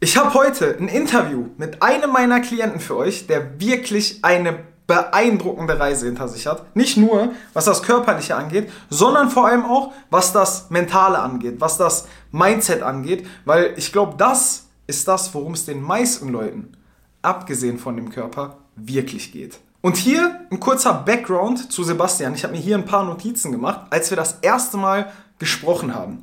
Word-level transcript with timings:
Ich 0.00 0.16
habe 0.16 0.32
heute 0.34 0.76
ein 0.78 0.86
Interview 0.86 1.46
mit 1.56 1.82
einem 1.82 2.12
meiner 2.12 2.38
Klienten 2.38 2.78
für 2.78 2.96
euch, 2.96 3.26
der 3.26 3.58
wirklich 3.58 4.20
eine 4.22 4.60
beeindruckende 4.86 5.80
Reise 5.80 6.06
hinter 6.06 6.28
sich 6.28 6.46
hat. 6.46 6.76
Nicht 6.76 6.96
nur, 6.96 7.32
was 7.52 7.64
das 7.64 7.82
Körperliche 7.82 8.36
angeht, 8.36 8.70
sondern 8.90 9.28
vor 9.28 9.48
allem 9.48 9.64
auch, 9.64 9.92
was 10.08 10.32
das 10.32 10.70
Mentale 10.70 11.18
angeht, 11.18 11.56
was 11.58 11.78
das 11.78 12.06
Mindset 12.30 12.82
angeht, 12.82 13.26
weil 13.44 13.74
ich 13.76 13.90
glaube, 13.90 14.14
das 14.16 14.66
ist 14.86 15.08
das, 15.08 15.34
worum 15.34 15.54
es 15.54 15.66
den 15.66 15.82
meisten 15.82 16.28
Leuten, 16.28 16.76
abgesehen 17.20 17.80
von 17.80 17.96
dem 17.96 18.10
Körper, 18.10 18.58
wirklich 18.76 19.32
geht. 19.32 19.58
Und 19.80 19.96
hier 19.96 20.42
ein 20.52 20.60
kurzer 20.60 20.94
Background 20.94 21.72
zu 21.72 21.82
Sebastian. 21.82 22.34
Ich 22.34 22.44
habe 22.44 22.54
mir 22.54 22.60
hier 22.60 22.78
ein 22.78 22.84
paar 22.84 23.02
Notizen 23.02 23.50
gemacht, 23.50 23.80
als 23.90 24.10
wir 24.10 24.16
das 24.16 24.38
erste 24.42 24.76
Mal 24.76 25.10
gesprochen 25.40 25.92
haben. 25.92 26.22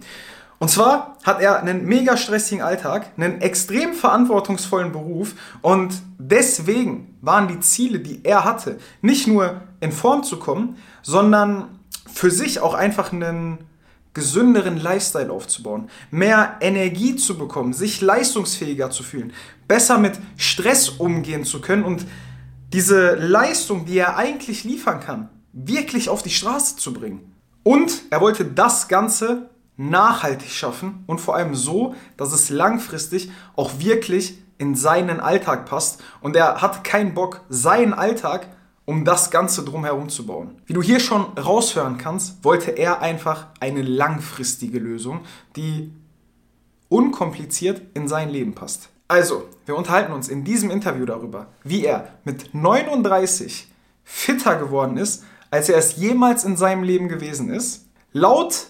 Und 0.58 0.70
zwar 0.70 1.18
hat 1.24 1.42
er 1.42 1.60
einen 1.62 1.86
mega 1.86 2.16
stressigen 2.16 2.64
Alltag, 2.64 3.08
einen 3.18 3.42
extrem 3.42 3.94
verantwortungsvollen 3.94 4.92
Beruf 4.92 5.34
und 5.62 5.94
deswegen 6.18 7.18
waren 7.22 7.48
die 7.48 7.60
Ziele, 7.60 8.00
die 8.00 8.24
er 8.24 8.46
hatte, 8.46 8.80
nicht 9.02 9.28
nur 9.28 9.62
in 9.82 9.92
Form 9.92 10.24
zu 10.24 10.40
kommen, 10.40 10.78
sondern 11.02 11.80
für 12.12 12.32
sich 12.32 12.62
auch 12.62 12.74
einfach 12.74 13.12
einen 13.12 13.60
gesünderen 14.14 14.78
Lifestyle 14.78 15.32
aufzubauen, 15.32 15.90
mehr 16.10 16.56
Energie 16.62 17.18
zu 17.18 17.38
bekommen, 17.38 17.74
sich 17.74 18.00
leistungsfähiger 18.00 18.90
zu 18.90 19.04
fühlen, 19.04 19.34
besser 19.68 19.98
mit 19.98 20.18
Stress 20.38 20.88
umgehen 20.88 21.44
zu 21.44 21.60
können 21.60 21.84
und 21.84 22.06
diese 22.72 23.16
Leistung, 23.16 23.86
die 23.86 23.98
er 23.98 24.16
eigentlich 24.16 24.64
liefern 24.64 25.02
kann, 25.02 25.30
wirklich 25.52 26.10
auf 26.10 26.24
die 26.24 26.30
Straße 26.30 26.78
zu 26.78 26.94
bringen. 26.94 27.34
Und 27.64 28.04
er 28.10 28.22
wollte 28.22 28.46
das 28.46 28.88
Ganze 28.88 29.50
nachhaltig 29.78 30.50
schaffen 30.50 31.04
und 31.08 31.20
vor 31.20 31.36
allem 31.36 31.56
so, 31.56 31.96
dass 32.18 32.34
es 32.34 32.50
langfristig 32.50 33.32
auch 33.56 33.80
wirklich 33.80 34.38
in 34.58 34.76
seinen 34.76 35.20
Alltag 35.20 35.66
passt. 35.66 36.02
Und 36.22 36.36
er 36.36 36.62
hat 36.62 36.84
keinen 36.84 37.14
Bock, 37.14 37.42
seinen 37.50 37.94
Alltag 37.94 38.48
um 38.86 39.04
das 39.04 39.32
Ganze 39.32 39.66
drumherum 39.66 40.10
zu 40.10 40.28
bauen. 40.28 40.62
Wie 40.68 40.74
du 40.74 40.82
hier 40.82 41.00
schon 41.00 41.24
raushören 41.38 41.98
kannst, 41.98 42.44
wollte 42.44 42.72
er 42.72 43.02
einfach 43.02 43.48
eine 43.60 43.82
langfristige 43.82 44.78
Lösung, 44.80 45.22
die 45.56 45.92
unkompliziert 46.88 47.82
in 47.96 48.08
sein 48.08 48.30
Leben 48.30 48.54
passt. 48.54 48.90
Also, 49.08 49.50
wir 49.66 49.76
unterhalten 49.76 50.14
uns 50.14 50.30
in 50.30 50.44
diesem 50.44 50.70
Interview 50.70 51.06
darüber, 51.06 51.48
wie 51.64 51.84
er 51.84 52.10
mit 52.24 52.54
39 52.54 53.72
fitter 54.04 54.56
geworden 54.56 54.98
ist, 54.98 55.24
als 55.52 55.70
er 55.70 55.78
es 55.78 55.98
jemals 55.98 56.44
in 56.44 56.58
seinem 56.58 56.84
Leben 56.84 57.08
gewesen 57.08 57.50
ist. 57.50 57.88
Laut 58.14 58.68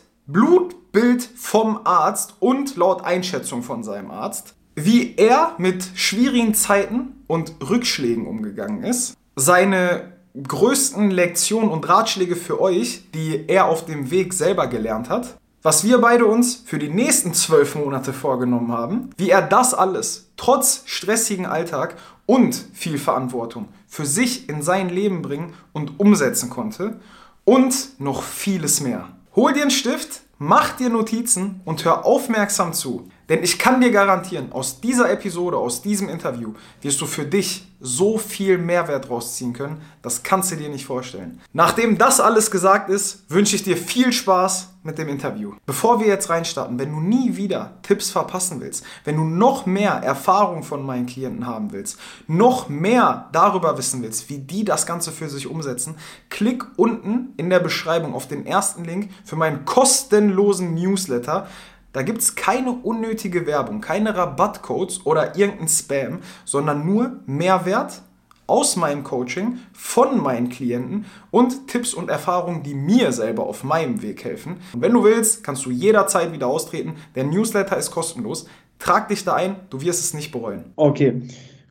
Blutbild 0.96 1.30
vom 1.36 1.82
Arzt 1.84 2.36
und 2.40 2.78
laut 2.78 3.04
Einschätzung 3.04 3.64
von 3.64 3.84
seinem 3.84 4.12
Arzt, 4.12 4.56
wie 4.76 5.16
er 5.18 5.54
mit 5.58 5.84
schwierigen 5.94 6.54
Zeiten 6.54 7.22
und 7.28 7.56
Rückschlägen 7.70 8.26
umgegangen 8.26 8.82
ist, 8.82 9.18
seine 9.36 10.14
größten 10.42 11.12
Lektionen 11.12 11.70
und 11.70 11.88
Ratschläge 11.90 12.38
für 12.38 12.62
euch, 12.62 13.12
die 13.14 13.44
er 13.48 13.66
auf 13.66 13.84
dem 13.84 14.10
Weg 14.10 14.34
selber 14.34 14.68
gelernt 14.68 15.10
hat, 15.10 15.38
was 15.62 15.84
wir 15.84 15.98
beide 15.98 16.28
uns 16.28 16.64
für 16.66 16.80
die 16.80 16.88
nächsten 16.88 17.34
zwölf 17.34 17.76
Monate 17.76 18.14
vorgenommen 18.14 18.72
haben, 18.72 19.09
wie 19.18 19.30
er 19.30 19.42
das 19.42 19.74
alles 19.74 20.30
trotz 20.38 20.84
stressigen 20.86 21.46
Alltag 21.46 21.98
und 22.26 22.56
viel 22.74 22.98
Verantwortung 22.98 23.68
für 23.86 24.06
sich 24.06 24.48
in 24.48 24.62
sein 24.62 24.88
Leben 24.88 25.22
bringen 25.22 25.56
und 25.74 26.00
umsetzen 26.00 26.50
konnte. 26.50 27.02
Und 27.44 28.00
noch 28.00 28.24
vieles 28.24 28.80
mehr. 28.80 29.09
Hol 29.36 29.52
dir 29.52 29.62
einen 29.62 29.72
Stift, 29.72 30.22
mach 30.46 30.78
dir 30.78 30.90
Notizen 30.90 31.62
und 31.66 31.84
hör 31.86 32.06
aufmerksam 32.06 32.72
zu. 32.74 33.10
Denn 33.30 33.44
ich 33.44 33.58
kann 33.58 33.81
dir 33.81 33.92
garantieren, 33.92 34.52
aus 34.52 34.81
dieser 34.81 35.09
Episode, 35.09 35.58
aus 35.58 35.81
diesem 35.81 36.09
Interview, 36.09 36.54
wirst 36.81 37.02
du 37.02 37.06
für 37.06 37.26
dich 37.26 37.68
so 37.80 38.18
viel 38.18 38.58
Mehrwert 38.58 39.09
rausziehen 39.09 39.54
können, 39.54 39.81
das 40.02 40.23
kannst 40.23 40.52
du 40.52 40.56
dir 40.56 40.70
nicht 40.70 40.86
vorstellen. 40.86 41.42
Nachdem 41.53 41.98
das 41.98 42.20
alles 42.20 42.50
gesagt 42.52 42.90
ist, 42.90 43.30
wünsche 43.30 43.56
ich 43.56 43.63
dir 43.63 43.78
viel 43.78 44.12
Spaß 44.12 44.69
mit 44.84 44.97
dem 44.97 45.09
Interview. 45.09 45.53
Bevor 45.66 46.00
wir 46.00 46.08
jetzt 46.08 46.30
reinstarten, 46.30 46.80
wenn 46.80 46.91
du 46.91 47.00
nie 47.00 47.36
wieder 47.36 47.78
Tipps 47.81 48.12
verpassen 48.12 48.62
willst, 48.62 48.86
wenn 49.03 49.18
du 49.18 49.24
noch 49.24 49.66
mehr 49.66 49.94
Erfahrung 49.94 50.63
von 50.63 50.86
meinen 50.86 51.07
Klienten 51.07 51.47
haben 51.47 51.72
willst, 51.72 52.00
noch 52.28 52.69
mehr 52.69 53.30
darüber 53.31 53.78
wissen 53.78 54.03
willst, 54.03 54.30
wie 54.30 54.38
die 54.38 54.63
das 54.63 54.86
Ganze 54.86 55.12
für 55.12 55.28
sich 55.28 55.47
umsetzen, 55.47 55.96
klick 56.30 56.63
unten 56.78 57.34
in 57.38 57.50
der 57.50 57.59
Beschreibung 57.59 58.13
auf 58.13 58.28
den 58.28 58.46
ersten 58.46 58.86
Link 58.86 59.09
für 59.24 59.36
meinen 59.36 59.66
kostenlosen 59.66 60.75
Newsletter. 60.75 61.47
Da 61.95 62.01
gibt 62.01 62.17
es 62.17 62.35
keine 62.35 62.72
unnötige 62.72 63.47
Werbung, 63.47 63.79
keine 63.79 64.17
Rabattcodes 64.17 65.06
oder 65.06 65.38
irgendein 65.38 65.69
Spam, 65.69 66.19
sondern 66.44 66.85
nur 66.85 67.22
Mehrwert 67.25 68.01
aus 68.47 68.75
meinem 68.75 69.06
Coaching, 69.06 69.59
von 69.72 70.22
meinen 70.22 70.50
Klienten 70.50 71.06
und 71.31 71.69
Tipps 71.69 71.94
und 71.94 72.09
Erfahrungen, 72.09 72.63
die 72.63 72.73
mir 72.73 73.13
selber 73.13 73.45
auf 73.45 73.63
meinem 73.63 74.01
Weg 74.01 74.25
helfen. 74.25 74.57
Und 74.73 74.81
wenn 74.81 74.91
du 74.91 75.06
willst, 75.06 75.41
kannst 75.41 75.66
du 75.66 75.72
jederzeit 75.72 76.33
wieder 76.33 76.47
austreten. 76.47 76.95
Der 77.16 77.23
Newsletter 77.23 77.78
ist 77.78 77.91
kostenlos. 77.91 78.45
Trag 78.77 79.07
dich 79.07 79.23
da 79.23 79.35
ein, 79.35 79.56
du 79.69 79.79
wirst 79.79 80.01
es 80.01 80.13
nicht 80.13 80.33
bereuen. 80.33 80.66
Okay, 80.75 81.22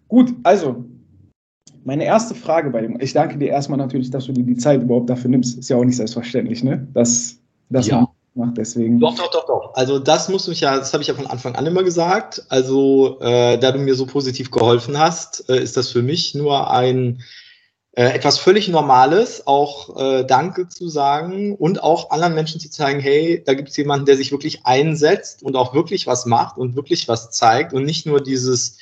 gut, 0.09 0.33
also 0.43 0.87
meine 1.85 2.07
erste 2.07 2.35
Frage 2.35 2.71
bei 2.71 2.81
dem, 2.81 2.99
ich 2.99 3.13
danke 3.13 3.37
dir 3.37 3.51
erstmal 3.51 3.77
natürlich, 3.77 4.09
dass 4.09 4.25
du 4.25 4.33
dir 4.33 4.45
die 4.45 4.57
Zeit 4.57 4.83
überhaupt 4.83 5.11
dafür 5.11 5.29
nimmst. 5.29 5.59
Ist 5.59 5.69
ja 5.69 5.77
auch 5.77 5.85
nicht 5.85 5.97
selbstverständlich, 5.97 6.65
ne? 6.65 6.89
Dass, 6.95 7.37
dass 7.69 7.89
ja 7.89 8.09
macht. 8.35 8.57
Deswegen. 8.57 9.01
Doch, 9.01 9.15
doch, 9.15 9.31
doch, 9.31 9.47
doch. 9.47 9.75
Also 9.75 9.99
das 9.99 10.29
muss 10.29 10.49
mich 10.49 10.61
ja, 10.61 10.77
das 10.77 10.93
habe 10.93 11.03
ich 11.03 11.09
ja 11.09 11.15
von 11.15 11.27
Anfang 11.27 11.55
an 11.57 11.67
immer 11.67 11.83
gesagt. 11.83 12.45
Also 12.49 13.19
äh, 13.21 13.59
da 13.59 13.73
du 13.73 13.79
mir 13.79 13.95
so 13.95 14.07
positiv 14.07 14.51
geholfen 14.51 14.99
hast, 14.99 15.49
äh, 15.49 15.63
ist 15.63 15.77
das 15.77 15.91
für 15.91 16.03
mich 16.03 16.35
nur 16.35 16.71
ein 16.71 17.23
äh, 17.97 18.07
etwas 18.07 18.39
völlig 18.39 18.69
Normales, 18.69 19.47
auch 19.47 19.97
äh, 19.97 20.25
Danke 20.25 20.69
zu 20.69 20.89
sagen 20.89 21.55
und 21.55 21.83
auch 21.83 22.11
anderen 22.11 22.35
Menschen 22.35 22.61
zu 22.61 22.69
zeigen, 22.69 22.99
hey, 22.99 23.43
da 23.45 23.55
gibt 23.55 23.69
es 23.69 23.77
jemanden, 23.77 24.07
der 24.07 24.17
sich 24.17 24.33
wirklich 24.33 24.67
einsetzt 24.67 25.43
und 25.45 25.55
auch 25.55 25.75
wirklich 25.75 26.07
was 26.07 26.27
macht 26.27 26.59
und 26.59 26.75
wirklich 26.75 27.07
was 27.07 27.31
zeigt 27.31 27.73
und 27.73 27.85
nicht 27.85 28.05
nur 28.05 28.21
dieses, 28.21 28.79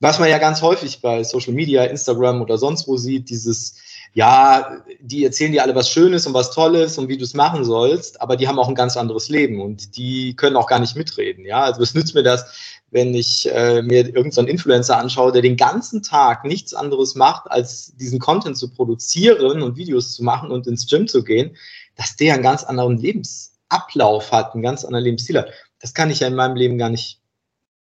was 0.00 0.18
man 0.18 0.28
ja 0.28 0.36
ganz 0.36 0.60
häufig 0.60 1.00
bei 1.00 1.24
Social 1.24 1.54
Media, 1.54 1.84
Instagram 1.84 2.42
oder 2.42 2.58
sonst 2.58 2.86
wo 2.88 2.98
sieht, 2.98 3.30
dieses 3.30 3.76
ja, 4.14 4.82
die 5.00 5.24
erzählen 5.24 5.52
dir 5.52 5.62
alle 5.62 5.74
was 5.74 5.88
Schönes 5.88 6.26
und 6.26 6.34
was 6.34 6.50
Tolles 6.50 6.98
und 6.98 7.08
wie 7.08 7.16
du 7.16 7.24
es 7.24 7.32
machen 7.32 7.64
sollst, 7.64 8.20
aber 8.20 8.36
die 8.36 8.46
haben 8.46 8.58
auch 8.58 8.68
ein 8.68 8.74
ganz 8.74 8.96
anderes 8.96 9.30
Leben 9.30 9.60
und 9.60 9.96
die 9.96 10.36
können 10.36 10.56
auch 10.56 10.66
gar 10.66 10.80
nicht 10.80 10.96
mitreden. 10.96 11.46
Ja, 11.46 11.62
also 11.62 11.80
was 11.80 11.94
nützt 11.94 12.14
mir 12.14 12.22
das, 12.22 12.44
wenn 12.90 13.14
ich 13.14 13.50
äh, 13.50 13.80
mir 13.80 14.04
irgendeinen 14.06 14.32
so 14.32 14.42
Influencer 14.42 14.98
anschaue, 14.98 15.32
der 15.32 15.40
den 15.40 15.56
ganzen 15.56 16.02
Tag 16.02 16.44
nichts 16.44 16.74
anderes 16.74 17.14
macht, 17.14 17.50
als 17.50 17.96
diesen 17.96 18.18
Content 18.18 18.58
zu 18.58 18.70
produzieren 18.70 19.62
und 19.62 19.76
Videos 19.76 20.14
zu 20.14 20.22
machen 20.22 20.50
und 20.50 20.66
ins 20.66 20.86
Gym 20.86 21.08
zu 21.08 21.24
gehen, 21.24 21.56
dass 21.96 22.16
der 22.16 22.34
einen 22.34 22.42
ganz 22.42 22.64
anderen 22.64 22.98
Lebensablauf 22.98 24.30
hat, 24.30 24.52
einen 24.52 24.62
ganz 24.62 24.84
anderen 24.84 25.04
Lebensstil 25.04 25.38
hat. 25.38 25.48
Das 25.80 25.94
kann 25.94 26.10
ich 26.10 26.20
ja 26.20 26.28
in 26.28 26.34
meinem 26.34 26.56
Leben 26.56 26.76
gar 26.76 26.90
nicht 26.90 27.22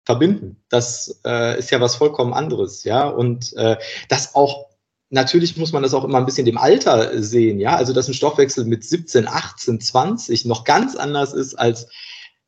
verbinden. 0.04 0.62
Das 0.70 1.22
äh, 1.26 1.58
ist 1.58 1.72
ja 1.72 1.80
was 1.80 1.96
vollkommen 1.96 2.34
anderes, 2.34 2.84
ja. 2.84 3.08
Und 3.08 3.54
äh, 3.56 3.78
das 4.10 4.36
auch 4.36 4.67
natürlich 5.10 5.58
muss 5.58 5.72
man 5.72 5.84
das 5.84 5.94
auch 5.94 6.04
immer 6.04 6.18
ein 6.18 6.26
bisschen 6.26 6.46
dem 6.46 6.58
Alter 6.58 7.22
sehen, 7.22 7.60
ja. 7.60 7.76
Also, 7.76 7.94
dass 7.94 8.08
ein 8.08 8.14
Stoffwechsel 8.14 8.66
mit 8.66 8.84
17, 8.84 9.28
18, 9.28 9.80
20 9.80 10.46
noch 10.46 10.64
ganz 10.64 10.96
anders 10.96 11.34
ist 11.34 11.56
als 11.56 11.88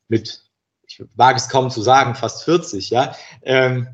mit, 0.08 0.42
ich 0.86 1.02
wage 1.14 1.38
es 1.38 1.48
kaum 1.48 1.70
zu 1.70 1.82
sagen, 1.82 2.14
fast 2.14 2.44
40, 2.44 2.90
ja. 2.90 3.14
Ähm, 3.42 3.88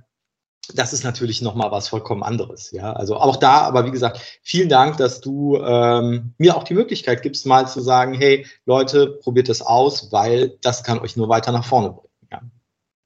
das 0.74 0.92
ist 0.92 1.04
natürlich 1.04 1.42
nochmal 1.42 1.70
was 1.70 1.88
vollkommen 1.88 2.24
anderes, 2.24 2.72
ja. 2.72 2.92
Also 2.92 3.16
auch 3.16 3.36
da, 3.36 3.60
aber 3.60 3.86
wie 3.86 3.92
gesagt, 3.92 4.40
vielen 4.42 4.68
Dank, 4.68 4.96
dass 4.96 5.20
du 5.20 5.58
ähm, 5.58 6.34
mir 6.38 6.56
auch 6.56 6.64
die 6.64 6.74
Möglichkeit 6.74 7.22
gibst, 7.22 7.46
mal 7.46 7.68
zu 7.68 7.80
sagen, 7.80 8.14
hey 8.14 8.46
Leute, 8.64 9.18
probiert 9.22 9.48
das 9.48 9.62
aus, 9.62 10.10
weil 10.10 10.56
das 10.62 10.82
kann 10.82 10.98
euch 10.98 11.16
nur 11.16 11.28
weiter 11.28 11.52
nach 11.52 11.64
vorne 11.64 11.90
bringen. 11.90 12.08
Ja, 12.32 12.40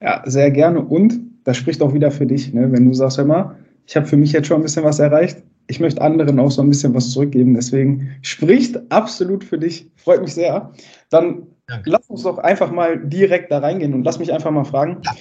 ja 0.01 0.23
sehr 0.25 0.49
gerne. 0.49 0.81
Und 0.81 1.19
das 1.43 1.57
spricht 1.57 1.83
auch 1.83 1.93
wieder 1.93 2.09
für 2.09 2.25
dich, 2.25 2.51
ne? 2.51 2.71
wenn 2.71 2.85
du 2.85 2.95
sagst, 2.95 3.19
hör 3.19 3.25
mal, 3.25 3.59
ich 3.85 3.95
habe 3.95 4.07
für 4.07 4.17
mich 4.17 4.31
jetzt 4.31 4.47
schon 4.47 4.61
ein 4.61 4.63
bisschen 4.63 4.83
was 4.83 4.97
erreicht 4.97 5.43
ich 5.71 5.79
möchte 5.79 6.01
anderen 6.01 6.37
auch 6.39 6.51
so 6.51 6.61
ein 6.61 6.69
bisschen 6.69 6.93
was 6.93 7.11
zurückgeben. 7.11 7.53
Deswegen 7.53 8.11
spricht 8.21 8.91
absolut 8.91 9.43
für 9.43 9.57
dich. 9.57 9.89
Freut 9.95 10.21
mich 10.21 10.33
sehr. 10.33 10.73
Dann 11.09 11.47
Danke. 11.65 11.89
lass 11.89 12.09
uns 12.09 12.23
doch 12.23 12.37
einfach 12.39 12.71
mal 12.71 12.99
direkt 12.99 13.51
da 13.51 13.59
reingehen 13.59 13.93
und 13.93 14.03
lass 14.03 14.19
mich 14.19 14.33
einfach 14.33 14.51
mal 14.51 14.65
fragen. 14.65 15.01
Ja. 15.05 15.15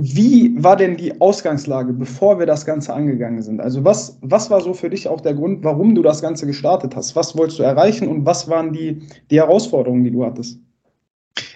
Wie 0.00 0.54
war 0.62 0.76
denn 0.76 0.96
die 0.96 1.20
Ausgangslage, 1.20 1.92
bevor 1.92 2.38
wir 2.38 2.46
das 2.46 2.64
Ganze 2.64 2.94
angegangen 2.94 3.42
sind? 3.42 3.60
Also 3.60 3.84
was, 3.84 4.18
was 4.20 4.50
war 4.50 4.60
so 4.60 4.72
für 4.72 4.88
dich 4.88 5.08
auch 5.08 5.20
der 5.20 5.34
Grund, 5.34 5.64
warum 5.64 5.96
du 5.96 6.02
das 6.02 6.22
Ganze 6.22 6.46
gestartet 6.46 6.94
hast? 6.94 7.16
Was 7.16 7.36
wolltest 7.36 7.58
du 7.58 7.64
erreichen 7.64 8.06
und 8.06 8.24
was 8.24 8.48
waren 8.48 8.72
die, 8.72 9.02
die 9.30 9.40
Herausforderungen, 9.40 10.04
die 10.04 10.12
du 10.12 10.24
hattest? 10.24 10.60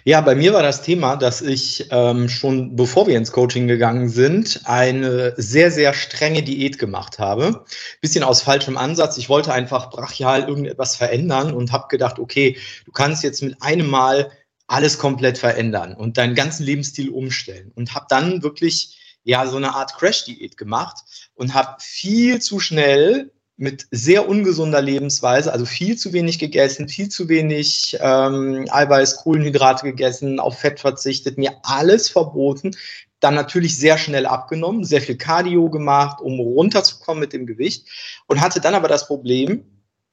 Ja, 0.04 0.20
bei 0.20 0.34
mir 0.34 0.52
war 0.52 0.62
das 0.62 0.82
Thema, 0.82 1.16
dass 1.16 1.42
ich 1.42 1.88
ähm, 1.90 2.28
schon 2.28 2.76
bevor 2.76 3.06
wir 3.06 3.16
ins 3.18 3.32
Coaching 3.32 3.66
gegangen 3.66 4.08
sind, 4.08 4.60
eine 4.64 5.34
sehr, 5.36 5.70
sehr 5.70 5.94
strenge 5.94 6.42
Diät 6.42 6.78
gemacht 6.78 7.18
habe. 7.18 7.64
Bisschen 8.00 8.22
aus 8.22 8.42
falschem 8.42 8.76
Ansatz. 8.76 9.18
Ich 9.18 9.28
wollte 9.28 9.52
einfach 9.52 9.90
brachial 9.90 10.48
irgendetwas 10.48 10.96
verändern 10.96 11.52
und 11.52 11.72
habe 11.72 11.88
gedacht, 11.88 12.18
okay, 12.18 12.56
du 12.84 12.92
kannst 12.92 13.24
jetzt 13.24 13.42
mit 13.42 13.60
einem 13.62 13.88
Mal 13.88 14.30
alles 14.66 14.98
komplett 14.98 15.38
verändern 15.38 15.94
und 15.94 16.18
deinen 16.18 16.34
ganzen 16.34 16.64
Lebensstil 16.64 17.10
umstellen. 17.10 17.72
Und 17.74 17.94
habe 17.94 18.06
dann 18.08 18.42
wirklich 18.42 18.98
ja 19.24 19.46
so 19.46 19.56
eine 19.56 19.74
Art 19.74 19.96
Crash-Diät 19.96 20.56
gemacht 20.56 20.98
und 21.34 21.54
habe 21.54 21.76
viel 21.80 22.40
zu 22.40 22.60
schnell 22.60 23.32
mit 23.56 23.86
sehr 23.90 24.28
ungesunder 24.28 24.82
Lebensweise, 24.82 25.52
also 25.52 25.64
viel 25.64 25.96
zu 25.96 26.12
wenig 26.12 26.38
gegessen, 26.38 26.88
viel 26.88 27.08
zu 27.08 27.28
wenig 27.28 27.96
ähm, 28.00 28.66
Eiweiß, 28.70 29.16
Kohlenhydrate 29.16 29.86
gegessen, 29.86 30.40
auf 30.40 30.58
Fett 30.58 30.80
verzichtet, 30.80 31.38
mir 31.38 31.54
alles 31.62 32.08
verboten, 32.08 32.76
dann 33.20 33.34
natürlich 33.34 33.76
sehr 33.76 33.96
schnell 33.96 34.26
abgenommen, 34.26 34.84
sehr 34.84 35.00
viel 35.00 35.16
Cardio 35.16 35.70
gemacht, 35.70 36.20
um 36.20 36.38
runterzukommen 36.38 37.20
mit 37.20 37.32
dem 37.32 37.46
Gewicht 37.46 37.86
und 38.26 38.42
hatte 38.42 38.60
dann 38.60 38.74
aber 38.74 38.88
das 38.88 39.06
Problem, 39.06 39.64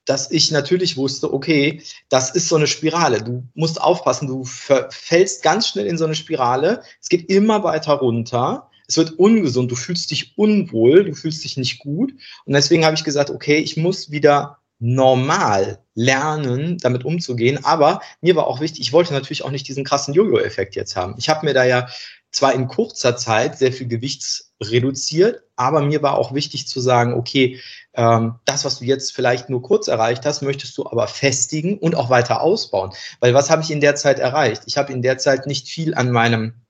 dass 0.05 0.31
ich 0.31 0.51
natürlich 0.51 0.97
wusste, 0.97 1.33
okay, 1.33 1.81
das 2.09 2.31
ist 2.31 2.49
so 2.49 2.55
eine 2.55 2.67
Spirale. 2.67 3.21
Du 3.21 3.43
musst 3.53 3.81
aufpassen, 3.81 4.27
du 4.27 4.43
fällst 4.43 5.43
ganz 5.43 5.67
schnell 5.67 5.85
in 5.85 5.97
so 5.97 6.05
eine 6.05 6.15
Spirale. 6.15 6.81
Es 7.01 7.09
geht 7.09 7.29
immer 7.29 7.63
weiter 7.63 7.93
runter. 7.93 8.69
Es 8.87 8.97
wird 8.97 9.11
ungesund, 9.11 9.71
du 9.71 9.75
fühlst 9.75 10.11
dich 10.11 10.37
unwohl, 10.37 11.05
du 11.05 11.13
fühlst 11.13 11.43
dich 11.43 11.57
nicht 11.57 11.79
gut. 11.79 12.13
Und 12.45 12.53
deswegen 12.53 12.85
habe 12.85 12.95
ich 12.95 13.03
gesagt, 13.03 13.29
okay, 13.29 13.57
ich 13.57 13.77
muss 13.77 14.11
wieder 14.11 14.59
normal 14.79 15.79
lernen, 15.95 16.77
damit 16.79 17.05
umzugehen. 17.05 17.63
Aber 17.63 18.01
mir 18.21 18.35
war 18.35 18.47
auch 18.47 18.59
wichtig, 18.59 18.81
ich 18.81 18.93
wollte 18.93 19.13
natürlich 19.13 19.43
auch 19.43 19.51
nicht 19.51 19.67
diesen 19.67 19.85
krassen 19.85 20.13
Jojo-Effekt 20.13 20.75
jetzt 20.75 20.95
haben. 20.95 21.15
Ich 21.17 21.29
habe 21.29 21.45
mir 21.45 21.53
da 21.53 21.63
ja 21.63 21.87
zwar 22.33 22.53
in 22.53 22.67
kurzer 22.67 23.15
Zeit 23.15 23.57
sehr 23.57 23.71
viel 23.71 23.87
Gewichts 23.87 24.51
reduziert, 24.61 25.43
aber 25.55 25.81
mir 25.81 26.01
war 26.01 26.17
auch 26.17 26.33
wichtig 26.33 26.67
zu 26.67 26.81
sagen, 26.81 27.13
okay, 27.13 27.61
ähm, 27.93 28.35
das, 28.45 28.65
was 28.65 28.79
du 28.79 28.85
jetzt 28.85 29.13
vielleicht 29.13 29.49
nur 29.49 29.61
kurz 29.61 29.87
erreicht 29.87 30.25
hast, 30.25 30.41
möchtest 30.41 30.77
du 30.77 30.85
aber 30.85 31.07
festigen 31.07 31.77
und 31.77 31.95
auch 31.95 32.09
weiter 32.09 32.41
ausbauen. 32.41 32.91
Weil 33.19 33.33
was 33.33 33.49
habe 33.49 33.61
ich 33.61 33.71
in 33.71 33.81
der 33.81 33.95
Zeit 33.95 34.19
erreicht? 34.19 34.63
Ich 34.65 34.77
habe 34.77 34.91
in 34.91 35.03
der 35.03 35.19
Zeit 35.19 35.45
nicht 35.45 35.69
viel 35.69 35.93
an 35.93 36.11
meinem 36.11 36.62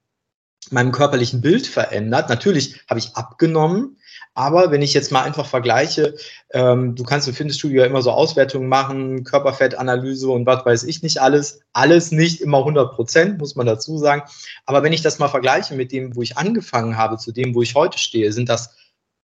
meinem 0.71 0.91
körperlichen 0.91 1.41
Bild 1.41 1.67
verändert. 1.67 2.29
Natürlich 2.29 2.81
habe 2.89 2.99
ich 2.99 3.15
abgenommen, 3.15 3.97
aber 4.35 4.71
wenn 4.71 4.81
ich 4.81 4.93
jetzt 4.93 5.11
mal 5.11 5.21
einfach 5.21 5.45
vergleiche, 5.45 6.15
ähm, 6.51 6.95
du 6.95 7.03
kannst 7.03 7.27
im 7.27 7.35
Fitnessstudio 7.35 7.81
ja 7.81 7.87
immer 7.87 8.01
so 8.01 8.11
Auswertungen 8.11 8.67
machen, 8.67 9.23
Körperfettanalyse 9.23 10.27
und 10.27 10.45
was 10.45 10.65
weiß 10.65 10.83
ich 10.83 11.03
nicht 11.03 11.21
alles. 11.21 11.61
Alles 11.73 12.11
nicht 12.11 12.41
immer 12.41 12.59
100 12.59 12.95
Prozent, 12.95 13.37
muss 13.37 13.55
man 13.55 13.67
dazu 13.67 13.97
sagen. 13.97 14.23
Aber 14.65 14.81
wenn 14.81 14.93
ich 14.93 15.01
das 15.03 15.19
mal 15.19 15.27
vergleiche 15.27 15.75
mit 15.75 15.91
dem, 15.91 16.15
wo 16.15 16.21
ich 16.21 16.37
angefangen 16.37 16.97
habe, 16.97 17.17
zu 17.17 17.31
dem, 17.31 17.53
wo 17.53 17.61
ich 17.61 17.75
heute 17.75 17.99
stehe, 17.99 18.31
sind 18.31 18.49
das 18.49 18.75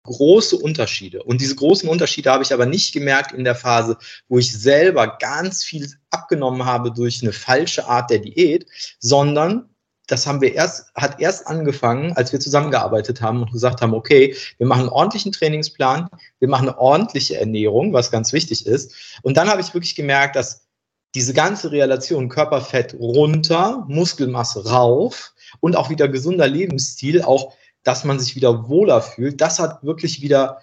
große 0.02 0.56
Unterschiede. 0.56 1.22
Und 1.22 1.40
diese 1.40 1.54
großen 1.54 1.88
Unterschiede 1.88 2.32
habe 2.32 2.42
ich 2.42 2.52
aber 2.52 2.66
nicht 2.66 2.92
gemerkt 2.92 3.32
in 3.32 3.44
der 3.44 3.54
Phase, 3.54 3.98
wo 4.28 4.38
ich 4.38 4.52
selber 4.52 5.18
ganz 5.20 5.62
viel 5.62 5.88
abgenommen 6.10 6.64
habe 6.64 6.92
durch 6.92 7.22
eine 7.22 7.32
falsche 7.32 7.86
Art 7.86 8.10
der 8.10 8.18
Diät, 8.18 8.66
sondern 8.98 9.68
das 10.08 10.26
haben 10.26 10.40
wir 10.40 10.54
erst, 10.54 10.90
hat 10.94 11.20
erst 11.20 11.46
angefangen, 11.46 12.12
als 12.14 12.32
wir 12.32 12.40
zusammengearbeitet 12.40 13.20
haben 13.20 13.42
und 13.42 13.52
gesagt 13.52 13.82
haben, 13.82 13.94
okay, 13.94 14.34
wir 14.56 14.66
machen 14.66 14.80
einen 14.80 14.88
ordentlichen 14.88 15.32
Trainingsplan, 15.32 16.08
wir 16.40 16.48
machen 16.48 16.68
eine 16.68 16.78
ordentliche 16.78 17.38
Ernährung, 17.38 17.92
was 17.92 18.10
ganz 18.10 18.32
wichtig 18.32 18.66
ist. 18.66 18.94
Und 19.22 19.36
dann 19.36 19.48
habe 19.48 19.60
ich 19.60 19.74
wirklich 19.74 19.94
gemerkt, 19.94 20.34
dass 20.34 20.66
diese 21.14 21.34
ganze 21.34 21.70
Relation 21.70 22.28
Körperfett 22.28 22.94
runter, 22.94 23.84
Muskelmasse 23.88 24.68
rauf 24.68 25.34
und 25.60 25.76
auch 25.76 25.90
wieder 25.90 26.08
gesunder 26.08 26.48
Lebensstil, 26.48 27.22
auch 27.22 27.54
dass 27.82 28.04
man 28.04 28.18
sich 28.18 28.34
wieder 28.34 28.68
wohler 28.68 29.02
fühlt, 29.02 29.40
das 29.40 29.58
hat 29.58 29.82
wirklich 29.82 30.20
wieder 30.22 30.60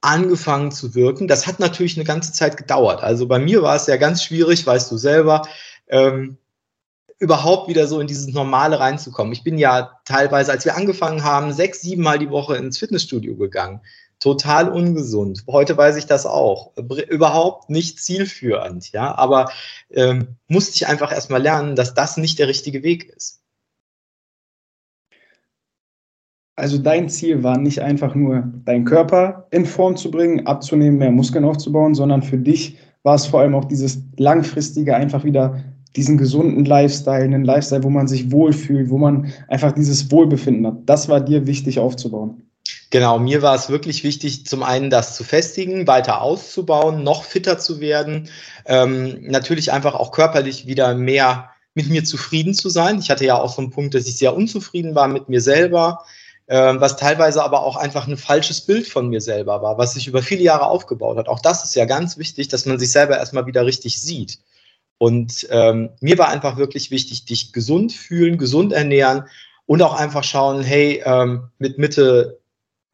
angefangen 0.00 0.70
zu 0.70 0.94
wirken. 0.94 1.28
Das 1.28 1.46
hat 1.46 1.58
natürlich 1.60 1.96
eine 1.96 2.04
ganze 2.04 2.32
Zeit 2.32 2.56
gedauert. 2.56 3.02
Also 3.02 3.26
bei 3.26 3.38
mir 3.38 3.62
war 3.62 3.74
es 3.74 3.86
ja 3.86 3.96
ganz 3.96 4.22
schwierig, 4.22 4.66
weißt 4.66 4.90
du 4.90 4.96
selber. 4.98 5.42
Ähm, 5.88 6.36
überhaupt 7.18 7.68
wieder 7.68 7.86
so 7.86 8.00
in 8.00 8.06
dieses 8.06 8.28
Normale 8.28 8.80
reinzukommen. 8.80 9.32
Ich 9.32 9.44
bin 9.44 9.58
ja 9.58 9.98
teilweise, 10.04 10.52
als 10.52 10.64
wir 10.64 10.76
angefangen 10.76 11.24
haben, 11.24 11.52
sechs, 11.52 11.80
sieben 11.80 12.02
Mal 12.02 12.18
die 12.18 12.30
Woche 12.30 12.56
ins 12.56 12.78
Fitnessstudio 12.78 13.36
gegangen. 13.36 13.80
Total 14.20 14.68
ungesund. 14.68 15.44
Heute 15.48 15.76
weiß 15.76 15.96
ich 15.96 16.06
das 16.06 16.24
auch. 16.26 16.72
Überhaupt 16.76 17.68
nicht 17.70 18.00
zielführend, 18.00 18.92
ja. 18.92 19.14
Aber 19.16 19.50
ähm, 19.90 20.36
musste 20.48 20.76
ich 20.76 20.86
einfach 20.86 21.12
erstmal 21.12 21.42
lernen, 21.42 21.76
dass 21.76 21.94
das 21.94 22.16
nicht 22.16 22.38
der 22.38 22.48
richtige 22.48 22.82
Weg 22.82 23.10
ist. 23.10 23.40
Also 26.56 26.78
dein 26.78 27.08
Ziel 27.08 27.42
war 27.42 27.58
nicht 27.58 27.80
einfach 27.80 28.14
nur, 28.14 28.44
deinen 28.64 28.84
Körper 28.84 29.48
in 29.50 29.66
Form 29.66 29.96
zu 29.96 30.10
bringen, 30.10 30.46
abzunehmen, 30.46 30.98
mehr 30.98 31.10
Muskeln 31.10 31.44
aufzubauen, 31.44 31.94
sondern 31.94 32.22
für 32.22 32.38
dich 32.38 32.78
war 33.02 33.16
es 33.16 33.26
vor 33.26 33.40
allem 33.40 33.54
auch 33.54 33.64
dieses 33.64 33.98
langfristige, 34.16 34.94
einfach 34.94 35.24
wieder 35.24 35.62
diesen 35.96 36.18
gesunden 36.18 36.64
Lifestyle, 36.64 37.24
einen 37.24 37.44
Lifestyle, 37.44 37.84
wo 37.84 37.90
man 37.90 38.08
sich 38.08 38.32
wohlfühlt, 38.32 38.90
wo 38.90 38.98
man 38.98 39.32
einfach 39.48 39.72
dieses 39.72 40.10
Wohlbefinden 40.10 40.66
hat. 40.66 40.76
Das 40.86 41.08
war 41.08 41.20
dir 41.20 41.46
wichtig 41.46 41.78
aufzubauen. 41.78 42.42
Genau, 42.90 43.18
mir 43.18 43.42
war 43.42 43.54
es 43.54 43.68
wirklich 43.68 44.04
wichtig, 44.04 44.46
zum 44.46 44.62
einen 44.62 44.88
das 44.88 45.16
zu 45.16 45.24
festigen, 45.24 45.86
weiter 45.86 46.22
auszubauen, 46.22 47.02
noch 47.02 47.24
fitter 47.24 47.58
zu 47.58 47.80
werden, 47.80 48.28
ähm, 48.66 49.18
natürlich 49.22 49.72
einfach 49.72 49.94
auch 49.94 50.12
körperlich 50.12 50.66
wieder 50.66 50.94
mehr 50.94 51.50
mit 51.74 51.90
mir 51.90 52.04
zufrieden 52.04 52.54
zu 52.54 52.68
sein. 52.68 53.00
Ich 53.00 53.10
hatte 53.10 53.24
ja 53.24 53.40
auch 53.40 53.52
so 53.52 53.60
einen 53.60 53.70
Punkt, 53.70 53.94
dass 53.94 54.06
ich 54.06 54.16
sehr 54.16 54.34
unzufrieden 54.36 54.94
war 54.94 55.08
mit 55.08 55.28
mir 55.28 55.40
selber, 55.40 56.04
äh, 56.46 56.74
was 56.76 56.96
teilweise 56.96 57.42
aber 57.42 57.64
auch 57.64 57.76
einfach 57.76 58.06
ein 58.06 58.16
falsches 58.16 58.60
Bild 58.60 58.86
von 58.86 59.08
mir 59.08 59.20
selber 59.20 59.60
war, 59.60 59.76
was 59.76 59.94
sich 59.94 60.06
über 60.06 60.22
viele 60.22 60.42
Jahre 60.42 60.66
aufgebaut 60.66 61.16
hat. 61.16 61.28
Auch 61.28 61.40
das 61.40 61.64
ist 61.64 61.74
ja 61.74 61.86
ganz 61.86 62.16
wichtig, 62.16 62.48
dass 62.48 62.64
man 62.64 62.78
sich 62.78 62.92
selber 62.92 63.18
erstmal 63.18 63.46
wieder 63.46 63.66
richtig 63.66 64.00
sieht. 64.00 64.38
Und 64.98 65.46
ähm, 65.50 65.90
mir 66.00 66.18
war 66.18 66.28
einfach 66.28 66.56
wirklich 66.56 66.90
wichtig, 66.90 67.24
dich 67.24 67.52
gesund 67.52 67.92
fühlen, 67.92 68.38
gesund 68.38 68.72
ernähren 68.72 69.24
und 69.66 69.82
auch 69.82 69.94
einfach 69.94 70.24
schauen, 70.24 70.62
hey, 70.62 71.02
ähm, 71.04 71.48
mit 71.58 71.78
Mitte, 71.78 72.40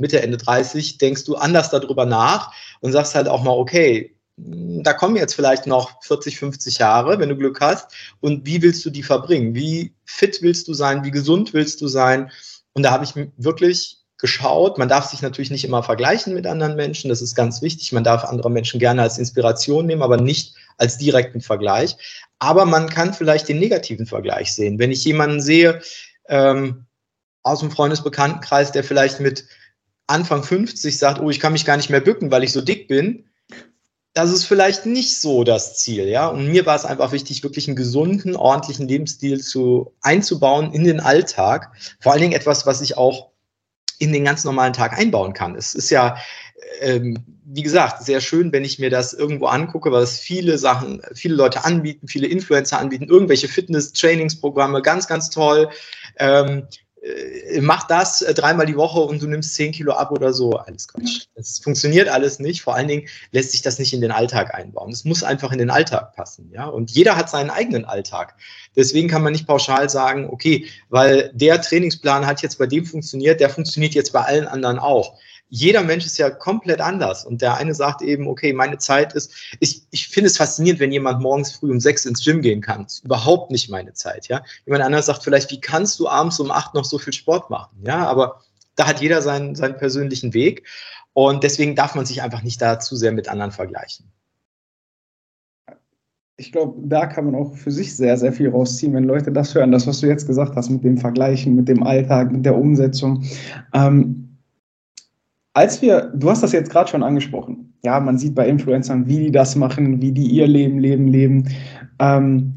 Mitte, 0.01 0.23
Ende 0.23 0.39
30 0.39 0.99
denkst 0.99 1.25
du 1.25 1.37
anders 1.37 1.71
darüber 1.71 2.07
nach 2.07 2.53
und 2.81 2.93
sagst 2.93 3.15
halt 3.15 3.29
auch 3.29 3.43
mal, 3.43 3.53
okay, 3.53 4.17
da 4.37 4.95
kommen 4.95 5.17
jetzt 5.17 5.35
vielleicht 5.35 5.67
noch 5.67 6.03
40, 6.03 6.39
50 6.39 6.79
Jahre, 6.79 7.19
wenn 7.19 7.29
du 7.29 7.37
Glück 7.37 7.61
hast. 7.61 7.93
Und 8.21 8.47
wie 8.47 8.63
willst 8.63 8.85
du 8.85 8.91
die 8.91 9.03
verbringen? 9.03 9.55
Wie 9.55 9.95
fit 10.05 10.41
willst 10.41 10.69
du 10.69 10.75
sein? 10.75 11.05
Wie 11.05 11.11
gesund 11.11 11.53
willst 11.53 11.81
du 11.81 11.89
sein? 11.89 12.31
Und 12.73 12.85
da 12.85 12.91
habe 12.91 13.05
ich 13.05 13.13
wirklich 13.37 13.99
geschaut. 14.17 14.79
Man 14.79 14.89
darf 14.89 15.07
sich 15.07 15.23
natürlich 15.23 15.51
nicht 15.51 15.65
immer 15.65 15.83
vergleichen 15.83 16.35
mit 16.35 16.47
anderen 16.47 16.77
Menschen. 16.77 17.09
Das 17.09 17.23
ist 17.23 17.35
ganz 17.35 17.63
wichtig. 17.63 17.93
Man 17.93 18.05
darf 18.05 18.25
andere 18.25 18.51
Menschen 18.51 18.81
gerne 18.81 19.03
als 19.03 19.19
Inspiration 19.19 19.87
nehmen, 19.87 20.03
aber 20.03 20.17
nicht 20.17 20.55
als 20.81 20.99
direkten 20.99 21.41
Vergleich. 21.41 21.97
Aber 22.39 22.65
man 22.65 22.89
kann 22.89 23.15
vielleicht 23.15 23.49
den 23.49 23.59
negativen 23.59 24.07
Vergleich 24.07 24.55
sehen. 24.55 24.79
Wenn 24.79 24.91
ich 24.91 25.05
jemanden 25.05 25.41
sehe 25.41 25.81
ähm, 26.29 26.87
aus 27.43 27.61
dem 27.61 27.71
Freundesbekanntenkreis, 27.71 28.73
der 28.73 28.85
vielleicht 28.85 29.21
mit 29.21 29.47
Anfang 30.07 30.43
50 30.43 30.99
sagt, 30.99 31.21
oh, 31.21 31.31
ich 31.31 31.39
kann 31.39 31.53
mich 31.53 31.65
gar 31.65 31.77
nicht 31.77 31.91
mehr 31.91 32.01
bücken, 32.01 32.31
weil 32.31 32.43
ich 32.43 32.53
so 32.53 32.61
dick 32.61 32.89
bin, 32.89 33.27
das 34.13 34.31
ist 34.31 34.45
vielleicht 34.45 34.87
nicht 34.87 35.21
so 35.21 35.45
das 35.45 35.79
Ziel, 35.79 36.09
ja. 36.09 36.27
Und 36.27 36.49
mir 36.49 36.67
war 36.67 36.75
es 36.75 36.85
einfach 36.85 37.13
wichtig, 37.13 37.45
wirklich 37.45 37.69
einen 37.69 37.77
gesunden, 37.77 38.35
ordentlichen 38.35 38.89
Lebensstil 38.89 39.41
zu 39.41 39.95
einzubauen 40.01 40.73
in 40.73 40.83
den 40.83 40.99
Alltag. 40.99 41.73
Vor 42.01 42.13
allen 42.13 42.23
Dingen 42.23 42.33
etwas, 42.33 42.67
was 42.67 42.81
ich 42.81 42.97
auch 42.97 43.31
in 43.99 44.13
den 44.13 44.25
ganz 44.25 44.45
normalen 44.45 44.73
Tag 44.73 44.99
einbauen 44.99 45.33
kann. 45.33 45.55
Es 45.55 45.75
ist 45.75 45.91
ja, 45.91 46.17
ähm, 46.81 47.19
wie 47.45 47.63
gesagt, 47.63 48.05
sehr 48.05 48.21
schön, 48.21 48.53
wenn 48.53 48.65
ich 48.65 48.79
mir 48.79 48.91
das 48.91 49.13
irgendwo 49.13 49.47
angucke, 49.47 49.91
was 49.91 50.19
viele 50.19 50.57
Sachen, 50.57 51.03
viele 51.15 51.35
Leute 51.35 51.65
anbieten, 51.65 52.07
viele 52.07 52.29
Influencer 52.29 52.79
anbieten, 52.79 53.09
irgendwelche 53.09 53.49
Fitness-Trainingsprogramme, 53.49 54.83
ganz, 54.83 55.09
ganz 55.09 55.31
toll. 55.31 55.69
Ähm, 56.19 56.69
äh, 57.03 57.61
mach 57.61 57.87
das 57.87 58.21
äh, 58.23 58.35
dreimal 58.35 58.67
die 58.67 58.77
Woche 58.77 59.01
und 59.01 59.23
du 59.23 59.27
nimmst 59.27 59.55
10 59.55 59.73
Kilo 59.73 59.93
ab 59.93 60.13
oder 60.13 60.33
so. 60.33 60.53
Alles 60.53 60.87
Quatsch. 60.87 61.27
Das 61.35 61.59
funktioniert 61.59 62.09
alles 62.09 62.39
nicht. 62.39 62.63
Vor 62.63 62.75
allen 62.75 62.89
Dingen 62.89 63.09
lässt 63.33 63.53
sich 63.53 63.63
das 63.63 63.79
nicht 63.79 63.95
in 63.95 64.01
den 64.01 64.11
Alltag 64.11 64.55
einbauen. 64.55 64.93
Es 64.93 65.05
muss 65.05 65.23
einfach 65.23 65.51
in 65.53 65.59
den 65.59 65.71
Alltag 65.71 66.15
passen. 66.15 66.51
Ja? 66.53 66.67
Und 66.67 66.91
jeder 66.91 67.17
hat 67.17 67.31
seinen 67.31 67.51
eigenen 67.51 67.85
Alltag. 67.85 68.37
Deswegen 68.77 69.09
kann 69.09 69.23
man 69.23 69.33
nicht 69.33 69.47
pauschal 69.47 69.89
sagen, 69.89 70.29
okay, 70.29 70.67
weil 70.91 71.31
der 71.35 71.61
Trainingsplan 71.61 72.27
hat 72.27 72.43
jetzt 72.43 72.59
bei 72.59 72.67
dem 72.67 72.85
funktioniert, 72.85 73.41
der 73.41 73.51
funktioniert 73.51 73.95
jetzt 73.95 74.13
bei 74.13 74.21
allen 74.21 74.47
anderen 74.47 74.79
auch 74.79 75.19
jeder 75.51 75.83
Mensch 75.83 76.07
ist 76.07 76.17
ja 76.17 76.31
komplett 76.31 76.81
anders. 76.81 77.25
Und 77.25 77.43
der 77.43 77.57
eine 77.57 77.75
sagt 77.75 78.03
eben, 78.03 78.29
okay, 78.29 78.53
meine 78.53 78.79
Zeit 78.79 79.13
ist, 79.13 79.33
ich, 79.59 79.83
ich 79.91 80.09
finde 80.09 80.29
es 80.29 80.37
faszinierend, 80.37 80.81
wenn 80.81 80.93
jemand 80.93 81.21
morgens 81.21 81.53
früh 81.53 81.71
um 81.71 81.81
sechs 81.81 82.07
ins 82.07 82.25
Gym 82.25 82.41
gehen 82.41 82.61
kann. 82.61 82.85
Das 82.85 82.95
ist 82.95 83.05
überhaupt 83.05 83.51
nicht 83.51 83.69
meine 83.69 83.93
Zeit, 83.93 84.29
ja. 84.29 84.43
Jemand 84.65 84.85
anderes 84.85 85.07
sagt 85.07 85.25
vielleicht, 85.25 85.51
wie 85.51 85.61
kannst 85.61 85.99
du 85.99 86.09
abends 86.09 86.39
um 86.41 86.51
acht 86.51 86.75
noch 86.75 86.85
so 86.85 86.99
viel 86.99 87.13
Sport 87.13 87.51
machen? 87.51 87.77
Ja, 87.85 88.07
aber 88.07 88.41
da 88.77 88.87
hat 88.87 89.01
jeder 89.01 89.21
seinen, 89.23 89.57
seinen 89.57 89.77
persönlichen 89.77 90.33
Weg. 90.33 90.67
Und 91.13 91.43
deswegen 91.43 91.75
darf 91.75 91.97
man 91.97 92.07
sich 92.07 92.23
einfach 92.23 92.43
nicht 92.43 92.63
da 92.63 92.79
zu 92.79 92.95
sehr 92.95 93.13
mit 93.13 93.29
anderen 93.29 93.51
vergleichen. 93.51 94.07
Ich 96.37 96.53
glaube, 96.53 96.81
da 96.87 97.07
kann 97.07 97.27
man 97.27 97.35
auch 97.35 97.55
für 97.55 97.73
sich 97.73 97.95
sehr, 97.95 98.17
sehr 98.17 98.33
viel 98.33 98.49
rausziehen, 98.49 98.95
wenn 98.95 99.05
Leute 99.05 99.31
das 99.31 99.55
hören, 99.55 99.73
das, 99.73 99.87
was 99.87 100.01
du 100.01 100.07
jetzt 100.07 100.27
gesagt 100.27 100.57
hast 100.57 100.71
mit 100.71 100.85
dem 100.85 100.97
Vergleichen, 100.97 101.55
mit 101.55 101.69
dem 101.69 101.83
Alltag, 101.83 102.33
mit 102.33 102.47
der 102.47 102.57
Umsetzung. 102.57 103.25
Ähm, 103.75 104.30
als 105.55 105.83
wir, 105.83 106.13
du 106.15 106.31
hast 106.31 106.43
das 106.43 106.53
jetzt 106.53 106.71
gerade 106.71 106.91
schon 106.91 107.03
angesprochen, 107.03 107.75
ja, 107.83 107.99
man 107.99 108.19
sieht 108.19 108.35
bei 108.35 108.47
Influencern, 108.49 109.07
wie 109.07 109.19
die 109.19 109.33
das 109.33 109.57
machen, 109.57 110.01
wie 110.01 110.13
die 110.13 110.27
ihr 110.27 110.47
Leben, 110.47 110.79
Leben, 110.79 111.09
leben. 111.09 111.49
Ähm, 111.99 112.55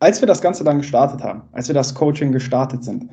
als 0.00 0.20
wir 0.20 0.26
das 0.26 0.42
Ganze 0.42 0.64
dann 0.64 0.78
gestartet 0.78 1.22
haben, 1.22 1.42
als 1.52 1.68
wir 1.68 1.74
das 1.74 1.94
Coaching 1.94 2.32
gestartet 2.32 2.84
sind, 2.84 3.08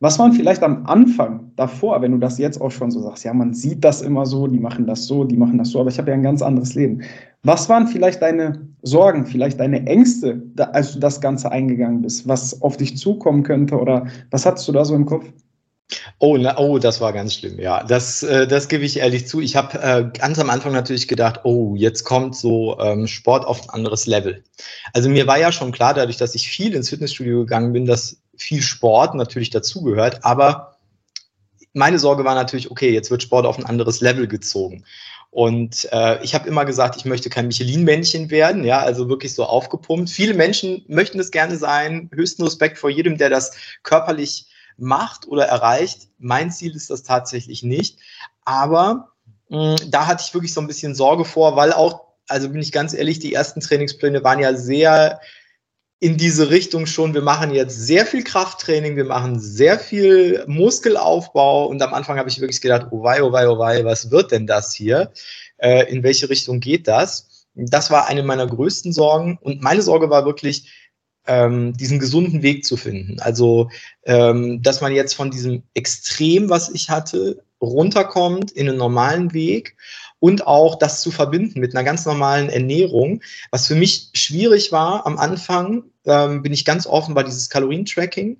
was 0.00 0.18
waren 0.18 0.32
vielleicht 0.32 0.62
am 0.62 0.84
Anfang 0.84 1.52
davor, 1.56 2.02
wenn 2.02 2.12
du 2.12 2.18
das 2.18 2.36
jetzt 2.36 2.60
auch 2.60 2.70
schon 2.70 2.90
so 2.90 3.00
sagst, 3.00 3.24
ja, 3.24 3.32
man 3.32 3.54
sieht 3.54 3.82
das 3.82 4.02
immer 4.02 4.26
so, 4.26 4.46
die 4.46 4.58
machen 4.58 4.86
das 4.86 5.06
so, 5.06 5.24
die 5.24 5.38
machen 5.38 5.56
das 5.56 5.70
so, 5.70 5.80
aber 5.80 5.88
ich 5.88 5.98
habe 5.98 6.10
ja 6.10 6.14
ein 6.14 6.22
ganz 6.22 6.42
anderes 6.42 6.74
Leben. 6.74 7.00
Was 7.42 7.68
waren 7.70 7.86
vielleicht 7.86 8.20
deine 8.20 8.68
Sorgen, 8.82 9.24
vielleicht 9.24 9.58
deine 9.58 9.86
Ängste, 9.86 10.42
als 10.72 10.92
du 10.92 11.00
das 11.00 11.22
Ganze 11.22 11.50
eingegangen 11.50 12.02
bist, 12.02 12.28
was 12.28 12.60
auf 12.60 12.76
dich 12.76 12.98
zukommen 12.98 13.42
könnte 13.42 13.78
oder 13.80 14.06
was 14.30 14.44
hattest 14.44 14.68
du 14.68 14.72
da 14.72 14.84
so 14.84 14.94
im 14.94 15.06
Kopf? 15.06 15.24
Oh, 16.18 16.36
na, 16.36 16.58
oh, 16.58 16.78
das 16.78 17.00
war 17.00 17.12
ganz 17.12 17.34
schlimm, 17.34 17.60
ja. 17.60 17.84
Das, 17.84 18.22
äh, 18.22 18.46
das 18.48 18.68
gebe 18.68 18.84
ich 18.84 18.98
ehrlich 18.98 19.28
zu. 19.28 19.40
Ich 19.40 19.54
habe 19.54 19.78
äh, 19.80 20.18
ganz 20.18 20.38
am 20.38 20.50
Anfang 20.50 20.72
natürlich 20.72 21.06
gedacht, 21.06 21.40
oh, 21.44 21.74
jetzt 21.76 22.04
kommt 22.04 22.34
so 22.34 22.78
ähm, 22.80 23.06
Sport 23.06 23.44
auf 23.46 23.62
ein 23.62 23.70
anderes 23.70 24.06
Level. 24.06 24.42
Also 24.92 25.08
mir 25.08 25.26
war 25.26 25.38
ja 25.38 25.52
schon 25.52 25.72
klar, 25.72 25.94
dadurch, 25.94 26.16
dass 26.16 26.34
ich 26.34 26.48
viel 26.48 26.74
ins 26.74 26.88
Fitnessstudio 26.88 27.40
gegangen 27.40 27.72
bin, 27.72 27.86
dass 27.86 28.20
viel 28.36 28.62
Sport 28.62 29.14
natürlich 29.14 29.50
dazugehört, 29.50 30.24
aber 30.24 30.76
meine 31.72 31.98
Sorge 31.98 32.24
war 32.24 32.34
natürlich, 32.34 32.70
okay, 32.70 32.92
jetzt 32.92 33.10
wird 33.10 33.22
Sport 33.22 33.46
auf 33.46 33.58
ein 33.58 33.66
anderes 33.66 34.00
Level 34.00 34.26
gezogen. 34.26 34.84
Und 35.30 35.86
äh, 35.92 36.22
ich 36.24 36.34
habe 36.34 36.48
immer 36.48 36.64
gesagt, 36.64 36.96
ich 36.96 37.04
möchte 37.04 37.28
kein 37.28 37.46
Michelin-Männchen 37.46 38.30
werden, 38.30 38.64
ja, 38.64 38.80
also 38.80 39.08
wirklich 39.10 39.34
so 39.34 39.44
aufgepumpt. 39.44 40.08
Viele 40.08 40.32
Menschen 40.32 40.84
möchten 40.88 41.20
es 41.20 41.30
gerne 41.30 41.56
sein. 41.56 42.08
Höchsten 42.14 42.42
Respekt 42.42 42.78
vor 42.78 42.88
jedem, 42.88 43.18
der 43.18 43.28
das 43.28 43.52
körperlich 43.82 44.46
macht 44.76 45.26
oder 45.26 45.46
erreicht. 45.46 46.08
Mein 46.18 46.50
Ziel 46.50 46.74
ist 46.74 46.90
das 46.90 47.02
tatsächlich 47.02 47.62
nicht. 47.62 47.98
Aber 48.44 49.12
mh, 49.48 49.78
hm, 49.78 49.90
da 49.90 50.06
hatte 50.06 50.24
ich 50.26 50.34
wirklich 50.34 50.52
so 50.52 50.60
ein 50.60 50.66
bisschen 50.66 50.94
Sorge 50.94 51.24
vor, 51.24 51.56
weil 51.56 51.72
auch, 51.72 52.04
also 52.28 52.48
bin 52.48 52.60
ich 52.60 52.72
ganz 52.72 52.94
ehrlich, 52.94 53.18
die 53.18 53.34
ersten 53.34 53.60
Trainingspläne 53.60 54.24
waren 54.24 54.40
ja 54.40 54.54
sehr 54.54 55.20
in 55.98 56.18
diese 56.18 56.50
Richtung 56.50 56.84
schon, 56.86 57.14
wir 57.14 57.22
machen 57.22 57.54
jetzt 57.54 57.74
sehr 57.86 58.04
viel 58.04 58.22
Krafttraining, 58.22 58.96
wir 58.96 59.06
machen 59.06 59.40
sehr 59.40 59.78
viel 59.78 60.44
Muskelaufbau 60.46 61.66
und 61.66 61.80
am 61.80 61.94
Anfang 61.94 62.18
habe 62.18 62.28
ich 62.28 62.40
wirklich 62.40 62.60
gedacht, 62.60 62.88
oh 62.90 63.02
wei, 63.02 63.22
oh 63.22 63.32
wei, 63.32 63.48
oh 63.48 63.58
wei, 63.58 63.84
was 63.84 64.10
wird 64.10 64.30
denn 64.30 64.46
das 64.46 64.74
hier? 64.74 65.10
Äh, 65.56 65.90
in 65.90 66.02
welche 66.02 66.28
Richtung 66.28 66.60
geht 66.60 66.86
das? 66.86 67.46
Das 67.54 67.90
war 67.90 68.06
eine 68.08 68.22
meiner 68.22 68.46
größten 68.46 68.92
Sorgen 68.92 69.38
und 69.40 69.62
meine 69.62 69.80
Sorge 69.80 70.10
war 70.10 70.26
wirklich, 70.26 70.70
ähm, 71.26 71.72
diesen 71.76 71.98
gesunden 71.98 72.42
Weg 72.42 72.64
zu 72.64 72.76
finden. 72.76 73.20
Also, 73.20 73.70
ähm, 74.04 74.62
dass 74.62 74.80
man 74.80 74.92
jetzt 74.92 75.14
von 75.14 75.30
diesem 75.30 75.62
Extrem, 75.74 76.48
was 76.48 76.68
ich 76.68 76.90
hatte, 76.90 77.42
runterkommt 77.60 78.52
in 78.52 78.68
einen 78.68 78.78
normalen 78.78 79.32
Weg 79.32 79.76
und 80.18 80.46
auch 80.46 80.76
das 80.76 81.00
zu 81.00 81.10
verbinden 81.10 81.60
mit 81.60 81.74
einer 81.74 81.84
ganz 81.84 82.04
normalen 82.04 82.48
Ernährung. 82.48 83.22
Was 83.50 83.66
für 83.66 83.74
mich 83.74 84.10
schwierig 84.14 84.72
war 84.72 85.06
am 85.06 85.18
Anfang, 85.18 85.84
ähm, 86.04 86.42
bin 86.42 86.52
ich 86.52 86.64
ganz 86.64 86.86
offen, 86.86 87.14
war 87.14 87.24
dieses 87.24 87.50
Kalorientracking. 87.50 88.38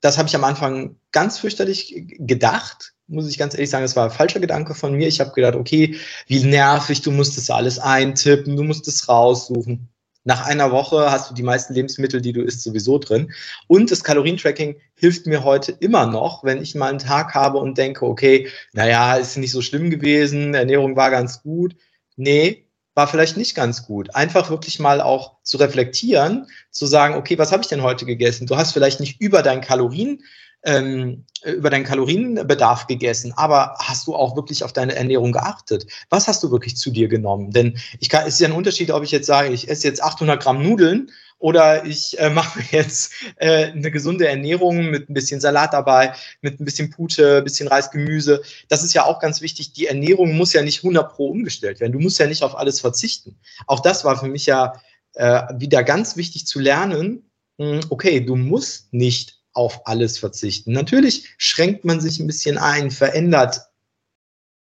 Das 0.00 0.16
habe 0.16 0.28
ich 0.28 0.36
am 0.36 0.44
Anfang 0.44 0.96
ganz 1.10 1.38
fürchterlich 1.38 2.04
gedacht, 2.18 2.94
muss 3.08 3.28
ich 3.28 3.38
ganz 3.38 3.54
ehrlich 3.54 3.70
sagen, 3.70 3.84
das 3.84 3.96
war 3.96 4.04
ein 4.04 4.10
falscher 4.10 4.38
Gedanke 4.38 4.74
von 4.74 4.94
mir. 4.94 5.08
Ich 5.08 5.18
habe 5.18 5.32
gedacht, 5.32 5.54
okay, 5.54 5.96
wie 6.26 6.44
nervig, 6.44 7.00
du 7.00 7.10
musst 7.10 7.36
das 7.36 7.50
alles 7.50 7.78
eintippen, 7.78 8.56
du 8.56 8.62
musst 8.62 8.86
es 8.86 9.08
raussuchen. 9.08 9.88
Nach 10.28 10.44
einer 10.44 10.70
Woche 10.72 11.10
hast 11.10 11.30
du 11.30 11.34
die 11.34 11.42
meisten 11.42 11.72
Lebensmittel, 11.72 12.20
die 12.20 12.34
du 12.34 12.42
isst, 12.42 12.62
sowieso 12.62 12.98
drin. 12.98 13.32
Und 13.66 13.90
das 13.90 14.04
Kalorientracking 14.04 14.76
hilft 14.94 15.26
mir 15.26 15.42
heute 15.42 15.72
immer 15.72 16.04
noch, 16.04 16.44
wenn 16.44 16.60
ich 16.60 16.74
mal 16.74 16.90
einen 16.90 16.98
Tag 16.98 17.34
habe 17.34 17.56
und 17.56 17.78
denke, 17.78 18.04
okay, 18.04 18.46
naja, 18.74 19.16
ist 19.16 19.38
nicht 19.38 19.52
so 19.52 19.62
schlimm 19.62 19.88
gewesen, 19.88 20.52
Ernährung 20.52 20.96
war 20.96 21.10
ganz 21.10 21.42
gut. 21.42 21.76
Nee, 22.16 22.66
war 22.92 23.08
vielleicht 23.08 23.38
nicht 23.38 23.54
ganz 23.54 23.86
gut. 23.86 24.14
Einfach 24.14 24.50
wirklich 24.50 24.78
mal 24.78 25.00
auch 25.00 25.36
zu 25.44 25.56
reflektieren, 25.56 26.46
zu 26.72 26.84
sagen, 26.84 27.14
okay, 27.14 27.38
was 27.38 27.50
habe 27.50 27.62
ich 27.62 27.68
denn 27.68 27.82
heute 27.82 28.04
gegessen? 28.04 28.46
Du 28.46 28.58
hast 28.58 28.72
vielleicht 28.72 29.00
nicht 29.00 29.22
über 29.22 29.40
dein 29.40 29.62
Kalorien 29.62 30.22
ähm, 30.64 31.24
über 31.44 31.70
deinen 31.70 31.84
Kalorienbedarf 31.84 32.86
gegessen, 32.86 33.32
aber 33.36 33.74
hast 33.78 34.06
du 34.06 34.14
auch 34.14 34.34
wirklich 34.36 34.64
auf 34.64 34.72
deine 34.72 34.94
Ernährung 34.94 35.32
geachtet? 35.32 35.86
Was 36.10 36.26
hast 36.26 36.42
du 36.42 36.50
wirklich 36.50 36.76
zu 36.76 36.90
dir 36.90 37.08
genommen? 37.08 37.52
Denn 37.52 37.78
ich 38.00 38.08
kann, 38.08 38.26
es 38.26 38.34
ist 38.34 38.40
ja 38.40 38.48
ein 38.48 38.54
Unterschied, 38.54 38.90
ob 38.90 39.04
ich 39.04 39.12
jetzt 39.12 39.26
sage, 39.26 39.52
ich 39.52 39.68
esse 39.68 39.86
jetzt 39.86 40.02
800 40.02 40.42
Gramm 40.42 40.62
Nudeln 40.62 41.10
oder 41.38 41.84
ich 41.86 42.18
äh, 42.18 42.30
mache 42.34 42.60
jetzt 42.70 43.12
äh, 43.36 43.66
eine 43.66 43.90
gesunde 43.90 44.26
Ernährung 44.26 44.90
mit 44.90 45.08
ein 45.08 45.14
bisschen 45.14 45.40
Salat 45.40 45.72
dabei, 45.72 46.14
mit 46.42 46.60
ein 46.60 46.64
bisschen 46.64 46.90
Pute, 46.90 47.38
ein 47.38 47.44
bisschen 47.44 47.68
Reis, 47.68 47.90
Gemüse. 47.90 48.42
Das 48.68 48.82
ist 48.82 48.94
ja 48.94 49.04
auch 49.04 49.20
ganz 49.20 49.40
wichtig. 49.40 49.72
Die 49.72 49.86
Ernährung 49.86 50.36
muss 50.36 50.52
ja 50.52 50.62
nicht 50.62 50.78
100 50.78 51.12
pro 51.12 51.28
umgestellt 51.28 51.80
werden. 51.80 51.92
Du 51.92 52.00
musst 52.00 52.18
ja 52.18 52.26
nicht 52.26 52.42
auf 52.42 52.58
alles 52.58 52.80
verzichten. 52.80 53.38
Auch 53.66 53.80
das 53.80 54.04
war 54.04 54.18
für 54.18 54.28
mich 54.28 54.46
ja 54.46 54.74
äh, 55.14 55.42
wieder 55.56 55.84
ganz 55.84 56.16
wichtig 56.16 56.46
zu 56.46 56.58
lernen. 56.58 57.30
Hm, 57.58 57.80
okay, 57.90 58.20
du 58.20 58.36
musst 58.36 58.92
nicht 58.92 59.37
auf 59.52 59.86
alles 59.86 60.18
verzichten. 60.18 60.72
Natürlich 60.72 61.34
schränkt 61.38 61.84
man 61.84 62.00
sich 62.00 62.18
ein 62.20 62.26
bisschen 62.26 62.58
ein, 62.58 62.90
verändert 62.90 63.62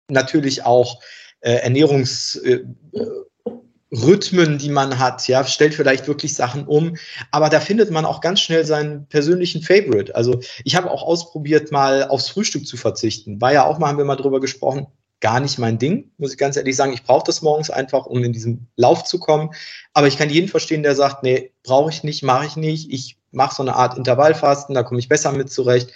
natürlich 0.10 0.65
auch 0.65 1.01
äh, 1.42 1.53
Ernährungsrhythmen, 1.56 2.75
äh, 4.56 4.58
die 4.58 4.70
man 4.70 5.00
hat, 5.00 5.27
ja, 5.27 5.44
stellt 5.46 5.74
vielleicht 5.74 6.08
wirklich 6.08 6.34
Sachen 6.34 6.65
um, 6.65 6.98
aber 7.32 7.50
da 7.50 7.60
findet 7.60 7.92
man 7.92 8.06
auch 8.06 8.22
ganz 8.22 8.42
schnell 8.42 8.65
seinen 8.65 9.08
persönlichen 9.08 9.62
Favorite. 9.62 10.15
Also 10.15 10.39
ich 10.63 10.75
habe 10.75 10.92
auch 10.92 11.03
ausprobiert, 11.03 11.72
mal 11.72 12.08
aufs 12.08 12.30
Frühstück 12.30 12.68
zu 12.68 12.77
verzichten. 12.77 13.42
War 13.42 13.53
ja 13.53 13.65
auch 13.65 13.80
mal, 13.80 13.88
haben 13.88 13.98
wir 13.98 14.06
mal 14.06 14.15
drüber 14.15 14.39
gesprochen, 14.39 14.88
gar 15.24 15.39
nicht 15.39 15.58
mein 15.58 15.77
Ding, 15.77 16.12
muss 16.18 16.34
ich 16.34 16.38
ganz 16.38 16.58
ehrlich 16.58 16.75
sagen. 16.75 16.92
Ich 16.92 17.03
brauche 17.03 17.24
das 17.25 17.42
morgens 17.42 17.70
einfach, 17.70 18.06
um 18.06 18.22
in 18.24 18.34
diesen 18.34 18.68
Lauf 18.75 19.06
zu 19.06 19.20
kommen. 19.20 19.51
Aber 19.94 20.08
ich 20.08 20.18
kann 20.18 20.30
jeden 20.30 20.50
verstehen, 20.50 20.84
der 20.84 20.96
sagt, 20.96 21.24
nee, 21.24 21.53
brauche 21.63 21.89
ich 21.92 22.03
nicht, 22.03 22.24
mache 22.24 22.46
ich 22.46 22.58
nicht. 22.58 22.92
Ich 22.92 23.18
mache 23.34 23.56
so 23.56 23.63
eine 23.63 23.75
Art 23.75 23.98
Intervallfasten, 23.98 24.75
da 24.75 24.84
komme 24.84 25.00
ich 25.00 25.10
besser 25.10 25.32
mit 25.32 25.52
zurecht. 25.52 25.92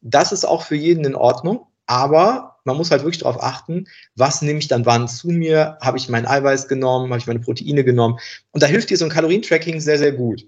Das 0.00 0.32
ist 0.32 0.44
auch 0.44 0.62
für 0.62 0.76
jeden 0.76 1.04
in 1.04 1.14
Ordnung, 1.14 1.66
aber 1.86 2.58
man 2.64 2.76
muss 2.76 2.90
halt 2.90 3.02
wirklich 3.02 3.22
darauf 3.22 3.42
achten, 3.42 3.86
was 4.14 4.42
nehme 4.42 4.58
ich 4.58 4.68
dann 4.68 4.84
wann 4.84 5.08
zu 5.08 5.28
mir? 5.28 5.78
Habe 5.80 5.96
ich 5.96 6.10
mein 6.10 6.26
Eiweiß 6.26 6.68
genommen? 6.68 7.10
Habe 7.10 7.18
ich 7.18 7.26
meine 7.26 7.40
Proteine 7.40 7.82
genommen? 7.82 8.18
Und 8.52 8.62
da 8.62 8.66
hilft 8.66 8.90
dir 8.90 8.98
so 8.98 9.06
ein 9.06 9.10
Kalorientracking 9.10 9.80
sehr, 9.80 9.98
sehr 9.98 10.12
gut. 10.12 10.46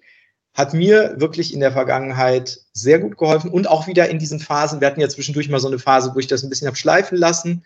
Hat 0.53 0.75
mir 0.75 1.15
wirklich 1.19 1.55
in 1.55 1.61
der 1.61 1.73
Vergangenheit 1.73 2.61
sehr 2.75 2.99
gut 2.99 3.17
geholfen 3.17 3.51
und 3.51 3.69
auch 3.69 3.87
wieder 3.87 4.11
in 4.11 4.19
diesen 4.19 4.39
Phasen. 4.39 4.81
Wir 4.81 4.89
hatten 4.89 5.01
ja 5.01 5.09
zwischendurch 5.09 5.49
mal 5.49 5.61
so 5.61 5.69
eine 5.69 5.79
Phase, 5.79 6.13
wo 6.15 6.19
ich 6.19 6.27
das 6.27 6.43
ein 6.43 6.51
bisschen 6.51 6.67
habe 6.67 6.77
schleifen 6.77 7.17
lassen. 7.17 7.65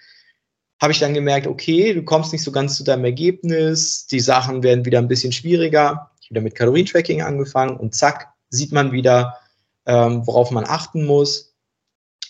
Habe 0.80 0.92
ich 0.92 1.00
dann 1.00 1.14
gemerkt, 1.14 1.48
okay, 1.48 1.92
du 1.92 2.04
kommst 2.04 2.32
nicht 2.32 2.44
so 2.44 2.52
ganz 2.52 2.76
zu 2.76 2.84
deinem 2.84 3.04
Ergebnis, 3.04 4.06
die 4.06 4.20
Sachen 4.20 4.62
werden 4.62 4.84
wieder 4.84 4.98
ein 4.98 5.08
bisschen 5.08 5.32
schwieriger. 5.32 6.10
Ich 6.20 6.30
wieder 6.30 6.42
mit 6.42 6.54
Kalorientracking 6.54 7.22
angefangen 7.22 7.76
und 7.76 7.94
zack, 7.94 8.33
sieht 8.50 8.72
man 8.72 8.92
wieder, 8.92 9.38
ähm, 9.86 10.26
worauf 10.26 10.50
man 10.50 10.64
achten 10.64 11.04
muss. 11.04 11.54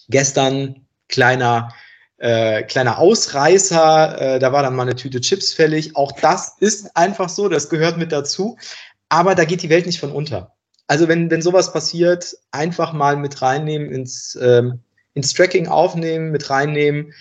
Gestern 0.09 0.87
kleiner, 1.09 1.73
äh, 2.19 2.63
kleiner 2.63 2.99
Ausreißer, 2.99 4.21
äh, 4.21 4.39
da 4.39 4.53
war 4.53 4.63
dann 4.63 4.77
mal 4.77 4.83
eine 4.83 4.97
Tüte 4.97 5.21
Chips 5.21 5.53
fällig. 5.53 5.97
Auch 5.97 6.13
das 6.13 6.57
ist 6.61 6.97
einfach 6.97 7.29
so, 7.29 7.49
das 7.49 7.69
gehört 7.69 7.97
mit 7.97 8.13
dazu. 8.13 8.57
Aber 9.09 9.35
da 9.35 9.45
geht 9.45 9.63
die 9.63 9.71
Welt 9.71 9.87
nicht 9.87 10.01
von 10.01 10.13
unter. 10.13 10.55
Also 10.87 11.09
wenn, 11.09 11.31
wenn 11.31 11.43
sowas 11.43 11.73
passiert, 11.73 12.37
einfach 12.51 12.93
mal 12.93 13.17
mit 13.17 13.41
reinnehmen 13.41 13.91
ins, 13.91 14.39
ähm, 14.41 14.81
ins 15.15 15.33
Tracking 15.33 15.69
aufnehmen, 15.69 16.31
mit 16.31 16.51
reinnehmen. 16.51 17.13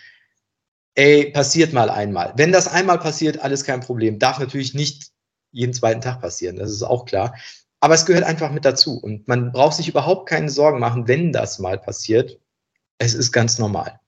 Ey, 0.96 1.32
passiert 1.32 1.74
mal 1.74 1.90
einmal. 1.90 2.34
Wenn 2.36 2.52
das 2.52 2.68
einmal 2.68 3.00
passiert, 3.00 3.40
alles 3.40 3.64
kein 3.64 3.80
Problem. 3.80 4.20
Darf 4.20 4.40
natürlich 4.40 4.74
nicht 4.74 5.12
jeden 5.52 5.74
zweiten 5.74 6.02
Tag 6.02 6.20
passieren, 6.20 6.58
das 6.58 6.72
ist 6.72 6.84
auch 6.84 7.06
klar. 7.06 7.36
Aber 7.84 7.96
es 7.96 8.06
gehört 8.06 8.24
einfach 8.24 8.50
mit 8.50 8.64
dazu. 8.64 8.98
Und 8.98 9.28
man 9.28 9.52
braucht 9.52 9.74
sich 9.74 9.90
überhaupt 9.90 10.30
keine 10.30 10.50
Sorgen 10.50 10.80
machen, 10.80 11.06
wenn 11.10 11.34
das 11.34 11.60
mal 11.60 11.78
passiert. 11.78 12.40
Es 12.98 13.14
ist 13.14 13.34
ganz 13.34 13.60
normal. 13.60 14.00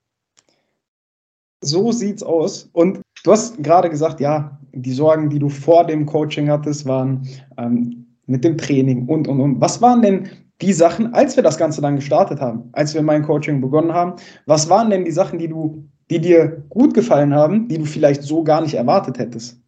So 1.60 1.92
sieht's 1.92 2.24
aus. 2.24 2.70
Und 2.72 3.02
du 3.26 3.32
hast 3.34 3.62
gerade 3.62 3.90
gesagt, 3.90 4.22
ja, 4.22 4.58
die 4.72 4.94
Sorgen, 4.94 5.30
die 5.30 5.40
du 5.40 5.50
vor 5.50 5.86
dem 5.86 6.06
Coaching 6.06 6.50
hattest, 6.50 6.86
waren 6.86 7.28
ähm, 7.58 8.16
mit 8.28 8.46
dem 8.46 8.58
Training 8.58 9.08
und, 9.08 9.28
und, 9.28 9.42
und. 9.42 9.60
Was 9.60 9.82
waren 9.82 10.02
denn 10.02 10.30
die 10.62 10.72
Sachen, 10.72 11.14
als 11.14 11.36
wir 11.36 11.44
das 11.44 11.58
Ganze 11.58 11.82
dann 11.82 11.98
gestartet 11.98 12.40
haben, 12.40 12.70
als 12.72 12.94
wir 12.94 13.02
mein 13.02 13.24
Coaching 13.24 13.60
begonnen 13.60 13.92
haben, 13.92 14.14
was 14.46 14.70
waren 14.70 14.90
denn 14.90 15.04
die 15.04 15.12
Sachen, 15.12 15.38
die 15.38 15.50
du, 15.50 15.84
die 16.10 16.22
dir 16.22 16.64
gut 16.70 16.94
gefallen 16.94 17.34
haben, 17.34 17.68
die 17.68 17.78
du 17.78 17.84
vielleicht 17.84 18.24
so 18.24 18.42
gar 18.42 18.62
nicht 18.62 18.76
erwartet 18.76 19.20
hättest? 19.20 19.60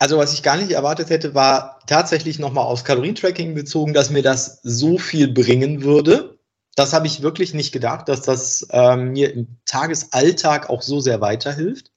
Also 0.00 0.16
was 0.16 0.32
ich 0.32 0.42
gar 0.42 0.56
nicht 0.56 0.70
erwartet 0.70 1.10
hätte, 1.10 1.34
war 1.34 1.78
tatsächlich 1.86 2.38
nochmal 2.38 2.64
aufs 2.64 2.84
Kalorientracking 2.84 3.54
bezogen, 3.54 3.92
dass 3.92 4.08
mir 4.08 4.22
das 4.22 4.60
so 4.62 4.96
viel 4.96 5.28
bringen 5.28 5.82
würde. 5.82 6.38
Das 6.74 6.94
habe 6.94 7.06
ich 7.06 7.20
wirklich 7.20 7.52
nicht 7.52 7.70
gedacht, 7.70 8.08
dass 8.08 8.22
das 8.22 8.66
ähm, 8.70 9.10
mir 9.12 9.34
im 9.34 9.58
Tagesalltag 9.66 10.70
auch 10.70 10.80
so 10.80 11.00
sehr 11.00 11.20
weiterhilft. 11.20 11.92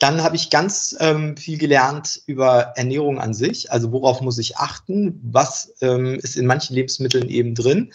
Dann 0.00 0.24
habe 0.24 0.34
ich 0.34 0.50
ganz 0.50 0.96
ähm, 0.98 1.36
viel 1.36 1.58
gelernt 1.58 2.20
über 2.26 2.72
Ernährung 2.74 3.20
an 3.20 3.34
sich. 3.34 3.70
Also 3.70 3.92
worauf 3.92 4.20
muss 4.20 4.38
ich 4.38 4.56
achten? 4.56 5.20
Was 5.22 5.72
ähm, 5.80 6.16
ist 6.16 6.36
in 6.36 6.46
manchen 6.46 6.74
Lebensmitteln 6.74 7.28
eben 7.28 7.54
drin? 7.54 7.92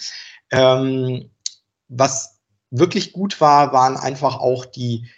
Ähm, 0.51 1.31
was 1.89 2.39
wirklich 2.71 3.12
gut 3.12 3.41
war, 3.41 3.73
waren 3.73 3.97
einfach 3.97 4.38
auch 4.38 4.65
die 4.65 5.09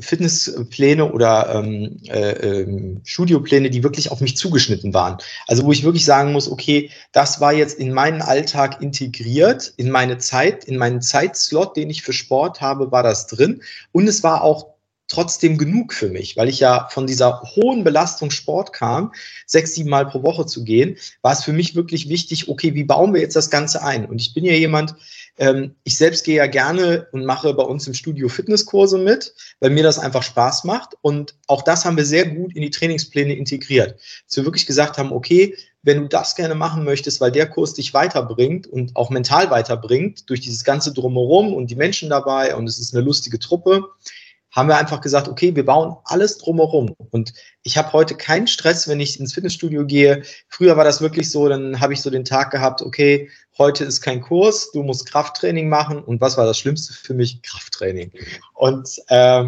Fitnesspläne 0.00 1.12
oder 1.12 1.54
ähm, 1.54 1.98
äh, 2.08 2.32
ähm, 2.32 3.00
Studiopläne, 3.04 3.70
die 3.70 3.82
wirklich 3.82 4.10
auf 4.10 4.20
mich 4.20 4.36
zugeschnitten 4.36 4.94
waren. 4.94 5.18
Also 5.46 5.64
wo 5.64 5.72
ich 5.72 5.84
wirklich 5.84 6.04
sagen 6.04 6.32
muss, 6.32 6.50
okay, 6.50 6.90
das 7.12 7.40
war 7.40 7.52
jetzt 7.52 7.78
in 7.78 7.92
meinen 7.92 8.22
Alltag 8.22 8.80
integriert, 8.80 9.72
in 9.76 9.90
meine 9.90 10.18
Zeit, 10.18 10.64
in 10.64 10.78
meinen 10.78 11.02
Zeitslot, 11.02 11.76
den 11.76 11.90
ich 11.90 12.02
für 12.02 12.12
Sport 12.14 12.60
habe, 12.60 12.90
war 12.90 13.02
das 13.02 13.26
drin. 13.26 13.62
Und 13.92 14.08
es 14.08 14.22
war 14.22 14.42
auch 14.42 14.71
trotzdem 15.12 15.58
genug 15.58 15.92
für 15.92 16.08
mich, 16.08 16.36
weil 16.36 16.48
ich 16.48 16.58
ja 16.58 16.88
von 16.90 17.06
dieser 17.06 17.42
hohen 17.54 17.84
Belastung 17.84 18.30
Sport 18.30 18.72
kam, 18.72 19.12
sechs, 19.46 19.74
sieben 19.74 19.90
Mal 19.90 20.06
pro 20.06 20.22
Woche 20.22 20.46
zu 20.46 20.64
gehen, 20.64 20.96
war 21.20 21.32
es 21.32 21.44
für 21.44 21.52
mich 21.52 21.74
wirklich 21.74 22.08
wichtig, 22.08 22.48
okay, 22.48 22.74
wie 22.74 22.84
bauen 22.84 23.12
wir 23.12 23.20
jetzt 23.20 23.36
das 23.36 23.50
Ganze 23.50 23.82
ein? 23.82 24.06
Und 24.06 24.20
ich 24.20 24.32
bin 24.32 24.44
ja 24.44 24.54
jemand, 24.54 24.94
ähm, 25.36 25.74
ich 25.84 25.98
selbst 25.98 26.24
gehe 26.24 26.36
ja 26.36 26.46
gerne 26.46 27.08
und 27.12 27.26
mache 27.26 27.52
bei 27.52 27.62
uns 27.62 27.86
im 27.86 27.92
Studio 27.92 28.28
Fitnesskurse 28.28 28.96
mit, 28.96 29.34
weil 29.60 29.70
mir 29.70 29.82
das 29.82 29.98
einfach 29.98 30.22
Spaß 30.22 30.64
macht. 30.64 30.94
Und 31.02 31.34
auch 31.46 31.62
das 31.62 31.84
haben 31.84 31.98
wir 31.98 32.06
sehr 32.06 32.26
gut 32.26 32.54
in 32.56 32.62
die 32.62 32.70
Trainingspläne 32.70 33.34
integriert. 33.34 34.00
Dass 34.26 34.36
wir 34.36 34.44
wirklich 34.44 34.66
gesagt 34.66 34.96
haben, 34.96 35.12
okay, 35.12 35.56
wenn 35.82 36.00
du 36.00 36.08
das 36.08 36.36
gerne 36.36 36.54
machen 36.54 36.84
möchtest, 36.84 37.20
weil 37.20 37.32
der 37.32 37.48
Kurs 37.48 37.74
dich 37.74 37.92
weiterbringt 37.92 38.66
und 38.66 38.96
auch 38.96 39.10
mental 39.10 39.50
weiterbringt, 39.50 40.30
durch 40.30 40.40
dieses 40.40 40.64
ganze 40.64 40.94
Drumherum 40.94 41.52
und 41.52 41.70
die 41.70 41.76
Menschen 41.76 42.08
dabei 42.08 42.54
und 42.56 42.66
es 42.68 42.78
ist 42.78 42.94
eine 42.94 43.04
lustige 43.04 43.38
Truppe, 43.38 43.88
haben 44.52 44.68
wir 44.68 44.76
einfach 44.76 45.00
gesagt, 45.00 45.28
okay, 45.28 45.56
wir 45.56 45.64
bauen 45.64 45.96
alles 46.04 46.38
drumherum. 46.38 46.94
Und 47.10 47.32
ich 47.62 47.78
habe 47.78 47.92
heute 47.92 48.14
keinen 48.14 48.46
Stress, 48.46 48.86
wenn 48.86 49.00
ich 49.00 49.18
ins 49.18 49.32
Fitnessstudio 49.32 49.86
gehe. 49.86 50.22
Früher 50.48 50.76
war 50.76 50.84
das 50.84 51.00
wirklich 51.00 51.30
so, 51.30 51.48
dann 51.48 51.80
habe 51.80 51.94
ich 51.94 52.02
so 52.02 52.10
den 52.10 52.24
Tag 52.24 52.50
gehabt, 52.50 52.82
okay, 52.82 53.30
heute 53.56 53.84
ist 53.84 54.02
kein 54.02 54.20
Kurs, 54.20 54.70
du 54.72 54.82
musst 54.82 55.10
Krafttraining 55.10 55.68
machen. 55.68 56.04
Und 56.04 56.20
was 56.20 56.36
war 56.36 56.44
das 56.44 56.58
Schlimmste 56.58 56.92
für 56.92 57.14
mich? 57.14 57.42
Krafttraining. 57.42 58.12
Und 58.54 59.00
äh, 59.08 59.44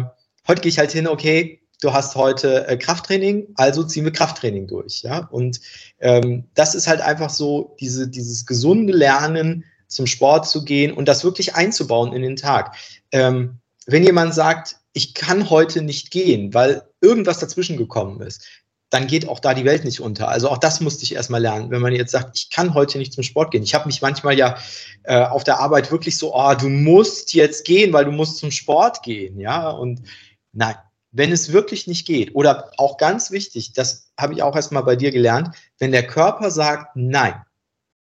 heute 0.47 0.61
gehe 0.61 0.69
ich 0.69 0.79
halt 0.79 0.91
hin, 0.91 1.07
okay, 1.07 1.61
du 1.81 1.93
hast 1.93 2.15
heute 2.15 2.67
äh, 2.67 2.75
Krafttraining, 2.75 3.47
also 3.55 3.83
ziehen 3.83 4.05
wir 4.05 4.11
Krafttraining 4.11 4.65
durch. 4.65 5.03
Ja? 5.03 5.27
Und 5.31 5.61
ähm, 5.99 6.45
das 6.55 6.73
ist 6.73 6.87
halt 6.87 7.01
einfach 7.01 7.29
so, 7.29 7.75
diese, 7.79 8.07
dieses 8.07 8.45
gesunde 8.47 8.93
Lernen, 8.93 9.65
zum 9.87 10.07
Sport 10.07 10.47
zu 10.47 10.65
gehen 10.65 10.91
und 10.91 11.07
das 11.07 11.23
wirklich 11.23 11.53
einzubauen 11.53 12.11
in 12.11 12.23
den 12.23 12.35
Tag. 12.35 12.75
Ähm, 13.11 13.59
wenn 13.85 14.03
jemand 14.03 14.33
sagt, 14.33 14.77
ich 14.95 15.13
kann 15.13 15.49
heute 15.49 15.81
nicht 15.81 16.09
gehen, 16.09 16.53
weil 16.53 16.83
irgendwas 17.01 17.39
dazwischen 17.39 17.75
gekommen 17.75 18.21
ist, 18.21 18.45
dann 18.89 19.07
geht 19.07 19.27
auch 19.27 19.41
da 19.41 19.53
die 19.53 19.65
Welt 19.65 19.83
nicht 19.83 19.99
unter. 19.99 20.29
Also 20.29 20.49
auch 20.49 20.57
das 20.57 20.79
musste 20.79 21.03
ich 21.03 21.15
erstmal 21.15 21.41
lernen. 21.41 21.69
Wenn 21.69 21.81
man 21.81 21.93
jetzt 21.93 22.11
sagt, 22.11 22.37
ich 22.37 22.49
kann 22.49 22.73
heute 22.73 22.97
nicht 22.97 23.11
zum 23.11 23.23
Sport 23.23 23.51
gehen. 23.51 23.63
Ich 23.63 23.75
habe 23.75 23.87
mich 23.87 24.01
manchmal 24.01 24.37
ja 24.37 24.57
äh, 25.03 25.21
auf 25.21 25.43
der 25.43 25.59
Arbeit 25.59 25.91
wirklich 25.91 26.17
so, 26.17 26.33
oh, 26.33 26.53
du 26.53 26.69
musst 26.69 27.33
jetzt 27.33 27.65
gehen, 27.65 27.91
weil 27.91 28.05
du 28.05 28.11
musst 28.11 28.37
zum 28.37 28.51
Sport 28.51 29.03
gehen, 29.03 29.37
ja. 29.37 29.69
Und 29.69 30.01
nein, 30.53 30.75
wenn 31.11 31.33
es 31.33 31.51
wirklich 31.51 31.87
nicht 31.87 32.07
geht, 32.07 32.33
oder 32.33 32.71
auch 32.77 32.95
ganz 32.95 33.31
wichtig, 33.31 33.73
das 33.73 34.11
habe 34.17 34.33
ich 34.33 34.43
auch 34.43 34.55
erstmal 34.55 34.83
bei 34.83 34.95
dir 34.95 35.11
gelernt, 35.11 35.49
wenn 35.77 35.91
der 35.91 36.07
Körper 36.07 36.51
sagt 36.51 36.95
nein, 36.95 37.35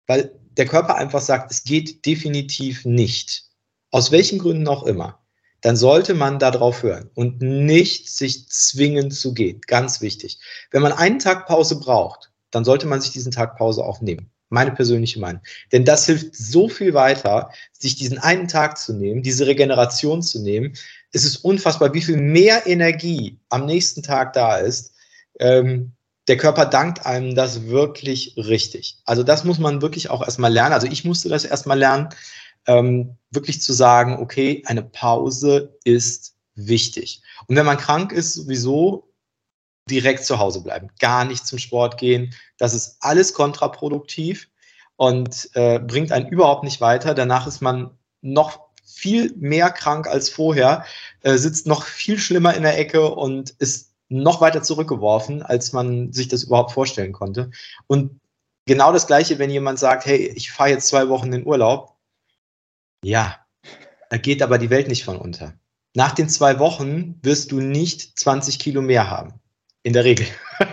weil 0.07 0.33
der 0.57 0.67
Körper 0.67 0.95
einfach 0.95 1.21
sagt, 1.21 1.51
es 1.51 1.65
geht 1.65 2.07
definitiv 2.07 2.87
nicht. 2.87 3.45
Aus 3.91 4.11
welchen 4.11 4.39
Gründen 4.39 4.69
auch 4.69 4.85
immer 4.85 5.19
dann 5.69 5.77
sollte 5.77 6.15
man 6.15 6.39
darauf 6.39 6.83
hören 6.83 7.11
und 7.15 7.43
nicht 7.43 8.09
sich 8.09 8.49
zwingen 8.49 9.11
zu 9.11 9.35
gehen. 9.35 9.61
Ganz 9.67 10.01
wichtig. 10.01 10.39
Wenn 10.71 10.81
man 10.81 10.93
einen 10.93 11.19
Tag 11.19 11.47
Pause 11.47 11.79
braucht, 11.79 12.31
dann 12.51 12.65
sollte 12.65 12.87
man 12.87 13.03
sich 13.03 13.11
diesen 13.11 13.33
Tag 13.33 13.59
Pause 13.59 13.85
auch 13.85 14.01
nehmen. 14.01 14.31
Meine 14.49 14.73
persönliche 14.73 15.21
Meinung. 15.21 15.43
Denn 15.71 15.85
das 15.85 16.07
hilft 16.07 16.35
so 16.35 16.71
viel 16.71 16.95
weiter, 16.95 17.51
sich 17.79 17.97
diesen 17.97 18.17
einen 18.17 18.49
Tag 18.49 18.79
zu 18.79 18.95
nehmen, 18.95 19.23
diese 19.23 19.47
Regeneration 19.47 20.23
zu 20.23 20.41
nehmen. 20.41 20.73
Es 21.13 21.27
ist 21.27 21.45
unfassbar, 21.45 21.93
wie 21.93 22.01
viel 22.01 22.17
mehr 22.17 22.67
Energie 22.67 23.39
am 23.51 23.67
nächsten 23.67 24.03
Tag 24.03 24.33
da 24.33 24.57
ist. 24.57 24.95
Ähm, 25.39 25.93
der 26.29 26.39
Körper 26.39 26.65
dankt 26.65 27.05
einem 27.05 27.35
das 27.35 27.67
wirklich 27.67 28.33
richtig. 28.39 29.03
Also 29.05 29.23
das 29.23 29.45
muss 29.45 29.59
man 29.59 29.83
wirklich 29.83 30.09
auch 30.09 30.23
erstmal 30.23 30.51
lernen. 30.51 30.73
Also 30.73 30.87
ich 30.87 31.05
musste 31.05 31.29
das 31.29 31.45
erstmal 31.45 31.79
lernen 31.79 32.09
ähm, 32.69 33.17
wirklich 33.31 33.61
zu 33.61 33.73
sagen, 33.73 34.19
okay, 34.21 34.63
eine 34.67 34.83
Pause 34.83 35.77
ist 35.85 36.37
wichtig. 36.55 37.23
Und 37.47 37.57
wenn 37.57 37.67
man 37.67 37.79
krank 37.79 38.13
ist, 38.13 38.35
sowieso 38.35 39.09
direkt 39.91 40.25
zu 40.25 40.39
Hause 40.39 40.63
bleiben, 40.63 40.91
gar 41.01 41.25
nicht 41.25 41.47
zum 41.47 41.59
Sport 41.59 41.99
gehen. 41.99 42.35
Das 42.59 42.75
ist 42.75 42.99
alles 43.01 43.33
kontraproduktiv 43.33 44.49
und 44.97 45.49
äh, 45.55 45.79
bringt 45.79 46.13
einen 46.13 46.29
überhaupt 46.29 46.63
nicht 46.63 46.81
weiter. 46.81 47.15
Danach 47.15 47.47
ist 47.47 47.63
man 47.63 47.91
noch 48.21 48.69
viel 48.85 49.35
mehr 49.37 49.71
krank 49.71 50.07
als 50.07 50.29
vorher, 50.29 50.85
äh, 51.23 51.37
sitzt 51.37 51.67
noch 51.67 51.85
viel 51.85 52.19
schlimmer 52.19 52.55
in 52.55 52.63
der 52.63 52.79
Ecke 52.79 53.09
und 53.11 53.51
ist 53.59 53.95
noch 54.09 54.41
weiter 54.41 54.63
zurückgeworfen, 54.63 55.43
als 55.43 55.73
man 55.73 56.13
sich 56.13 56.29
das 56.29 56.45
überhaupt 56.45 56.73
vorstellen 56.73 57.13
konnte. 57.13 57.51
Und 57.87 58.21
genau 58.67 58.93
das 58.93 59.07
Gleiche, 59.07 59.39
wenn 59.39 59.51
jemand 59.51 59.79
sagt, 59.79 60.07
hey, 60.07 60.33
ich 60.35 60.51
fahre 60.51 60.71
jetzt 60.71 60.89
zwei 60.89 61.09
Wochen 61.09 61.33
in 61.33 61.47
Urlaub, 61.47 61.98
ja, 63.05 63.37
da 64.11 64.17
geht 64.17 64.43
aber 64.43 64.59
die 64.59 64.71
Welt 64.71 64.89
nicht 64.89 65.05
von 65.05 65.17
unter. 65.17 65.55
Nach 65.95 66.13
den 66.13 66.29
zwei 66.29 66.59
Wochen 66.59 67.19
wirst 67.23 67.53
du 67.53 67.61
nicht 67.61 68.19
20 68.19 68.59
Kilo 68.59 68.83
mehr 68.83 69.11
haben. 69.11 69.35
In 69.83 69.93
der 69.93 70.05
Regel. 70.05 70.27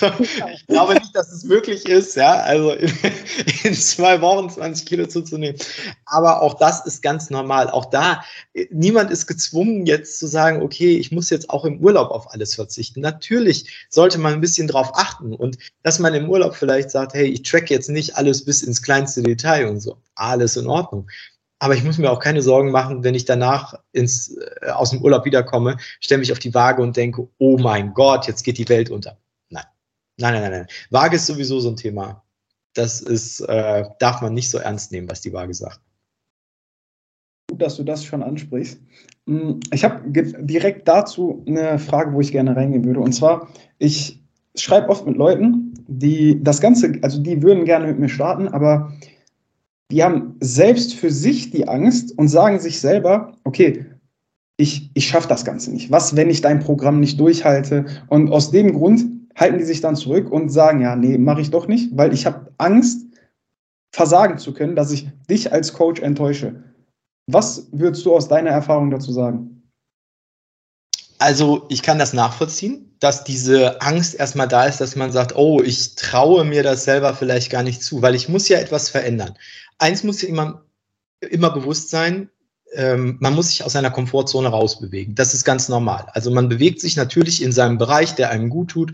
Also, 0.00 0.12
ich 0.52 0.66
glaube 0.66 0.94
nicht, 0.94 1.14
dass 1.14 1.32
es 1.32 1.42
möglich 1.42 1.88
ist, 1.88 2.14
ja, 2.16 2.34
also 2.34 2.72
in, 2.72 2.92
in, 3.64 3.74
zwei 3.74 4.20
Wochen 4.20 4.48
20 4.48 4.86
Kilo 4.86 5.06
zuzunehmen. 5.06 5.60
Aber 6.04 6.42
auch 6.42 6.54
das 6.54 6.86
ist 6.86 7.02
ganz 7.02 7.30
normal. 7.30 7.68
Auch 7.70 7.86
da, 7.86 8.22
niemand 8.70 9.10
ist 9.10 9.26
gezwungen, 9.26 9.86
jetzt 9.86 10.18
zu 10.18 10.26
sagen, 10.28 10.62
okay, 10.62 10.96
ich 10.96 11.10
muss 11.10 11.30
jetzt 11.30 11.50
auch 11.50 11.64
im 11.64 11.80
Urlaub 11.80 12.10
auf 12.10 12.32
alles 12.32 12.54
verzichten. 12.54 13.00
Natürlich 13.00 13.86
sollte 13.90 14.18
man 14.18 14.34
ein 14.34 14.40
bisschen 14.40 14.68
drauf 14.68 14.90
achten 14.94 15.34
und 15.34 15.58
dass 15.82 15.98
man 15.98 16.14
im 16.14 16.28
Urlaub 16.28 16.54
vielleicht 16.54 16.90
sagt, 16.90 17.14
hey, 17.14 17.26
ich 17.26 17.42
track 17.42 17.70
jetzt 17.70 17.88
nicht 17.88 18.16
alles 18.16 18.44
bis 18.44 18.62
ins 18.62 18.82
kleinste 18.82 19.22
Detail 19.22 19.68
und 19.68 19.80
so. 19.80 19.98
Alles 20.14 20.56
in 20.56 20.66
Ordnung. 20.68 21.08
Aber 21.60 21.74
ich 21.74 21.82
muss 21.82 21.98
mir 21.98 22.10
auch 22.10 22.20
keine 22.20 22.42
Sorgen 22.42 22.70
machen, 22.70 23.02
wenn 23.02 23.14
ich 23.14 23.24
danach 23.24 23.74
ins, 23.92 24.36
äh, 24.36 24.70
aus 24.70 24.90
dem 24.90 25.02
Urlaub 25.02 25.24
wiederkomme, 25.24 25.76
stelle 26.00 26.20
mich 26.20 26.32
auf 26.32 26.38
die 26.38 26.54
Waage 26.54 26.82
und 26.82 26.96
denke, 26.96 27.28
oh 27.38 27.58
mein 27.58 27.94
Gott, 27.94 28.26
jetzt 28.28 28.44
geht 28.44 28.58
die 28.58 28.68
Welt 28.68 28.90
unter. 28.90 29.18
Nein. 29.50 29.64
Nein, 30.18 30.34
nein, 30.34 30.42
nein, 30.42 30.52
nein. 30.52 30.66
Waage 30.90 31.16
ist 31.16 31.26
sowieso 31.26 31.58
so 31.60 31.70
ein 31.70 31.76
Thema. 31.76 32.22
Das 32.74 33.00
ist, 33.00 33.40
äh, 33.40 33.84
darf 33.98 34.20
man 34.20 34.34
nicht 34.34 34.50
so 34.50 34.58
ernst 34.58 34.92
nehmen, 34.92 35.10
was 35.10 35.20
die 35.20 35.32
Waage 35.32 35.54
sagt. 35.54 35.80
Gut, 37.50 37.62
dass 37.62 37.76
du 37.76 37.82
das 37.82 38.04
schon 38.04 38.22
ansprichst. 38.22 38.80
Hm, 39.26 39.58
ich 39.72 39.84
habe 39.84 40.02
direkt 40.06 40.86
dazu 40.86 41.44
eine 41.46 41.78
Frage, 41.78 42.12
wo 42.12 42.20
ich 42.20 42.30
gerne 42.30 42.54
reingehen 42.54 42.84
würde. 42.84 43.00
Und 43.00 43.12
zwar, 43.12 43.48
ich 43.78 44.22
schreibe 44.54 44.90
oft 44.90 45.06
mit 45.06 45.16
Leuten, 45.16 45.74
die 45.88 46.42
das 46.42 46.60
Ganze, 46.60 46.92
also 47.02 47.20
die 47.20 47.42
würden 47.42 47.64
gerne 47.64 47.86
mit 47.86 47.98
mir 47.98 48.08
starten, 48.08 48.48
aber 48.48 48.92
die 49.90 50.04
haben 50.04 50.36
selbst 50.40 50.94
für 50.94 51.10
sich 51.10 51.50
die 51.50 51.66
Angst 51.66 52.16
und 52.18 52.28
sagen 52.28 52.60
sich 52.60 52.80
selber, 52.80 53.32
okay, 53.44 53.86
ich, 54.58 54.90
ich 54.94 55.06
schaffe 55.06 55.28
das 55.28 55.44
Ganze 55.44 55.70
nicht. 55.70 55.90
Was, 55.90 56.16
wenn 56.16 56.30
ich 56.30 56.40
dein 56.40 56.60
Programm 56.60 57.00
nicht 57.00 57.18
durchhalte? 57.18 57.86
Und 58.08 58.30
aus 58.30 58.50
dem 58.50 58.74
Grund 58.74 59.04
halten 59.36 59.58
die 59.58 59.64
sich 59.64 59.80
dann 59.80 59.96
zurück 59.96 60.30
und 60.30 60.50
sagen, 60.50 60.80
ja, 60.80 60.96
nee, 60.96 61.16
mache 61.16 61.40
ich 61.40 61.50
doch 61.50 61.68
nicht, 61.68 61.96
weil 61.96 62.12
ich 62.12 62.26
habe 62.26 62.52
Angst, 62.58 63.06
versagen 63.94 64.36
zu 64.36 64.52
können, 64.52 64.76
dass 64.76 64.92
ich 64.92 65.08
dich 65.30 65.52
als 65.52 65.72
Coach 65.72 66.00
enttäusche. 66.02 66.62
Was 67.26 67.68
würdest 67.72 68.04
du 68.04 68.14
aus 68.14 68.28
deiner 68.28 68.50
Erfahrung 68.50 68.90
dazu 68.90 69.12
sagen? 69.12 69.62
Also 71.18 71.64
ich 71.68 71.82
kann 71.82 71.98
das 71.98 72.12
nachvollziehen, 72.12 72.94
dass 73.00 73.24
diese 73.24 73.80
Angst 73.80 74.14
erstmal 74.14 74.48
da 74.48 74.66
ist, 74.66 74.80
dass 74.80 74.94
man 74.94 75.10
sagt, 75.10 75.36
oh, 75.36 75.62
ich 75.62 75.94
traue 75.94 76.44
mir 76.44 76.62
das 76.62 76.84
selber 76.84 77.14
vielleicht 77.14 77.50
gar 77.50 77.62
nicht 77.62 77.82
zu, 77.82 78.02
weil 78.02 78.14
ich 78.14 78.28
muss 78.28 78.48
ja 78.48 78.58
etwas 78.58 78.88
verändern 78.88 79.34
eins 79.78 80.04
muss 80.04 80.22
immer, 80.22 80.64
immer 81.20 81.50
bewusst 81.50 81.90
sein, 81.90 82.30
ähm, 82.74 83.16
man 83.20 83.34
muss 83.34 83.48
sich 83.48 83.64
aus 83.64 83.72
seiner 83.72 83.90
Komfortzone 83.90 84.48
rausbewegen. 84.48 85.14
Das 85.14 85.34
ist 85.34 85.44
ganz 85.44 85.68
normal. 85.68 86.06
Also 86.12 86.30
man 86.30 86.48
bewegt 86.48 86.80
sich 86.80 86.96
natürlich 86.96 87.42
in 87.42 87.52
seinem 87.52 87.78
Bereich, 87.78 88.14
der 88.14 88.30
einem 88.30 88.50
gut 88.50 88.70
tut 88.70 88.92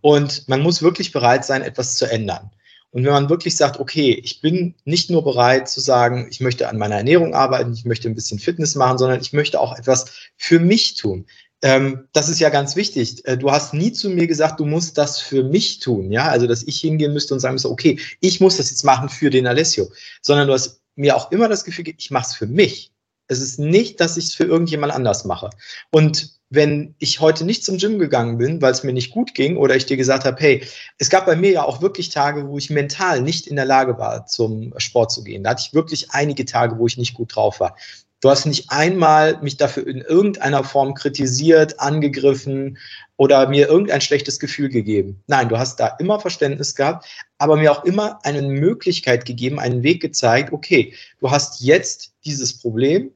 und 0.00 0.46
man 0.48 0.60
muss 0.60 0.82
wirklich 0.82 1.12
bereit 1.12 1.44
sein, 1.44 1.62
etwas 1.62 1.96
zu 1.96 2.10
ändern. 2.10 2.50
Und 2.90 3.04
wenn 3.04 3.12
man 3.12 3.28
wirklich 3.28 3.56
sagt, 3.56 3.78
okay, 3.78 4.18
ich 4.24 4.40
bin 4.40 4.74
nicht 4.84 5.10
nur 5.10 5.22
bereit 5.22 5.68
zu 5.68 5.80
sagen, 5.80 6.28
ich 6.30 6.40
möchte 6.40 6.68
an 6.68 6.78
meiner 6.78 6.96
Ernährung 6.96 7.34
arbeiten, 7.34 7.72
ich 7.74 7.84
möchte 7.84 8.08
ein 8.08 8.14
bisschen 8.14 8.38
Fitness 8.38 8.74
machen, 8.74 8.96
sondern 8.96 9.20
ich 9.20 9.32
möchte 9.32 9.60
auch 9.60 9.76
etwas 9.76 10.06
für 10.36 10.60
mich 10.60 10.94
tun. 10.94 11.26
Ähm, 11.62 12.08
das 12.12 12.28
ist 12.28 12.38
ja 12.38 12.50
ganz 12.50 12.76
wichtig. 12.76 13.26
Äh, 13.26 13.38
du 13.38 13.50
hast 13.50 13.72
nie 13.72 13.92
zu 13.92 14.10
mir 14.10 14.26
gesagt, 14.26 14.60
du 14.60 14.66
musst 14.66 14.98
das 14.98 15.18
für 15.18 15.42
mich 15.42 15.80
tun, 15.80 16.12
ja, 16.12 16.28
also 16.28 16.46
dass 16.46 16.62
ich 16.62 16.80
hingehen 16.80 17.12
müsste 17.12 17.34
und 17.34 17.40
sagen 17.40 17.54
müsste, 17.54 17.70
okay, 17.70 17.98
ich 18.20 18.40
muss 18.40 18.58
das 18.58 18.70
jetzt 18.70 18.84
machen 18.84 19.08
für 19.08 19.30
den 19.30 19.46
Alessio, 19.46 19.88
sondern 20.20 20.48
du 20.48 20.54
hast 20.54 20.80
mir 20.96 21.16
auch 21.16 21.30
immer 21.32 21.48
das 21.48 21.64
Gefühl, 21.64 21.86
ich 21.96 22.10
mache 22.10 22.26
es 22.28 22.34
für 22.34 22.46
mich. 22.46 22.92
Es 23.28 23.40
ist 23.40 23.58
nicht, 23.58 24.00
dass 24.00 24.16
ich 24.16 24.26
es 24.26 24.34
für 24.34 24.44
irgendjemand 24.44 24.92
anders 24.92 25.24
mache. 25.24 25.50
Und 25.90 26.36
wenn 26.48 26.94
ich 26.98 27.18
heute 27.20 27.44
nicht 27.44 27.64
zum 27.64 27.78
Gym 27.78 27.98
gegangen 27.98 28.38
bin, 28.38 28.62
weil 28.62 28.70
es 28.70 28.84
mir 28.84 28.92
nicht 28.92 29.10
gut 29.10 29.34
ging 29.34 29.56
oder 29.56 29.74
ich 29.74 29.86
dir 29.86 29.96
gesagt 29.96 30.24
habe, 30.24 30.40
hey, 30.40 30.62
es 30.98 31.10
gab 31.10 31.26
bei 31.26 31.34
mir 31.34 31.50
ja 31.50 31.64
auch 31.64 31.82
wirklich 31.82 32.10
Tage, 32.10 32.46
wo 32.46 32.56
ich 32.56 32.70
mental 32.70 33.20
nicht 33.20 33.48
in 33.48 33.56
der 33.56 33.64
Lage 33.64 33.98
war, 33.98 34.26
zum 34.26 34.72
Sport 34.76 35.10
zu 35.10 35.24
gehen. 35.24 35.42
Da 35.42 35.50
hatte 35.50 35.64
ich 35.66 35.74
wirklich 35.74 36.12
einige 36.12 36.44
Tage, 36.44 36.78
wo 36.78 36.86
ich 36.86 36.98
nicht 36.98 37.14
gut 37.14 37.34
drauf 37.34 37.58
war 37.58 37.76
Du 38.20 38.30
hast 38.30 38.46
nicht 38.46 38.70
einmal 38.70 39.40
mich 39.42 39.58
dafür 39.58 39.86
in 39.86 40.00
irgendeiner 40.00 40.64
Form 40.64 40.94
kritisiert, 40.94 41.78
angegriffen 41.80 42.78
oder 43.16 43.48
mir 43.48 43.68
irgendein 43.68 44.00
schlechtes 44.00 44.38
Gefühl 44.40 44.70
gegeben. 44.70 45.22
Nein, 45.26 45.48
du 45.48 45.58
hast 45.58 45.78
da 45.80 45.88
immer 45.98 46.18
Verständnis 46.18 46.74
gehabt, 46.74 47.06
aber 47.38 47.56
mir 47.56 47.72
auch 47.72 47.84
immer 47.84 48.18
eine 48.24 48.42
Möglichkeit 48.42 49.26
gegeben, 49.26 49.58
einen 49.58 49.82
Weg 49.82 50.00
gezeigt, 50.00 50.52
okay, 50.52 50.94
du 51.20 51.30
hast 51.30 51.60
jetzt 51.60 52.14
dieses 52.24 52.58
Problem, 52.58 53.10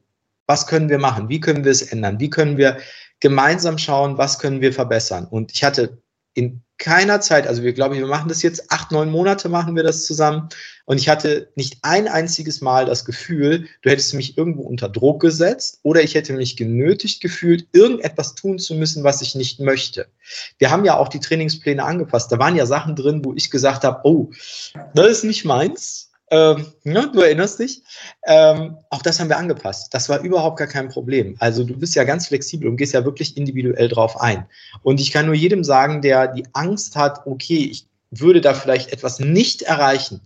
was 0.46 0.66
können 0.66 0.90
wir 0.90 0.98
machen? 0.98 1.28
Wie 1.28 1.40
können 1.40 1.64
wir 1.64 1.72
es 1.72 1.82
ändern? 1.82 2.20
Wie 2.20 2.28
können 2.28 2.58
wir 2.58 2.78
gemeinsam 3.20 3.78
schauen, 3.78 4.18
was 4.18 4.38
können 4.38 4.60
wir 4.60 4.72
verbessern? 4.72 5.26
Und 5.30 5.52
ich 5.52 5.64
hatte 5.64 5.98
in 6.34 6.62
keiner 6.80 7.20
Zeit, 7.20 7.46
also 7.46 7.62
wir 7.62 7.74
glaube 7.74 7.94
ich, 7.94 8.00
wir 8.00 8.08
machen 8.08 8.28
das 8.28 8.42
jetzt 8.42 8.72
acht, 8.72 8.90
neun 8.90 9.10
Monate 9.10 9.48
machen 9.48 9.76
wir 9.76 9.82
das 9.82 10.06
zusammen. 10.06 10.48
Und 10.86 10.98
ich 10.98 11.08
hatte 11.08 11.52
nicht 11.54 11.78
ein 11.82 12.08
einziges 12.08 12.62
Mal 12.62 12.86
das 12.86 13.04
Gefühl, 13.04 13.68
du 13.82 13.90
hättest 13.90 14.14
mich 14.14 14.38
irgendwo 14.38 14.62
unter 14.62 14.88
Druck 14.88 15.20
gesetzt 15.20 15.80
oder 15.82 16.02
ich 16.02 16.14
hätte 16.14 16.32
mich 16.32 16.56
genötigt 16.56 17.20
gefühlt, 17.20 17.68
irgendetwas 17.72 18.34
tun 18.34 18.58
zu 18.58 18.74
müssen, 18.74 19.04
was 19.04 19.20
ich 19.20 19.34
nicht 19.34 19.60
möchte. 19.60 20.08
Wir 20.58 20.70
haben 20.70 20.86
ja 20.86 20.96
auch 20.96 21.08
die 21.08 21.20
Trainingspläne 21.20 21.84
angepasst. 21.84 22.32
Da 22.32 22.38
waren 22.38 22.56
ja 22.56 22.64
Sachen 22.64 22.96
drin, 22.96 23.24
wo 23.24 23.34
ich 23.34 23.50
gesagt 23.50 23.84
habe, 23.84 24.00
oh, 24.04 24.30
das 24.94 25.08
ist 25.08 25.24
nicht 25.24 25.44
meins. 25.44 26.09
Ähm, 26.30 26.66
ne, 26.84 27.10
du 27.12 27.20
erinnerst 27.20 27.58
dich. 27.58 27.82
Ähm, 28.24 28.78
auch 28.88 29.02
das 29.02 29.18
haben 29.18 29.28
wir 29.28 29.36
angepasst. 29.36 29.92
Das 29.92 30.08
war 30.08 30.20
überhaupt 30.20 30.58
gar 30.58 30.68
kein 30.68 30.88
Problem. 30.88 31.36
Also 31.40 31.64
du 31.64 31.76
bist 31.76 31.96
ja 31.96 32.04
ganz 32.04 32.28
flexibel 32.28 32.68
und 32.68 32.76
gehst 32.76 32.94
ja 32.94 33.04
wirklich 33.04 33.36
individuell 33.36 33.88
drauf 33.88 34.20
ein. 34.20 34.46
Und 34.82 35.00
ich 35.00 35.10
kann 35.10 35.26
nur 35.26 35.34
jedem 35.34 35.64
sagen, 35.64 36.02
der 36.02 36.28
die 36.28 36.44
Angst 36.52 36.94
hat, 36.94 37.26
okay, 37.26 37.68
ich 37.70 37.86
würde 38.10 38.40
da 38.40 38.54
vielleicht 38.54 38.92
etwas 38.92 39.18
nicht 39.18 39.62
erreichen. 39.62 40.20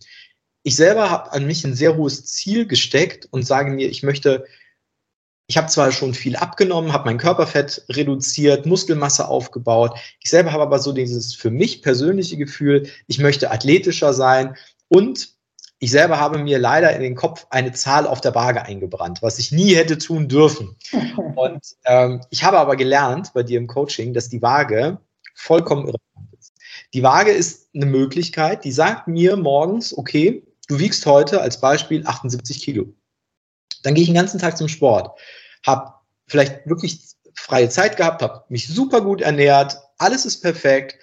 Ich 0.62 0.76
selber 0.76 1.10
habe 1.10 1.32
an 1.32 1.46
mich 1.46 1.64
ein 1.64 1.74
sehr 1.74 1.96
hohes 1.96 2.26
Ziel 2.26 2.66
gesteckt 2.66 3.28
und 3.30 3.46
sage 3.46 3.70
mir, 3.70 3.88
ich 3.88 4.02
möchte, 4.02 4.44
ich 5.46 5.56
habe 5.56 5.68
zwar 5.68 5.92
schon 5.92 6.14
viel 6.14 6.36
abgenommen, 6.36 6.92
habe 6.92 7.06
mein 7.06 7.18
Körperfett 7.18 7.84
reduziert, 7.90 8.64
Muskelmasse 8.64 9.28
aufgebaut. 9.28 9.98
Ich 10.22 10.30
selber 10.30 10.52
habe 10.52 10.62
aber 10.62 10.78
so 10.78 10.92
dieses 10.92 11.34
für 11.34 11.50
mich 11.50 11.82
persönliche 11.82 12.38
Gefühl, 12.38 12.88
ich 13.06 13.18
möchte 13.18 13.50
athletischer 13.50 14.14
sein 14.14 14.56
und 14.88 15.33
ich 15.78 15.90
selber 15.90 16.18
habe 16.18 16.38
mir 16.38 16.58
leider 16.58 16.94
in 16.94 17.02
den 17.02 17.14
Kopf 17.14 17.46
eine 17.50 17.72
Zahl 17.72 18.06
auf 18.06 18.20
der 18.20 18.34
Waage 18.34 18.62
eingebrannt, 18.62 19.22
was 19.22 19.38
ich 19.38 19.52
nie 19.52 19.74
hätte 19.74 19.98
tun 19.98 20.28
dürfen. 20.28 20.76
Und 21.36 21.62
ähm, 21.84 22.22
ich 22.30 22.44
habe 22.44 22.58
aber 22.58 22.76
gelernt 22.76 23.32
bei 23.34 23.42
dir 23.42 23.58
im 23.58 23.66
Coaching, 23.66 24.14
dass 24.14 24.28
die 24.28 24.42
Waage 24.42 24.98
vollkommen 25.34 25.82
irrelevant 25.82 26.32
ist. 26.38 26.52
Die 26.94 27.02
Waage 27.02 27.32
ist 27.32 27.68
eine 27.74 27.86
Möglichkeit, 27.86 28.64
die 28.64 28.72
sagt 28.72 29.08
mir 29.08 29.36
morgens, 29.36 29.96
okay, 29.96 30.44
du 30.68 30.78
wiegst 30.78 31.04
heute 31.06 31.40
als 31.40 31.60
Beispiel 31.60 32.06
78 32.06 32.62
Kilo. 32.62 32.86
Dann 33.82 33.94
gehe 33.94 34.02
ich 34.02 34.08
den 34.08 34.16
ganzen 34.16 34.40
Tag 34.40 34.56
zum 34.56 34.68
Sport, 34.68 35.18
habe 35.66 35.92
vielleicht 36.26 36.66
wirklich 36.66 37.00
freie 37.34 37.68
Zeit 37.68 37.96
gehabt, 37.96 38.22
habe 38.22 38.44
mich 38.48 38.68
super 38.68 39.00
gut 39.00 39.20
ernährt, 39.20 39.76
alles 39.98 40.24
ist 40.24 40.40
perfekt, 40.40 40.98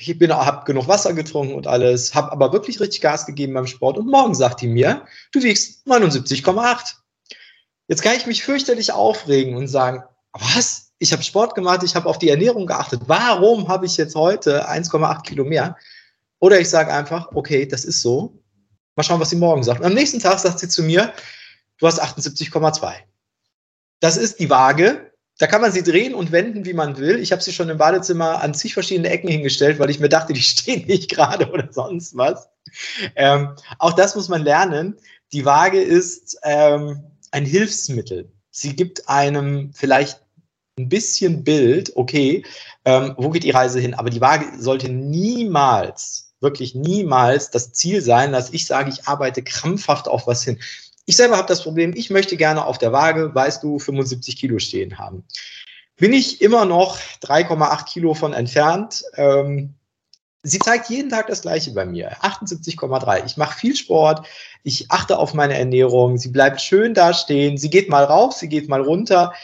ich 0.00 0.18
bin, 0.18 0.32
habe 0.32 0.64
genug 0.64 0.88
Wasser 0.88 1.12
getrunken 1.12 1.54
und 1.54 1.66
alles, 1.66 2.14
habe 2.14 2.32
aber 2.32 2.52
wirklich 2.52 2.80
richtig 2.80 3.00
Gas 3.00 3.26
gegeben 3.26 3.54
beim 3.54 3.66
Sport 3.66 3.98
und 3.98 4.06
morgen 4.06 4.34
sagt 4.34 4.62
die 4.62 4.66
mir, 4.66 5.04
du 5.32 5.42
wiegst 5.42 5.86
79,8. 5.86 6.94
Jetzt 7.88 8.02
kann 8.02 8.16
ich 8.16 8.26
mich 8.26 8.42
fürchterlich 8.42 8.92
aufregen 8.92 9.56
und 9.56 9.68
sagen, 9.68 10.02
was? 10.32 10.92
Ich 10.98 11.12
habe 11.12 11.22
Sport 11.22 11.54
gemacht, 11.54 11.82
ich 11.82 11.94
habe 11.94 12.08
auf 12.08 12.18
die 12.18 12.28
Ernährung 12.28 12.66
geachtet. 12.66 13.02
Warum 13.06 13.68
habe 13.68 13.86
ich 13.86 13.96
jetzt 13.96 14.14
heute 14.14 14.68
1,8 14.68 15.22
Kilo 15.22 15.44
mehr? 15.44 15.76
Oder 16.40 16.60
ich 16.60 16.68
sage 16.68 16.92
einfach, 16.92 17.30
okay, 17.34 17.66
das 17.66 17.84
ist 17.84 18.00
so. 18.00 18.38
Mal 18.96 19.02
schauen, 19.02 19.20
was 19.20 19.30
sie 19.30 19.36
morgen 19.36 19.62
sagt. 19.62 19.80
Und 19.80 19.86
am 19.86 19.94
nächsten 19.94 20.20
Tag 20.20 20.38
sagt 20.38 20.58
sie 20.58 20.68
zu 20.68 20.82
mir, 20.82 21.12
du 21.78 21.86
hast 21.86 22.02
78,2. 22.02 22.92
Das 24.00 24.16
ist 24.16 24.40
die 24.40 24.50
Waage, 24.50 25.09
da 25.40 25.46
kann 25.46 25.62
man 25.62 25.72
sie 25.72 25.82
drehen 25.82 26.14
und 26.14 26.32
wenden, 26.32 26.66
wie 26.66 26.74
man 26.74 26.98
will. 26.98 27.18
Ich 27.18 27.32
habe 27.32 27.40
sie 27.42 27.54
schon 27.54 27.70
im 27.70 27.78
Badezimmer 27.78 28.42
an 28.42 28.52
zig 28.52 28.74
verschiedene 28.74 29.08
Ecken 29.08 29.30
hingestellt, 29.30 29.78
weil 29.78 29.88
ich 29.88 29.98
mir 29.98 30.10
dachte, 30.10 30.34
die 30.34 30.42
stehen 30.42 30.86
nicht 30.86 31.10
gerade 31.10 31.50
oder 31.50 31.72
sonst 31.72 32.14
was. 32.14 32.50
Ähm, 33.16 33.56
auch 33.78 33.94
das 33.94 34.14
muss 34.14 34.28
man 34.28 34.42
lernen. 34.42 34.98
Die 35.32 35.46
Waage 35.46 35.80
ist 35.80 36.38
ähm, 36.44 37.04
ein 37.30 37.46
Hilfsmittel. 37.46 38.30
Sie 38.50 38.76
gibt 38.76 39.08
einem 39.08 39.72
vielleicht 39.72 40.20
ein 40.78 40.90
bisschen 40.90 41.42
Bild, 41.42 41.92
okay, 41.96 42.44
ähm, 42.84 43.14
wo 43.16 43.30
geht 43.30 43.44
die 43.44 43.50
Reise 43.50 43.80
hin? 43.80 43.94
Aber 43.94 44.10
die 44.10 44.20
Waage 44.20 44.44
sollte 44.58 44.90
niemals, 44.90 46.34
wirklich 46.40 46.74
niemals 46.74 47.50
das 47.50 47.72
Ziel 47.72 48.02
sein, 48.02 48.32
dass 48.32 48.50
ich 48.50 48.66
sage, 48.66 48.90
ich 48.90 49.08
arbeite 49.08 49.42
krampfhaft 49.42 50.06
auf 50.06 50.26
was 50.26 50.44
hin. 50.44 50.58
Ich 51.06 51.16
selber 51.16 51.36
habe 51.36 51.48
das 51.48 51.62
Problem, 51.62 51.92
ich 51.94 52.10
möchte 52.10 52.36
gerne 52.36 52.64
auf 52.64 52.78
der 52.78 52.92
Waage, 52.92 53.34
weißt 53.34 53.62
du, 53.62 53.78
75 53.78 54.36
Kilo 54.36 54.58
stehen 54.58 54.98
haben. 54.98 55.24
Bin 55.96 56.12
ich 56.12 56.40
immer 56.40 56.64
noch 56.64 56.98
3,8 57.22 57.84
Kilo 57.84 58.14
von 58.14 58.32
entfernt. 58.32 59.02
Ähm, 59.16 59.74
sie 60.42 60.58
zeigt 60.58 60.88
jeden 60.88 61.10
Tag 61.10 61.26
das 61.26 61.42
Gleiche 61.42 61.72
bei 61.72 61.84
mir. 61.84 62.16
78,3. 62.22 63.26
Ich 63.26 63.36
mache 63.36 63.58
viel 63.58 63.76
Sport, 63.76 64.26
ich 64.62 64.90
achte 64.90 65.18
auf 65.18 65.34
meine 65.34 65.58
Ernährung, 65.58 66.18
sie 66.18 66.30
bleibt 66.30 66.60
schön 66.60 66.94
da 66.94 67.12
stehen, 67.12 67.58
sie 67.58 67.70
geht 67.70 67.88
mal 67.88 68.04
rauf, 68.04 68.34
sie 68.34 68.48
geht 68.48 68.68
mal 68.68 68.80
runter. 68.80 69.34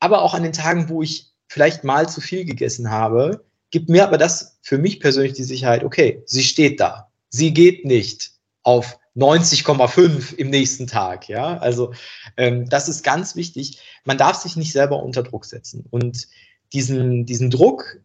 Aber 0.00 0.22
auch 0.22 0.34
an 0.34 0.42
den 0.42 0.52
Tagen, 0.52 0.88
wo 0.88 1.02
ich 1.02 1.26
vielleicht 1.48 1.84
mal 1.84 2.08
zu 2.08 2.20
viel 2.20 2.44
gegessen 2.44 2.90
habe, 2.90 3.44
gibt 3.70 3.88
mir 3.88 4.04
aber 4.04 4.18
das 4.18 4.58
für 4.62 4.78
mich 4.78 5.00
persönlich 5.00 5.34
die 5.34 5.44
Sicherheit, 5.44 5.84
okay, 5.84 6.22
sie 6.26 6.42
steht 6.42 6.80
da. 6.80 7.10
Sie 7.28 7.52
geht 7.52 7.84
nicht 7.84 8.32
auf 8.62 8.98
90,5 9.16 10.34
im 10.34 10.50
nächsten 10.50 10.86
Tag. 10.86 11.28
Ja, 11.28 11.58
also 11.58 11.92
ähm, 12.36 12.68
das 12.68 12.88
ist 12.88 13.02
ganz 13.02 13.34
wichtig. 13.34 13.80
Man 14.04 14.18
darf 14.18 14.36
sich 14.36 14.56
nicht 14.56 14.72
selber 14.72 15.02
unter 15.02 15.22
Druck 15.22 15.44
setzen. 15.44 15.86
Und 15.90 16.28
diesen, 16.72 17.24
diesen 17.26 17.50
Druck 17.50 18.00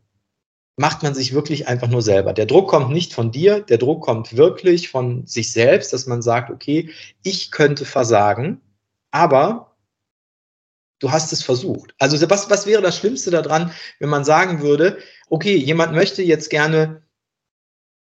macht 0.77 1.03
man 1.03 1.13
sich 1.13 1.33
wirklich 1.33 1.67
einfach 1.67 1.89
nur 1.89 2.01
selber. 2.01 2.33
Der 2.33 2.45
Druck 2.45 2.69
kommt 2.69 2.91
nicht 2.91 3.13
von 3.13 3.31
dir, 3.31 3.59
der 3.59 3.77
Druck 3.77 4.03
kommt 4.03 4.35
wirklich 4.37 4.89
von 4.89 5.27
sich 5.27 5.51
selbst, 5.51 5.93
dass 5.93 6.07
man 6.07 6.21
sagt, 6.21 6.49
okay, 6.49 6.89
ich 7.23 7.51
könnte 7.51 7.85
versagen, 7.85 8.61
aber 9.11 9.75
du 10.99 11.11
hast 11.11 11.33
es 11.33 11.43
versucht. 11.43 11.93
Also 11.99 12.29
was, 12.29 12.49
was 12.49 12.65
wäre 12.65 12.81
das 12.81 12.97
Schlimmste 12.97 13.31
daran, 13.31 13.71
wenn 13.99 14.09
man 14.09 14.23
sagen 14.23 14.61
würde, 14.61 14.97
okay, 15.29 15.55
jemand 15.55 15.93
möchte 15.93 16.23
jetzt 16.23 16.49
gerne 16.49 17.01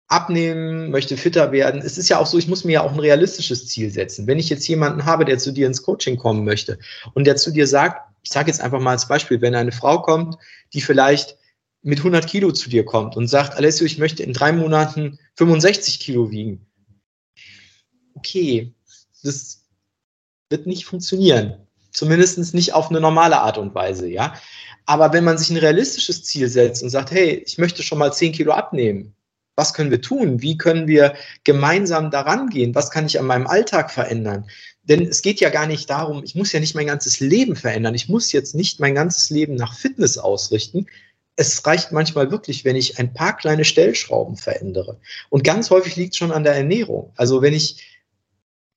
abnehmen, 0.09 0.91
möchte 0.91 1.17
fitter 1.17 1.53
werden. 1.53 1.83
Es 1.83 1.99
ist 1.99 2.09
ja 2.09 2.19
auch 2.19 2.27
so, 2.27 2.39
ich 2.39 2.49
muss 2.49 2.65
mir 2.65 2.73
ja 2.73 2.83
auch 2.83 2.93
ein 2.93 2.99
realistisches 2.99 3.67
Ziel 3.69 3.91
setzen. 3.91 4.27
Wenn 4.27 4.39
ich 4.39 4.49
jetzt 4.49 4.67
jemanden 4.67 5.05
habe, 5.05 5.25
der 5.25 5.39
zu 5.39 5.53
dir 5.53 5.67
ins 5.67 5.83
Coaching 5.83 6.17
kommen 6.17 6.45
möchte 6.45 6.79
und 7.15 7.27
der 7.27 7.37
zu 7.37 7.51
dir 7.51 7.67
sagt, 7.67 8.09
ich 8.23 8.31
sage 8.31 8.51
jetzt 8.51 8.61
einfach 8.61 8.81
mal 8.81 8.93
als 8.93 9.07
Beispiel, 9.07 9.41
wenn 9.41 9.55
eine 9.55 9.73
Frau 9.73 10.01
kommt, 10.01 10.37
die 10.73 10.81
vielleicht 10.81 11.37
mit 11.83 11.99
100 11.99 12.27
Kilo 12.27 12.51
zu 12.53 12.69
dir 12.71 12.85
kommt 12.85 13.17
und 13.17 13.29
sagt, 13.29 13.55
Alessio, 13.55 13.87
ich 13.87 13.99
möchte 13.99 14.23
in 14.23 14.33
drei 14.33 14.53
Monaten 14.53 15.19
65 15.37 16.01
Kilo 16.01 16.31
wiegen. 16.31 16.67
Okay, 18.15 18.75
das 19.23 19.65
wird 20.51 20.67
nicht 20.67 20.87
funktionieren. 20.87 21.67
Zumindest 21.93 22.55
nicht 22.55 22.73
auf 22.73 22.91
eine 22.91 23.01
normale 23.01 23.41
Art 23.41 23.59
und 23.59 23.75
Weise, 23.75 24.09
ja. 24.09 24.35
Aber 24.87 25.13
wenn 25.13 25.25
man 25.25 25.39
sich 25.39 25.51
ein 25.51 25.57
realistisches 25.57 26.25
Ziel 26.25 26.49
setzt 26.49 26.83
und 26.83 26.91
sagt, 26.91 27.11
hey, 27.11 27.43
ich 27.47 27.59
möchte 27.59 27.83
schon 27.83 27.99
mal 27.99 28.13
10 28.13 28.33
Kilo 28.33 28.53
abnehmen, 28.53 29.15
was 29.59 29.75
können 29.75 29.91
wir 29.91 30.01
tun? 30.01 30.41
Wie 30.41 30.57
können 30.57 30.87
wir 30.87 31.15
gemeinsam 31.43 32.13
daran 32.13 32.49
gehen? 32.49 32.77
Was 32.77 32.91
kann 32.93 33.07
ich 33.07 33.19
an 33.19 33.27
meinem 33.27 33.49
Alltag 33.49 33.91
verändern? 33.91 34.49
Denn 34.85 35.07
es 35.07 35.21
geht 35.21 35.41
ja 35.41 35.51
gar 35.51 35.67
nicht 35.67 35.91
darum, 35.91 36.23
ich 36.23 36.37
muss 36.37 36.53
ja 36.53 36.61
nicht 36.61 36.77
mein 36.77 36.87
ganzes 36.87 37.19
Leben 37.19 37.57
verändern. 37.57 37.95
Ich 37.95 38.09
muss 38.09 38.31
jetzt 38.31 38.55
nicht 38.55 38.79
mein 38.79 38.95
ganzes 38.95 39.31
Leben 39.31 39.57
nach 39.57 39.77
Fitness 39.77 40.17
ausrichten. 40.17 40.87
Es 41.35 41.67
reicht 41.67 41.91
manchmal 41.91 42.31
wirklich, 42.31 42.65
wenn 42.65 42.77
ich 42.77 43.01
ein 43.01 43.13
paar 43.13 43.37
kleine 43.37 43.65
Stellschrauben 43.65 44.37
verändere. 44.37 45.01
Und 45.29 45.43
ganz 45.43 45.71
häufig 45.71 45.97
liegt 45.97 46.13
es 46.13 46.19
schon 46.19 46.33
an 46.33 46.45
der 46.45 46.55
Ernährung. 46.55 47.13
Also 47.17 47.43
wenn 47.43 47.53
ich 47.53 47.98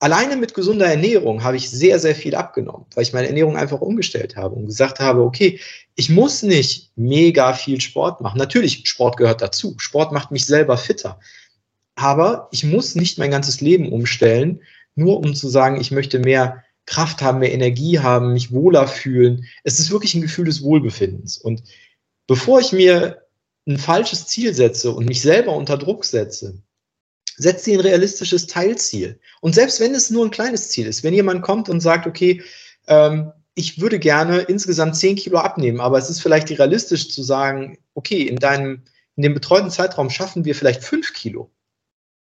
alleine 0.01 0.35
mit 0.35 0.53
gesunder 0.55 0.87
Ernährung 0.87 1.43
habe 1.43 1.57
ich 1.57 1.69
sehr, 1.69 1.99
sehr 1.99 2.15
viel 2.15 2.35
abgenommen, 2.35 2.85
weil 2.95 3.03
ich 3.03 3.13
meine 3.13 3.27
Ernährung 3.27 3.55
einfach 3.55 3.81
umgestellt 3.81 4.35
habe 4.35 4.55
und 4.55 4.65
gesagt 4.65 4.99
habe, 4.99 5.21
okay, 5.21 5.59
ich 5.95 6.09
muss 6.09 6.41
nicht 6.41 6.91
mega 6.95 7.53
viel 7.53 7.79
Sport 7.79 8.19
machen. 8.19 8.39
Natürlich, 8.39 8.81
Sport 8.85 9.17
gehört 9.17 9.41
dazu. 9.41 9.75
Sport 9.77 10.11
macht 10.11 10.31
mich 10.31 10.45
selber 10.45 10.77
fitter. 10.77 11.19
Aber 11.95 12.49
ich 12.51 12.63
muss 12.63 12.95
nicht 12.95 13.19
mein 13.19 13.29
ganzes 13.29 13.61
Leben 13.61 13.91
umstellen, 13.91 14.61
nur 14.95 15.19
um 15.19 15.35
zu 15.35 15.47
sagen, 15.47 15.79
ich 15.79 15.91
möchte 15.91 16.17
mehr 16.17 16.63
Kraft 16.87 17.21
haben, 17.21 17.39
mehr 17.39 17.53
Energie 17.53 17.99
haben, 17.99 18.33
mich 18.33 18.51
wohler 18.51 18.87
fühlen. 18.87 19.45
Es 19.63 19.79
ist 19.79 19.91
wirklich 19.91 20.15
ein 20.15 20.23
Gefühl 20.23 20.45
des 20.45 20.63
Wohlbefindens. 20.63 21.37
Und 21.37 21.61
bevor 22.25 22.59
ich 22.59 22.71
mir 22.71 23.21
ein 23.67 23.77
falsches 23.77 24.25
Ziel 24.25 24.55
setze 24.55 24.91
und 24.91 25.05
mich 25.05 25.21
selber 25.21 25.55
unter 25.55 25.77
Druck 25.77 26.05
setze, 26.05 26.57
setz 27.41 27.63
dir 27.63 27.77
ein 27.77 27.81
realistisches 27.81 28.47
Teilziel. 28.47 29.19
Und 29.41 29.55
selbst 29.55 29.79
wenn 29.79 29.95
es 29.95 30.09
nur 30.11 30.25
ein 30.25 30.31
kleines 30.31 30.69
Ziel 30.69 30.85
ist, 30.85 31.03
wenn 31.03 31.13
jemand 31.13 31.41
kommt 31.41 31.69
und 31.69 31.79
sagt, 31.79 32.05
okay, 32.05 32.43
ähm, 32.87 33.31
ich 33.55 33.81
würde 33.81 33.99
gerne 33.99 34.39
insgesamt 34.41 34.95
10 34.95 35.15
Kilo 35.15 35.39
abnehmen, 35.39 35.81
aber 35.81 35.97
es 35.97 36.09
ist 36.09 36.21
vielleicht 36.21 36.49
realistisch 36.51 37.09
zu 37.09 37.23
sagen, 37.23 37.77
okay, 37.95 38.21
in 38.21 38.37
deinem, 38.37 38.83
in 39.15 39.23
dem 39.23 39.33
betreuten 39.33 39.71
Zeitraum 39.71 40.09
schaffen 40.09 40.45
wir 40.45 40.55
vielleicht 40.55 40.83
5 40.83 41.13
Kilo. 41.13 41.51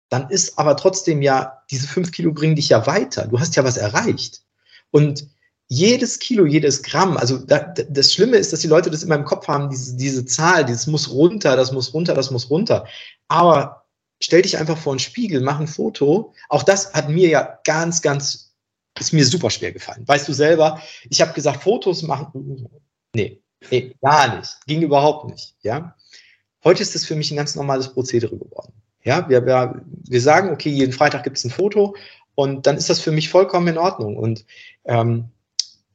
Dann 0.09 0.29
ist 0.29 0.57
aber 0.57 0.75
trotzdem 0.77 1.21
ja, 1.21 1.63
diese 1.69 1.87
5 1.87 2.11
Kilo 2.11 2.31
bringen 2.31 2.55
dich 2.55 2.69
ja 2.69 2.87
weiter. 2.87 3.27
Du 3.27 3.39
hast 3.39 3.55
ja 3.55 3.63
was 3.63 3.77
erreicht. 3.77 4.41
Und 4.89 5.27
jedes 5.67 6.17
Kilo, 6.17 6.45
jedes 6.45 6.81
Gramm, 6.81 7.17
also 7.17 7.37
da, 7.37 7.59
das 7.59 8.11
Schlimme 8.11 8.37
ist, 8.37 8.51
dass 8.53 8.61
die 8.61 8.67
Leute 8.67 8.89
das 8.89 9.03
immer 9.03 9.15
im 9.15 9.25
Kopf 9.25 9.47
haben, 9.47 9.69
diese, 9.69 9.97
diese 9.97 10.25
Zahl, 10.25 10.65
dieses 10.65 10.87
muss 10.87 11.11
runter, 11.11 11.55
das 11.55 11.71
muss 11.71 11.93
runter, 11.93 12.15
das 12.15 12.31
muss 12.31 12.49
runter. 12.49 12.87
Aber 13.27 13.85
stell 14.19 14.41
dich 14.41 14.57
einfach 14.57 14.77
vor 14.77 14.93
einen 14.93 14.99
Spiegel, 14.99 15.41
mach 15.41 15.59
ein 15.59 15.67
Foto. 15.67 16.33
Auch 16.49 16.63
das 16.63 16.93
hat 16.93 17.09
mir 17.09 17.29
ja 17.29 17.59
ganz, 17.63 18.01
ganz, 18.01 18.53
ist 18.99 19.13
mir 19.13 19.25
super 19.25 19.49
schwer 19.49 19.71
gefallen. 19.71 20.07
Weißt 20.07 20.27
du 20.27 20.33
selber, 20.33 20.81
ich 21.09 21.21
habe 21.21 21.33
gesagt, 21.33 21.63
Fotos 21.63 22.03
machen, 22.03 22.67
nee, 23.15 23.41
nee, 23.71 23.95
gar 24.01 24.37
nicht, 24.37 24.57
ging 24.67 24.81
überhaupt 24.81 25.29
nicht, 25.29 25.55
ja. 25.61 25.95
Heute 26.63 26.81
ist 26.81 26.93
das 26.93 27.05
für 27.05 27.15
mich 27.15 27.31
ein 27.31 27.37
ganz 27.37 27.55
normales 27.55 27.93
Prozedere 27.93 28.37
geworden. 28.37 28.73
Ja, 29.03 29.29
wir, 29.29 29.45
wir, 29.45 29.81
wir 29.85 30.21
sagen, 30.21 30.51
okay, 30.51 30.69
jeden 30.69 30.91
Freitag 30.91 31.23
gibt 31.23 31.37
es 31.37 31.45
ein 31.45 31.51
Foto 31.51 31.95
und 32.35 32.67
dann 32.67 32.75
ist 32.75 32.89
das 32.89 32.99
für 32.99 33.11
mich 33.11 33.29
vollkommen 33.29 33.69
in 33.69 33.77
Ordnung. 33.77 34.17
Und 34.17 34.45
ähm, 34.83 35.29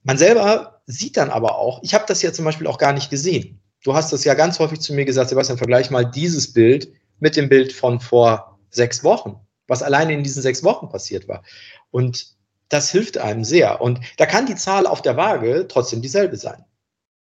man 0.05 0.17
selber 0.17 0.81
sieht 0.87 1.19
dann 1.19 1.31
aber 1.31 1.59
auch, 1.59 1.83
ich 1.83 1.93
habe 1.93 2.05
das 2.09 2.23
ja 2.23 2.33
zum 2.33 2.47
Beispiel 2.47 2.67
auch 2.67 2.79
gar 2.79 2.95
nicht 2.95 3.11
gesehen. 3.11 3.61
Du 3.83 3.95
hast 3.95 4.13
das 4.13 4.25
ja 4.25 4.33
ganz 4.33 4.59
häufig 4.59 4.81
zu 4.81 4.95
mir 4.95 5.05
gesagt, 5.05 5.29
Sebastian, 5.29 5.59
vergleich 5.59 5.91
mal 5.91 6.05
dieses 6.05 6.53
Bild 6.53 6.91
mit 7.21 7.37
dem 7.37 7.49
Bild 7.49 7.73
von 7.73 8.01
vor 8.01 8.59
sechs 8.71 9.05
Wochen, 9.05 9.37
was 9.67 9.83
alleine 9.83 10.13
in 10.13 10.23
diesen 10.23 10.43
sechs 10.43 10.63
Wochen 10.63 10.89
passiert 10.89 11.29
war. 11.29 11.43
Und 11.91 12.35
das 12.69 12.91
hilft 12.91 13.19
einem 13.19 13.45
sehr. 13.45 13.81
Und 13.81 14.01
da 14.17 14.27
kann 14.27 14.47
die 14.47 14.57
Zahl 14.57 14.87
auf 14.87 15.03
der 15.03 15.17
Waage 15.17 15.67
trotzdem 15.69 16.03
dieselbe 16.03 16.37
sein. 16.37 16.65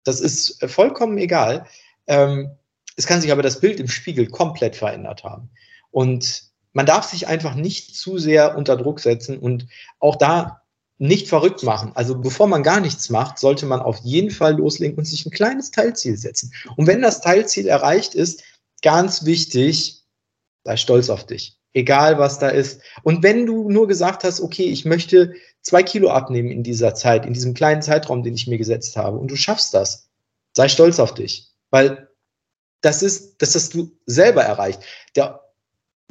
Das 0.03 0.19
ist 0.19 0.63
vollkommen 0.69 1.17
egal. 1.17 1.65
Ähm, 2.07 2.51
es 2.95 3.07
kann 3.07 3.21
sich 3.21 3.31
aber 3.31 3.41
das 3.41 3.59
Bild 3.59 3.79
im 3.79 3.87
Spiegel 3.87 4.27
komplett 4.27 4.75
verändert 4.75 5.23
haben. 5.23 5.49
Und 5.91 6.43
man 6.73 6.85
darf 6.85 7.05
sich 7.05 7.27
einfach 7.27 7.55
nicht 7.55 7.95
zu 7.95 8.17
sehr 8.17 8.57
unter 8.57 8.75
Druck 8.77 8.99
setzen 8.99 9.37
und 9.37 9.67
auch 9.99 10.15
da 10.15 10.63
nicht 10.97 11.27
verrückt 11.27 11.63
machen. 11.63 11.91
Also 11.95 12.17
bevor 12.19 12.47
man 12.47 12.63
gar 12.63 12.79
nichts 12.79 13.09
macht, 13.09 13.39
sollte 13.39 13.65
man 13.65 13.81
auf 13.81 13.99
jeden 14.03 14.31
Fall 14.31 14.57
loslegen 14.57 14.97
und 14.97 15.05
sich 15.05 15.25
ein 15.25 15.31
kleines 15.31 15.71
Teilziel 15.71 16.17
setzen. 16.17 16.51
Und 16.75 16.87
wenn 16.87 17.01
das 17.01 17.21
Teilziel 17.21 17.67
erreicht 17.67 18.15
ist, 18.15 18.43
ganz 18.83 19.25
wichtig, 19.25 20.03
sei 20.63 20.77
stolz 20.77 21.09
auf 21.09 21.25
dich. 21.25 21.59
Egal 21.73 22.19
was 22.19 22.37
da 22.37 22.49
ist. 22.49 22.81
Und 23.01 23.23
wenn 23.23 23.47
du 23.47 23.69
nur 23.71 23.87
gesagt 23.87 24.23
hast, 24.23 24.41
okay, 24.41 24.65
ich 24.65 24.85
möchte 24.85 25.33
zwei 25.61 25.81
Kilo 25.81 26.11
abnehmen 26.11 26.51
in 26.51 26.61
dieser 26.61 26.93
Zeit, 26.93 27.25
in 27.25 27.33
diesem 27.33 27.55
kleinen 27.55 27.81
Zeitraum, 27.81 28.21
den 28.21 28.35
ich 28.35 28.45
mir 28.45 28.59
gesetzt 28.59 28.95
habe, 28.95 29.17
und 29.17 29.31
du 29.31 29.35
schaffst 29.35 29.73
das, 29.73 30.09
sei 30.55 30.67
stolz 30.67 30.99
auf 30.99 31.15
dich. 31.15 31.49
Weil 31.71 32.09
das 32.81 33.01
ist, 33.01 33.41
das 33.41 33.55
hast 33.55 33.73
du 33.73 33.91
selber 34.05 34.43
erreicht. 34.43 34.81
Der, 35.15 35.41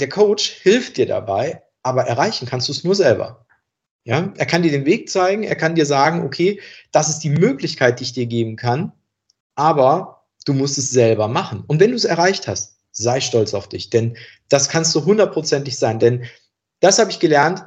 der 0.00 0.08
Coach 0.08 0.48
hilft 0.62 0.96
dir 0.96 1.06
dabei, 1.06 1.62
aber 1.84 2.04
erreichen 2.04 2.48
kannst 2.48 2.68
du 2.68 2.72
es 2.72 2.82
nur 2.82 2.96
selber. 2.96 3.46
Ja, 4.04 4.32
er 4.36 4.46
kann 4.46 4.62
dir 4.62 4.72
den 4.72 4.84
Weg 4.84 5.10
zeigen, 5.10 5.44
er 5.44 5.54
kann 5.54 5.76
dir 5.76 5.86
sagen, 5.86 6.24
okay, 6.24 6.60
das 6.90 7.08
ist 7.08 7.20
die 7.20 7.30
Möglichkeit, 7.30 8.00
die 8.00 8.04
ich 8.04 8.12
dir 8.12 8.26
geben 8.26 8.56
kann, 8.56 8.90
aber 9.54 10.21
du 10.44 10.54
musst 10.54 10.78
es 10.78 10.90
selber 10.90 11.28
machen. 11.28 11.64
Und 11.66 11.80
wenn 11.80 11.90
du 11.90 11.96
es 11.96 12.04
erreicht 12.04 12.48
hast, 12.48 12.76
sei 12.92 13.20
stolz 13.20 13.54
auf 13.54 13.68
dich, 13.68 13.90
denn 13.90 14.16
das 14.48 14.68
kannst 14.68 14.94
du 14.94 15.04
hundertprozentig 15.04 15.78
sein, 15.78 15.98
denn 15.98 16.24
das 16.80 16.98
habe 16.98 17.10
ich 17.10 17.20
gelernt, 17.20 17.64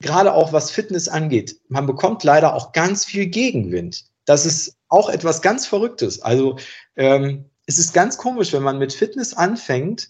gerade 0.00 0.32
auch 0.32 0.52
was 0.52 0.70
Fitness 0.70 1.08
angeht. 1.08 1.60
Man 1.68 1.86
bekommt 1.86 2.24
leider 2.24 2.54
auch 2.54 2.72
ganz 2.72 3.04
viel 3.04 3.26
Gegenwind. 3.26 4.04
Das 4.24 4.46
ist 4.46 4.76
auch 4.88 5.08
etwas 5.08 5.42
ganz 5.42 5.66
Verrücktes. 5.66 6.22
Also 6.22 6.58
ähm, 6.96 7.50
es 7.66 7.78
ist 7.78 7.92
ganz 7.92 8.16
komisch, 8.16 8.52
wenn 8.52 8.62
man 8.62 8.78
mit 8.78 8.92
Fitness 8.92 9.34
anfängt, 9.34 10.08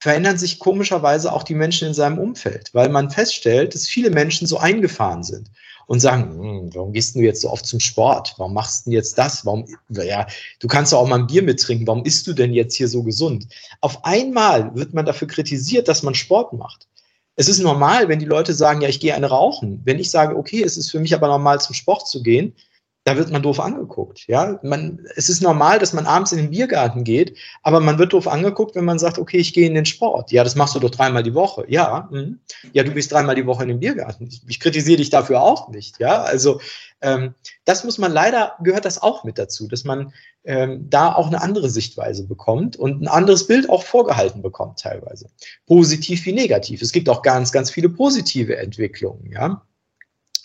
verändern 0.00 0.38
sich 0.38 0.58
komischerweise 0.58 1.32
auch 1.32 1.42
die 1.42 1.54
Menschen 1.54 1.88
in 1.88 1.94
seinem 1.94 2.18
Umfeld, 2.18 2.72
weil 2.72 2.88
man 2.88 3.10
feststellt, 3.10 3.74
dass 3.74 3.86
viele 3.86 4.10
Menschen 4.10 4.46
so 4.46 4.58
eingefahren 4.58 5.22
sind 5.22 5.50
und 5.90 5.98
sagen, 5.98 6.30
hm, 6.38 6.70
warum 6.72 6.92
gehst 6.92 7.16
du 7.16 7.18
jetzt 7.18 7.40
so 7.40 7.50
oft 7.50 7.66
zum 7.66 7.80
Sport? 7.80 8.34
Warum 8.36 8.54
machst 8.54 8.86
du 8.86 8.90
denn 8.90 8.98
jetzt 8.98 9.18
das? 9.18 9.44
Warum, 9.44 9.64
ja, 9.88 10.24
du 10.60 10.68
kannst 10.68 10.92
doch 10.92 10.98
auch 10.98 11.08
mal 11.08 11.18
ein 11.18 11.26
Bier 11.26 11.42
mittrinken. 11.42 11.84
Warum 11.84 12.04
isst 12.04 12.28
du 12.28 12.32
denn 12.32 12.52
jetzt 12.52 12.76
hier 12.76 12.86
so 12.86 13.02
gesund? 13.02 13.48
Auf 13.80 14.04
einmal 14.04 14.72
wird 14.76 14.94
man 14.94 15.04
dafür 15.04 15.26
kritisiert, 15.26 15.88
dass 15.88 16.04
man 16.04 16.14
Sport 16.14 16.52
macht. 16.52 16.86
Es 17.34 17.48
ist 17.48 17.58
normal, 17.58 18.06
wenn 18.06 18.20
die 18.20 18.24
Leute 18.24 18.54
sagen, 18.54 18.82
ja, 18.82 18.88
ich 18.88 19.00
gehe 19.00 19.16
eine 19.16 19.30
rauchen. 19.30 19.82
Wenn 19.84 19.98
ich 19.98 20.12
sage, 20.12 20.36
okay, 20.36 20.62
es 20.62 20.76
ist 20.76 20.92
für 20.92 21.00
mich 21.00 21.12
aber 21.12 21.26
normal, 21.26 21.60
zum 21.60 21.74
Sport 21.74 22.06
zu 22.06 22.22
gehen, 22.22 22.54
da 23.04 23.16
wird 23.16 23.30
man 23.30 23.42
doof 23.42 23.60
angeguckt. 23.60 24.26
Ja, 24.26 24.60
man, 24.62 25.06
es 25.16 25.28
ist 25.28 25.40
normal, 25.42 25.78
dass 25.78 25.92
man 25.92 26.06
abends 26.06 26.32
in 26.32 26.38
den 26.38 26.50
Biergarten 26.50 27.02
geht, 27.02 27.36
aber 27.62 27.80
man 27.80 27.98
wird 27.98 28.12
doof 28.12 28.28
angeguckt, 28.28 28.74
wenn 28.74 28.84
man 28.84 28.98
sagt, 28.98 29.18
okay, 29.18 29.38
ich 29.38 29.54
gehe 29.54 29.66
in 29.66 29.74
den 29.74 29.86
Sport. 29.86 30.32
Ja, 30.32 30.44
das 30.44 30.54
machst 30.54 30.74
du 30.74 30.80
doch 30.80 30.90
dreimal 30.90 31.22
die 31.22 31.34
Woche. 31.34 31.64
Ja, 31.68 32.08
mh. 32.10 32.34
ja, 32.72 32.82
du 32.82 32.92
gehst 32.92 33.10
dreimal 33.10 33.34
die 33.34 33.46
Woche 33.46 33.62
in 33.62 33.68
den 33.68 33.80
Biergarten. 33.80 34.26
Ich, 34.26 34.42
ich 34.46 34.60
kritisiere 34.60 34.98
dich 34.98 35.10
dafür 35.10 35.40
auch 35.40 35.68
nicht. 35.68 35.98
Ja, 35.98 36.22
also 36.22 36.60
ähm, 37.00 37.34
das 37.64 37.84
muss 37.84 37.96
man 37.96 38.12
leider 38.12 38.56
gehört 38.62 38.84
das 38.84 39.00
auch 39.00 39.24
mit 39.24 39.38
dazu, 39.38 39.66
dass 39.66 39.84
man 39.84 40.12
ähm, 40.44 40.86
da 40.90 41.14
auch 41.14 41.28
eine 41.28 41.40
andere 41.40 41.70
Sichtweise 41.70 42.26
bekommt 42.26 42.76
und 42.76 43.02
ein 43.02 43.08
anderes 43.08 43.46
Bild 43.46 43.70
auch 43.70 43.82
vorgehalten 43.82 44.42
bekommt 44.42 44.78
teilweise. 44.78 45.30
Positiv 45.66 46.26
wie 46.26 46.32
negativ. 46.32 46.82
Es 46.82 46.92
gibt 46.92 47.08
auch 47.08 47.22
ganz, 47.22 47.50
ganz 47.50 47.70
viele 47.70 47.88
positive 47.88 48.56
Entwicklungen. 48.56 49.32
Ja. 49.32 49.62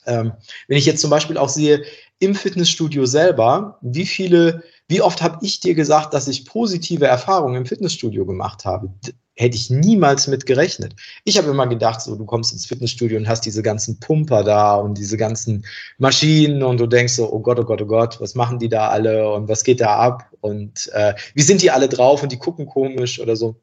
Ähm, 0.05 0.33
wenn 0.67 0.77
ich 0.77 0.85
jetzt 0.85 1.01
zum 1.01 1.09
Beispiel 1.09 1.37
auch 1.37 1.49
sehe, 1.49 1.83
im 2.19 2.35
Fitnessstudio 2.35 3.05
selber, 3.05 3.77
wie 3.81 4.05
viele, 4.05 4.63
wie 4.87 5.01
oft 5.01 5.21
habe 5.21 5.39
ich 5.41 5.59
dir 5.59 5.75
gesagt, 5.75 6.13
dass 6.13 6.27
ich 6.27 6.45
positive 6.45 7.05
Erfahrungen 7.05 7.55
im 7.55 7.65
Fitnessstudio 7.65 8.25
gemacht 8.25 8.65
habe? 8.65 8.93
Hätte 9.37 9.57
ich 9.57 9.69
niemals 9.69 10.27
mit 10.27 10.45
gerechnet. 10.45 10.95
Ich 11.25 11.37
habe 11.37 11.49
immer 11.49 11.67
gedacht, 11.67 11.99
so, 11.99 12.15
du 12.15 12.25
kommst 12.25 12.53
ins 12.53 12.65
Fitnessstudio 12.65 13.17
und 13.17 13.27
hast 13.27 13.41
diese 13.41 13.61
ganzen 13.61 13.99
Pumper 13.99 14.45
da 14.45 14.75
und 14.75 14.97
diese 14.97 15.17
ganzen 15.17 15.65
Maschinen 15.97 16.63
und 16.63 16.79
du 16.79 16.87
denkst 16.87 17.13
so, 17.13 17.31
oh 17.33 17.41
Gott, 17.41 17.59
oh 17.59 17.65
Gott, 17.65 17.81
oh 17.81 17.85
Gott, 17.85 18.21
was 18.21 18.35
machen 18.35 18.59
die 18.59 18.69
da 18.69 18.87
alle 18.87 19.29
und 19.33 19.49
was 19.49 19.65
geht 19.65 19.81
da 19.81 19.97
ab 19.97 20.29
und 20.39 20.89
äh, 20.93 21.15
wie 21.33 21.41
sind 21.41 21.61
die 21.61 21.71
alle 21.71 21.89
drauf 21.89 22.23
und 22.23 22.31
die 22.31 22.39
gucken 22.39 22.65
komisch 22.65 23.19
oder 23.19 23.35
so. 23.35 23.61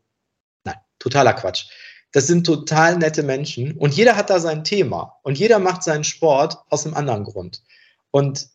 Nein, 0.65 0.77
totaler 0.99 1.33
Quatsch. 1.33 1.69
Das 2.13 2.27
sind 2.27 2.45
total 2.45 2.99
nette 2.99 3.23
Menschen 3.23 3.73
und 3.73 3.95
jeder 3.95 4.17
hat 4.17 4.31
da 4.31 4.39
sein 4.39 4.65
Thema 4.65 5.19
und 5.23 5.39
jeder 5.39 5.59
macht 5.59 5.83
seinen 5.83 6.05
Sport 6.05 6.59
aus 6.69 6.85
einem 6.85 6.95
anderen 6.95 7.25
Grund. 7.25 7.63
Und 8.11 8.49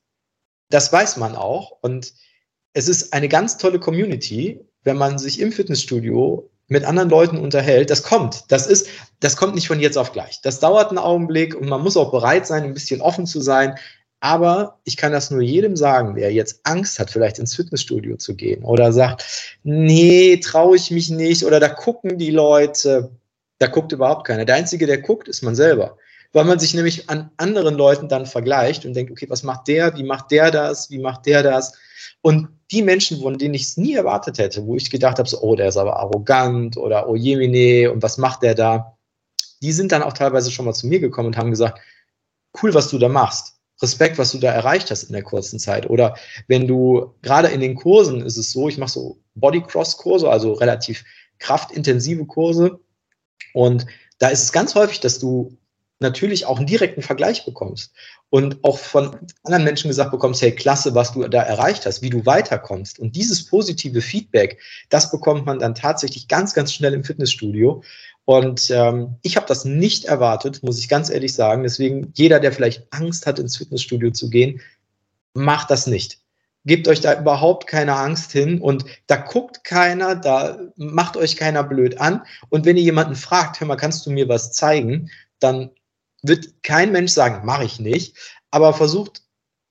das 0.70 0.92
weiß 0.92 1.18
man 1.18 1.36
auch. 1.36 1.72
Und 1.82 2.14
es 2.74 2.88
ist 2.88 3.14
eine 3.14 3.28
ganz 3.28 3.58
tolle 3.58 3.80
Community, 3.80 4.62
wenn 4.84 4.98
man 4.98 5.18
sich 5.18 5.40
im 5.40 5.52
Fitnessstudio 5.52 6.50
mit 6.68 6.84
anderen 6.84 7.10
Leuten 7.10 7.38
unterhält. 7.38 7.90
Das 7.90 8.04
kommt. 8.04 8.44
Das 8.50 8.68
ist, 8.68 8.88
das 9.20 9.38
kommt 9.38 9.56
nicht 9.56 9.68
von 9.68 9.80
jetzt 9.80 9.98
auf 9.98 10.12
gleich. 10.12 10.42
Das 10.42 10.60
dauert 10.60 10.90
einen 10.90 10.98
Augenblick 10.98 11.56
und 11.56 11.70
man 11.70 11.82
muss 11.82 11.98
auch 11.98 12.12
bereit 12.12 12.46
sein, 12.46 12.64
ein 12.64 12.74
bisschen 12.74 13.02
offen 13.02 13.26
zu 13.26 13.42
sein. 13.42 13.76
Aber 14.20 14.80
ich 14.84 14.98
kann 14.98 15.12
das 15.12 15.32
nur 15.32 15.42
jedem 15.42 15.76
sagen, 15.76 16.16
der 16.16 16.34
jetzt 16.34 16.62
Angst 16.64 17.00
hat, 17.00 17.12
vielleicht 17.12 17.40
ins 17.40 17.56
Fitnessstudio 17.56 18.18
zu 18.18 18.36
gehen 18.36 18.64
oder 18.64 18.92
sagt, 18.92 19.60
nee, 19.64 20.38
traue 20.38 20.76
ich 20.76 20.92
mich 20.92 21.10
nicht 21.10 21.46
oder 21.46 21.60
da 21.60 21.70
gucken 21.70 22.18
die 22.18 22.32
Leute. 22.32 23.12
Da 23.60 23.68
guckt 23.68 23.92
überhaupt 23.92 24.28
keiner. 24.28 24.46
Der 24.46 24.56
Einzige, 24.56 24.86
der 24.86 25.02
guckt, 25.02 25.28
ist 25.28 25.42
man 25.42 25.56
selber 25.56 25.98
weil 26.34 26.46
man 26.46 26.60
sich 26.60 26.74
nämlich 26.74 27.10
an 27.10 27.32
anderen 27.38 27.76
Leuten 27.76 28.10
dann 28.10 28.26
vergleicht 28.26 28.86
und 28.86 28.94
denkt, 28.94 29.12
okay, 29.12 29.30
was 29.30 29.44
macht 29.44 29.68
der, 29.68 29.96
wie 29.98 30.04
macht 30.04 30.32
der 30.32 30.52
das, 30.52 30.90
wie 30.90 31.00
macht 31.00 31.26
der 31.26 31.44
das? 31.44 31.74
Und 32.22 32.50
die 32.72 32.82
Menschen, 32.82 33.22
von 33.22 33.38
denen 33.38 33.54
ich 33.54 33.64
es 33.64 33.78
nie 33.78 33.96
erwartet 33.96 34.38
hätte, 34.38 34.66
wo 34.66 34.76
ich 34.76 34.90
gedacht 34.90 35.20
habe, 35.20 35.30
so, 35.30 35.42
oh, 35.42 35.56
der 35.56 35.70
ist 35.70 35.78
aber 35.78 35.98
arrogant 35.98 36.78
oder 36.78 37.08
oh 37.08 37.16
jemine 37.16 37.92
und 37.92 38.04
was 38.04 38.18
macht 38.18 38.44
der 38.44 38.56
da? 38.56 38.98
Die 39.62 39.72
sind 39.72 39.92
dann 39.92 40.04
auch 40.04 40.14
teilweise 40.14 40.52
schon 40.52 40.66
mal 40.66 40.74
zu 40.74 40.88
mir 40.88 41.00
gekommen 41.00 41.28
und 41.28 41.38
haben 41.38 41.52
gesagt, 41.52 41.80
cool, 42.62 42.74
was 42.74 42.90
du 42.90 42.98
da 42.98 43.08
machst. 43.08 43.56
Respekt, 43.82 44.18
was 44.18 44.32
du 44.32 44.40
da 44.40 44.52
erreicht 44.52 44.90
hast 44.90 45.04
in 45.04 45.14
der 45.14 45.22
kurzen 45.22 45.60
Zeit. 45.60 45.90
Oder 45.90 46.18
wenn 46.48 46.68
du 46.68 47.14
gerade 47.22 47.48
in 47.50 47.62
den 47.62 47.76
Kursen 47.76 48.22
ist 48.22 48.38
es 48.38 48.52
so, 48.52 48.68
ich 48.68 48.78
mache 48.80 48.90
so 48.90 49.20
Bodycross-Kurse, 49.36 50.30
also 50.30 50.54
relativ 50.54 51.04
kraftintensive 51.38 52.26
Kurse. 52.26 52.80
Und 53.54 53.86
da 54.20 54.30
ist 54.30 54.44
es 54.44 54.52
ganz 54.52 54.76
häufig, 54.76 55.00
dass 55.00 55.20
du 55.20 55.58
natürlich 56.00 56.46
auch 56.46 56.58
einen 56.58 56.68
direkten 56.68 57.02
Vergleich 57.02 57.46
bekommst 57.46 57.92
und 58.30 58.64
auch 58.64 58.78
von 58.78 59.16
anderen 59.44 59.64
Menschen 59.64 59.88
gesagt 59.88 60.12
bekommst, 60.12 60.42
hey, 60.42 60.52
klasse, 60.52 60.94
was 60.94 61.14
du 61.14 61.28
da 61.28 61.42
erreicht 61.42 61.86
hast, 61.86 62.02
wie 62.02 62.10
du 62.10 62.26
weiterkommst. 62.26 63.00
Und 63.00 63.16
dieses 63.16 63.46
positive 63.46 64.02
Feedback, 64.02 64.60
das 64.90 65.10
bekommt 65.10 65.46
man 65.46 65.60
dann 65.60 65.76
tatsächlich 65.76 66.28
ganz, 66.28 66.54
ganz 66.54 66.74
schnell 66.74 66.94
im 66.94 67.04
Fitnessstudio. 67.04 67.84
Und 68.26 68.70
ähm, 68.70 69.16
ich 69.22 69.38
habe 69.38 69.48
das 69.48 69.66
nicht 69.66 70.06
erwartet, 70.06 70.62
muss 70.62 70.78
ich 70.78 70.90
ganz 70.90 71.10
ehrlich 71.10 71.34
sagen. 71.34 71.64
Deswegen, 71.64 72.12
jeder, 72.16 72.40
der 72.40 72.52
vielleicht 72.52 72.86
Angst 72.92 73.26
hat, 73.26 73.40
ins 73.40 73.58
Fitnessstudio 73.58 74.12
zu 74.12 74.30
gehen, 74.30 74.62
macht 75.34 75.72
das 75.72 75.88
nicht. 75.88 76.20
Gebt 76.68 76.88
euch 76.88 77.02
da 77.02 77.20
überhaupt 77.20 77.66
keine 77.66 77.96
Angst 77.96 78.32
hin 78.32 78.62
und 78.62 78.86
da 79.08 79.16
guckt 79.16 79.64
keiner, 79.64 80.16
da 80.16 80.60
macht 80.76 81.18
euch 81.18 81.38
keiner 81.38 81.64
blöd 81.64 82.00
an. 82.00 82.22
Und 82.50 82.66
wenn 82.66 82.78
ihr 82.78 82.84
jemanden 82.84 83.16
fragt, 83.16 83.60
hör 83.60 83.68
mal, 83.68 83.78
kannst 83.78 84.06
du 84.06 84.12
mir 84.12 84.30
was 84.30 84.52
zeigen, 84.52 85.10
dann 85.40 85.72
wird 86.22 86.62
kein 86.64 86.92
Mensch 86.92 87.12
sagen, 87.14 87.46
mache 87.46 87.64
ich 87.64 87.80
nicht, 87.80 88.16
aber 88.52 88.74
versucht 88.74 89.24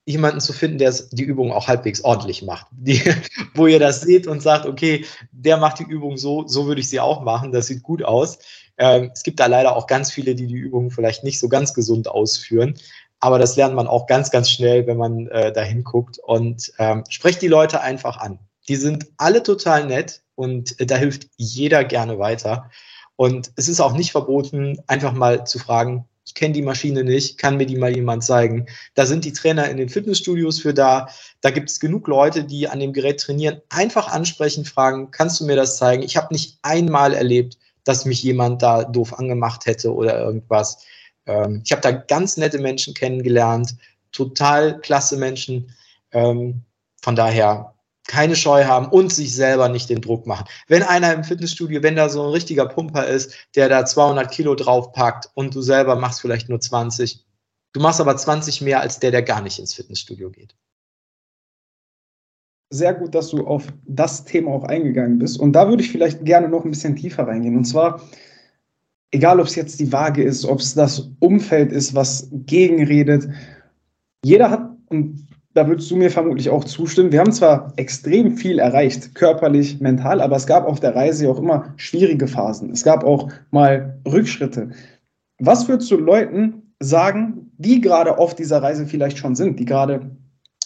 jemanden 0.06 0.40
zu 0.40 0.52
finden, 0.52 0.78
der 0.78 0.94
die 1.10 1.24
Übung 1.24 1.52
auch 1.52 1.68
halbwegs 1.68 2.02
ordentlich 2.02 2.42
macht. 2.42 2.68
Die, 2.70 3.02
wo 3.54 3.66
ihr 3.66 3.80
das 3.80 4.00
seht 4.00 4.26
und 4.26 4.40
sagt, 4.40 4.64
okay, 4.64 5.04
der 5.32 5.56
macht 5.56 5.80
die 5.80 5.84
Übung 5.84 6.16
so, 6.16 6.46
so 6.46 6.66
würde 6.66 6.80
ich 6.80 6.88
sie 6.88 7.00
auch 7.00 7.22
machen, 7.22 7.52
das 7.52 7.66
sieht 7.66 7.82
gut 7.82 8.02
aus. 8.02 8.38
Ähm, 8.78 9.10
es 9.12 9.22
gibt 9.22 9.40
da 9.40 9.46
leider 9.46 9.76
auch 9.76 9.86
ganz 9.86 10.12
viele, 10.12 10.34
die 10.34 10.46
die 10.46 10.54
Übung 10.54 10.90
vielleicht 10.90 11.24
nicht 11.24 11.40
so 11.40 11.48
ganz 11.48 11.74
gesund 11.74 12.08
ausführen. 12.08 12.74
Aber 13.26 13.40
das 13.40 13.56
lernt 13.56 13.74
man 13.74 13.88
auch 13.88 14.06
ganz, 14.06 14.30
ganz 14.30 14.48
schnell, 14.48 14.86
wenn 14.86 14.98
man 14.98 15.26
äh, 15.26 15.52
da 15.52 15.62
hinguckt. 15.62 16.20
Und 16.20 16.72
ähm, 16.78 17.02
sprecht 17.08 17.42
die 17.42 17.48
Leute 17.48 17.80
einfach 17.80 18.18
an. 18.18 18.38
Die 18.68 18.76
sind 18.76 19.08
alle 19.16 19.42
total 19.42 19.84
nett 19.84 20.22
und 20.36 20.78
äh, 20.78 20.86
da 20.86 20.94
hilft 20.94 21.26
jeder 21.36 21.82
gerne 21.82 22.20
weiter. 22.20 22.70
Und 23.16 23.50
es 23.56 23.66
ist 23.66 23.80
auch 23.80 23.94
nicht 23.94 24.12
verboten, 24.12 24.78
einfach 24.86 25.12
mal 25.12 25.44
zu 25.44 25.58
fragen, 25.58 26.04
ich 26.24 26.34
kenne 26.34 26.54
die 26.54 26.62
Maschine 26.62 27.02
nicht, 27.02 27.36
kann 27.36 27.56
mir 27.56 27.66
die 27.66 27.76
mal 27.76 27.96
jemand 27.96 28.22
zeigen. 28.22 28.66
Da 28.94 29.06
sind 29.06 29.24
die 29.24 29.32
Trainer 29.32 29.68
in 29.68 29.76
den 29.76 29.88
Fitnessstudios 29.88 30.60
für 30.60 30.72
da. 30.72 31.08
Da 31.40 31.50
gibt 31.50 31.68
es 31.68 31.80
genug 31.80 32.06
Leute, 32.06 32.44
die 32.44 32.68
an 32.68 32.78
dem 32.78 32.92
Gerät 32.92 33.18
trainieren. 33.18 33.60
Einfach 33.70 34.06
ansprechen, 34.06 34.64
fragen, 34.64 35.10
kannst 35.10 35.40
du 35.40 35.46
mir 35.46 35.56
das 35.56 35.78
zeigen? 35.78 36.04
Ich 36.04 36.16
habe 36.16 36.32
nicht 36.32 36.58
einmal 36.62 37.12
erlebt, 37.12 37.58
dass 37.82 38.04
mich 38.04 38.22
jemand 38.22 38.62
da 38.62 38.84
doof 38.84 39.18
angemacht 39.18 39.66
hätte 39.66 39.92
oder 39.92 40.20
irgendwas. 40.20 40.84
Ähm, 41.26 41.62
ich 41.64 41.72
habe 41.72 41.82
da 41.82 41.92
ganz 41.92 42.36
nette 42.36 42.58
Menschen 42.58 42.94
kennengelernt, 42.94 43.76
total 44.12 44.80
klasse 44.80 45.16
Menschen. 45.16 45.74
Ähm, 46.12 46.62
von 47.02 47.14
daher 47.14 47.76
keine 48.06 48.36
Scheu 48.36 48.64
haben 48.64 48.86
und 48.86 49.12
sich 49.12 49.34
selber 49.34 49.68
nicht 49.68 49.88
den 49.88 50.00
Druck 50.00 50.26
machen. 50.26 50.46
Wenn 50.68 50.82
einer 50.82 51.12
im 51.12 51.24
Fitnessstudio, 51.24 51.82
wenn 51.82 51.96
da 51.96 52.08
so 52.08 52.22
ein 52.22 52.30
richtiger 52.30 52.66
Pumper 52.66 53.06
ist, 53.06 53.34
der 53.54 53.68
da 53.68 53.84
200 53.84 54.30
Kilo 54.30 54.54
draufpackt 54.54 55.30
und 55.34 55.54
du 55.54 55.60
selber 55.60 55.96
machst 55.96 56.20
vielleicht 56.20 56.48
nur 56.48 56.60
20, 56.60 57.24
du 57.72 57.80
machst 57.80 58.00
aber 58.00 58.16
20 58.16 58.60
mehr 58.62 58.80
als 58.80 59.00
der, 59.00 59.10
der 59.10 59.22
gar 59.22 59.40
nicht 59.40 59.58
ins 59.58 59.74
Fitnessstudio 59.74 60.30
geht. 60.30 60.54
Sehr 62.70 62.94
gut, 62.94 63.14
dass 63.14 63.28
du 63.28 63.46
auf 63.46 63.66
das 63.86 64.24
Thema 64.24 64.50
auch 64.50 64.64
eingegangen 64.64 65.18
bist. 65.18 65.38
Und 65.38 65.52
da 65.52 65.68
würde 65.68 65.84
ich 65.84 65.90
vielleicht 65.90 66.24
gerne 66.24 66.48
noch 66.48 66.64
ein 66.64 66.70
bisschen 66.70 66.96
tiefer 66.96 67.26
reingehen. 67.26 67.56
Und 67.56 67.64
zwar, 67.64 68.00
egal 69.10 69.40
ob 69.40 69.46
es 69.46 69.54
jetzt 69.54 69.80
die 69.80 69.92
Waage 69.92 70.22
ist, 70.22 70.44
ob 70.44 70.60
es 70.60 70.74
das 70.74 71.10
Umfeld 71.20 71.72
ist, 71.72 71.94
was 71.94 72.28
gegenredet, 72.32 73.28
jeder 74.24 74.50
hat, 74.50 74.70
und 74.88 75.26
da 75.56 75.66
würdest 75.66 75.90
du 75.90 75.96
mir 75.96 76.10
vermutlich 76.10 76.50
auch 76.50 76.64
zustimmen. 76.64 77.12
Wir 77.12 77.20
haben 77.20 77.32
zwar 77.32 77.72
extrem 77.76 78.36
viel 78.36 78.58
erreicht, 78.58 79.14
körperlich, 79.14 79.80
mental, 79.80 80.20
aber 80.20 80.36
es 80.36 80.46
gab 80.46 80.66
auf 80.66 80.80
der 80.80 80.94
Reise 80.94 81.30
auch 81.30 81.38
immer 81.38 81.72
schwierige 81.76 82.26
Phasen. 82.26 82.70
Es 82.70 82.84
gab 82.84 83.04
auch 83.04 83.30
mal 83.52 83.98
Rückschritte. 84.06 84.70
Was 85.38 85.66
würdest 85.66 85.90
du 85.90 85.96
Leuten 85.96 86.74
sagen, 86.80 87.50
die 87.56 87.80
gerade 87.80 88.18
auf 88.18 88.34
dieser 88.34 88.62
Reise 88.62 88.86
vielleicht 88.86 89.16
schon 89.16 89.34
sind, 89.34 89.58
die 89.58 89.64
gerade, 89.64 90.10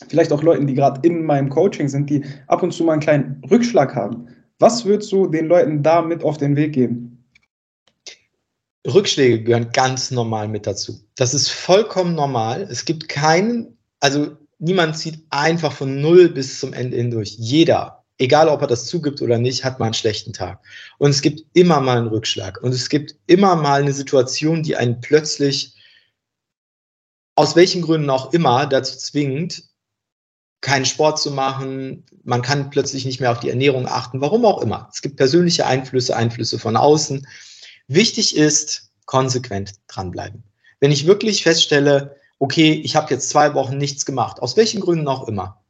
vielleicht 0.08 0.32
auch 0.32 0.42
Leuten, 0.42 0.66
die 0.66 0.74
gerade 0.74 1.06
in 1.06 1.24
meinem 1.24 1.50
Coaching 1.50 1.88
sind, 1.88 2.10
die 2.10 2.24
ab 2.48 2.64
und 2.64 2.72
zu 2.72 2.82
mal 2.82 2.92
einen 2.92 3.00
kleinen 3.00 3.42
Rückschlag 3.48 3.94
haben? 3.94 4.26
Was 4.58 4.84
würdest 4.84 5.12
du 5.12 5.28
den 5.28 5.46
Leuten 5.46 5.84
da 5.84 6.02
mit 6.02 6.24
auf 6.24 6.36
den 6.36 6.56
Weg 6.56 6.72
geben? 6.72 7.19
Rückschläge 8.86 9.42
gehören 9.42 9.72
ganz 9.72 10.10
normal 10.10 10.48
mit 10.48 10.66
dazu. 10.66 11.00
Das 11.16 11.34
ist 11.34 11.50
vollkommen 11.50 12.14
normal. 12.14 12.62
Es 12.70 12.84
gibt 12.84 13.08
keinen, 13.08 13.76
also 14.00 14.36
niemand 14.58 14.96
zieht 14.96 15.22
einfach 15.30 15.72
von 15.72 16.00
null 16.00 16.30
bis 16.30 16.60
zum 16.60 16.72
Ende 16.72 16.96
hindurch. 16.96 17.36
Jeder, 17.38 18.04
egal 18.18 18.48
ob 18.48 18.62
er 18.62 18.66
das 18.66 18.86
zugibt 18.86 19.20
oder 19.20 19.38
nicht, 19.38 19.64
hat 19.64 19.78
mal 19.78 19.86
einen 19.86 19.94
schlechten 19.94 20.32
Tag. 20.32 20.60
Und 20.98 21.10
es 21.10 21.20
gibt 21.20 21.44
immer 21.52 21.80
mal 21.80 21.98
einen 21.98 22.08
Rückschlag. 22.08 22.62
Und 22.62 22.72
es 22.72 22.88
gibt 22.88 23.16
immer 23.26 23.56
mal 23.56 23.80
eine 23.80 23.92
Situation, 23.92 24.62
die 24.62 24.76
einen 24.76 25.00
plötzlich, 25.00 25.74
aus 27.34 27.56
welchen 27.56 27.82
Gründen 27.82 28.10
auch 28.10 28.32
immer, 28.32 28.66
dazu 28.66 28.96
zwingt, 28.96 29.64
keinen 30.62 30.84
Sport 30.84 31.18
zu 31.18 31.30
machen. 31.30 32.04
Man 32.22 32.42
kann 32.42 32.70
plötzlich 32.70 33.04
nicht 33.04 33.20
mehr 33.20 33.32
auf 33.32 33.40
die 33.40 33.48
Ernährung 33.50 33.86
achten, 33.86 34.20
warum 34.20 34.44
auch 34.44 34.60
immer. 34.60 34.88
Es 34.92 35.00
gibt 35.00 35.16
persönliche 35.16 35.66
Einflüsse, 35.66 36.16
Einflüsse 36.16 36.58
von 36.58 36.76
außen. 36.76 37.26
Wichtig 37.92 38.36
ist, 38.36 38.92
konsequent 39.04 39.72
dranbleiben. 39.88 40.44
Wenn 40.78 40.92
ich 40.92 41.08
wirklich 41.08 41.42
feststelle, 41.42 42.14
okay, 42.38 42.70
ich 42.84 42.94
habe 42.94 43.12
jetzt 43.12 43.28
zwei 43.28 43.52
Wochen 43.54 43.78
nichts 43.78 44.06
gemacht, 44.06 44.40
aus 44.40 44.56
welchen 44.56 44.80
Gründen 44.80 45.08
auch 45.08 45.26
immer, 45.26 45.64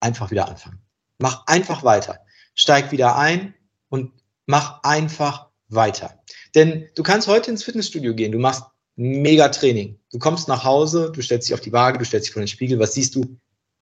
einfach 0.00 0.30
wieder 0.30 0.48
anfangen. 0.48 0.80
Mach 1.18 1.46
einfach 1.46 1.84
weiter. 1.84 2.20
Steig 2.54 2.92
wieder 2.92 3.16
ein 3.16 3.52
und 3.90 4.10
mach 4.46 4.82
einfach 4.84 5.50
weiter. 5.68 6.18
Denn 6.54 6.88
du 6.94 7.02
kannst 7.02 7.28
heute 7.28 7.50
ins 7.50 7.62
Fitnessstudio 7.62 8.14
gehen, 8.14 8.32
du 8.32 8.38
machst 8.38 8.62
mega 8.94 9.50
Training. 9.50 9.98
Du 10.10 10.18
kommst 10.18 10.48
nach 10.48 10.64
Hause, 10.64 11.12
du 11.14 11.20
stellst 11.20 11.46
dich 11.46 11.52
auf 11.52 11.60
die 11.60 11.74
Waage, 11.74 11.98
du 11.98 12.06
stellst 12.06 12.28
dich 12.28 12.32
vor 12.32 12.40
den 12.40 12.48
Spiegel, 12.48 12.78
was 12.78 12.94
siehst 12.94 13.16
du? 13.16 13.38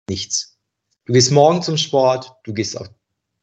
Nichts. 0.08 0.58
Du 1.04 1.12
gehst 1.12 1.30
morgen 1.30 1.62
zum 1.62 1.76
Sport, 1.76 2.32
du 2.42 2.54
gehst 2.54 2.76
auf 2.76 2.90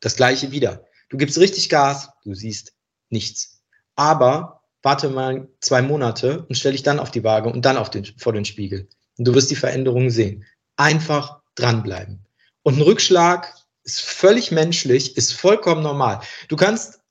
das 0.02 0.18
gleiche 0.18 0.52
wieder. 0.52 0.84
Du 1.08 1.16
gibst 1.16 1.38
richtig 1.38 1.70
Gas, 1.70 2.10
du 2.26 2.36
siehst 2.36 2.74
nichts. 3.10 3.61
Aber 4.02 4.64
warte 4.82 5.10
mal 5.10 5.48
zwei 5.60 5.84
Monate 5.84 6.44
und 6.50 6.56
stell 6.56 6.72
dich 6.72 6.82
dann 6.82 6.98
auf 6.98 7.12
die 7.12 7.24
Waage 7.24 7.52
und 7.52 7.66
dann 7.66 7.78
den, 7.92 8.04
vor 8.18 8.34
den 8.34 8.46
Spiegel. 8.46 8.90
Und 9.20 9.28
du 9.28 9.36
wirst 9.36 9.52
die 9.52 9.56
Veränderungen 9.56 10.10
sehen. 10.10 10.44
Einfach 10.76 11.42
dranbleiben. 11.54 12.26
Und 12.64 12.80
ein 12.80 12.82
Rückschlag 12.82 13.54
ist 13.84 14.02
völlig 14.02 14.50
menschlich, 14.50 15.18
ist 15.18 15.34
vollkommen 15.34 15.84
normal. 15.84 16.22
Du 16.48 16.56
kannst 16.56 17.02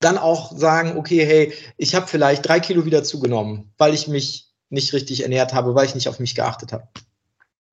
dann 0.00 0.18
auch 0.18 0.50
sagen, 0.58 0.98
okay, 0.98 1.24
hey, 1.24 1.54
ich 1.76 1.94
habe 1.94 2.08
vielleicht 2.08 2.48
drei 2.48 2.58
Kilo 2.58 2.84
wieder 2.84 3.04
zugenommen, 3.04 3.72
weil 3.78 3.94
ich 3.94 4.08
mich 4.08 4.52
nicht 4.70 4.94
richtig 4.94 5.22
ernährt 5.22 5.54
habe, 5.54 5.76
weil 5.76 5.86
ich 5.86 5.94
nicht 5.94 6.08
auf 6.08 6.18
mich 6.18 6.34
geachtet 6.34 6.72
habe. 6.72 6.88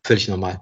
Völlig 0.06 0.28
normal. 0.28 0.62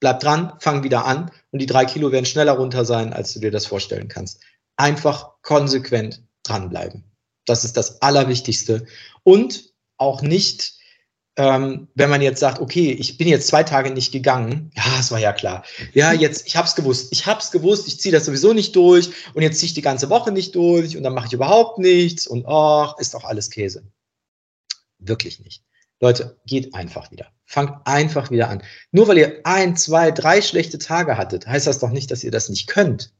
Bleib 0.00 0.20
dran, 0.20 0.52
fang 0.58 0.82
wieder 0.82 1.06
an 1.06 1.30
und 1.50 1.60
die 1.60 1.66
drei 1.66 1.86
Kilo 1.86 2.12
werden 2.12 2.26
schneller 2.26 2.52
runter 2.52 2.84
sein, 2.84 3.14
als 3.14 3.32
du 3.32 3.40
dir 3.40 3.50
das 3.50 3.64
vorstellen 3.64 4.08
kannst. 4.08 4.42
Einfach 4.76 5.30
konsequent 5.40 6.22
dranbleiben. 6.50 7.04
Das 7.46 7.64
ist 7.64 7.76
das 7.76 8.02
Allerwichtigste. 8.02 8.86
Und 9.22 9.72
auch 9.96 10.22
nicht, 10.22 10.74
ähm, 11.36 11.88
wenn 11.94 12.10
man 12.10 12.22
jetzt 12.22 12.40
sagt, 12.40 12.60
okay, 12.60 12.92
ich 12.92 13.18
bin 13.18 13.28
jetzt 13.28 13.48
zwei 13.48 13.62
Tage 13.62 13.90
nicht 13.90 14.12
gegangen. 14.12 14.70
Ja, 14.76 14.84
das 14.96 15.10
war 15.10 15.18
ja 15.18 15.32
klar. 15.32 15.64
Ja, 15.92 16.12
jetzt, 16.12 16.46
ich 16.46 16.56
habe 16.56 16.66
es 16.66 16.74
gewusst. 16.74 17.12
Ich 17.12 17.26
habe 17.26 17.40
es 17.40 17.50
gewusst, 17.50 17.86
ich 17.88 18.00
ziehe 18.00 18.12
das 18.12 18.24
sowieso 18.24 18.52
nicht 18.52 18.74
durch 18.76 19.10
und 19.34 19.42
jetzt 19.42 19.58
ziehe 19.58 19.68
ich 19.68 19.74
die 19.74 19.82
ganze 19.82 20.10
Woche 20.10 20.32
nicht 20.32 20.54
durch 20.54 20.96
und 20.96 21.02
dann 21.02 21.14
mache 21.14 21.28
ich 21.28 21.32
überhaupt 21.32 21.78
nichts 21.78 22.26
und 22.26 22.46
ach, 22.46 22.98
ist 22.98 23.14
doch 23.14 23.24
alles 23.24 23.50
Käse. 23.50 23.84
Wirklich 24.98 25.40
nicht. 25.40 25.62
Leute, 26.00 26.40
geht 26.46 26.74
einfach 26.74 27.10
wieder. 27.10 27.26
Fangt 27.44 27.86
einfach 27.86 28.30
wieder 28.30 28.48
an. 28.48 28.62
Nur 28.90 29.08
weil 29.08 29.18
ihr 29.18 29.40
ein, 29.44 29.76
zwei, 29.76 30.10
drei 30.10 30.40
schlechte 30.40 30.78
Tage 30.78 31.18
hattet, 31.18 31.46
heißt 31.46 31.66
das 31.66 31.78
doch 31.78 31.90
nicht, 31.90 32.10
dass 32.10 32.24
ihr 32.24 32.30
das 32.30 32.48
nicht 32.48 32.68
könnt. 32.68 33.12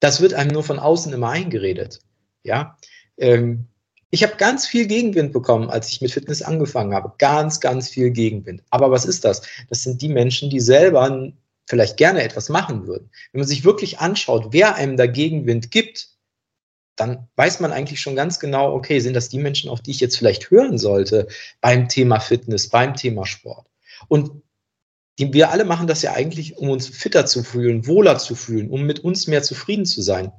Das 0.00 0.20
wird 0.20 0.34
einem 0.34 0.52
nur 0.52 0.62
von 0.62 0.78
außen 0.78 1.12
immer 1.12 1.30
eingeredet. 1.30 2.00
Ja, 2.48 2.78
ähm, 3.18 3.66
ich 4.10 4.22
habe 4.22 4.36
ganz 4.36 4.66
viel 4.66 4.86
Gegenwind 4.86 5.34
bekommen, 5.34 5.68
als 5.68 5.90
ich 5.90 6.00
mit 6.00 6.10
Fitness 6.10 6.40
angefangen 6.40 6.94
habe. 6.94 7.12
Ganz, 7.18 7.60
ganz 7.60 7.90
viel 7.90 8.10
Gegenwind. 8.10 8.62
Aber 8.70 8.90
was 8.90 9.04
ist 9.04 9.24
das? 9.24 9.42
Das 9.68 9.82
sind 9.82 10.00
die 10.00 10.08
Menschen, 10.08 10.48
die 10.48 10.60
selber 10.60 11.30
vielleicht 11.66 11.98
gerne 11.98 12.22
etwas 12.22 12.48
machen 12.48 12.86
würden. 12.86 13.10
Wenn 13.32 13.40
man 13.40 13.48
sich 13.48 13.64
wirklich 13.64 13.98
anschaut, 13.98 14.48
wer 14.52 14.76
einem 14.76 14.96
da 14.96 15.06
Gegenwind 15.06 15.70
gibt, 15.70 16.08
dann 16.96 17.28
weiß 17.36 17.60
man 17.60 17.70
eigentlich 17.70 18.00
schon 18.00 18.16
ganz 18.16 18.40
genau, 18.40 18.72
okay, 18.72 18.98
sind 19.00 19.14
das 19.14 19.28
die 19.28 19.38
Menschen, 19.38 19.68
auf 19.68 19.82
die 19.82 19.90
ich 19.90 20.00
jetzt 20.00 20.16
vielleicht 20.16 20.50
hören 20.50 20.78
sollte 20.78 21.28
beim 21.60 21.88
Thema 21.88 22.18
Fitness, 22.18 22.70
beim 22.70 22.94
Thema 22.94 23.26
Sport. 23.26 23.66
Und 24.08 24.42
die, 25.18 25.34
wir 25.34 25.50
alle 25.50 25.66
machen 25.66 25.86
das 25.86 26.00
ja 26.00 26.14
eigentlich, 26.14 26.56
um 26.56 26.70
uns 26.70 26.88
fitter 26.88 27.26
zu 27.26 27.42
fühlen, 27.42 27.86
wohler 27.86 28.18
zu 28.18 28.34
fühlen, 28.34 28.70
um 28.70 28.84
mit 28.84 29.00
uns 29.00 29.26
mehr 29.26 29.42
zufrieden 29.42 29.84
zu 29.84 30.00
sein. 30.00 30.32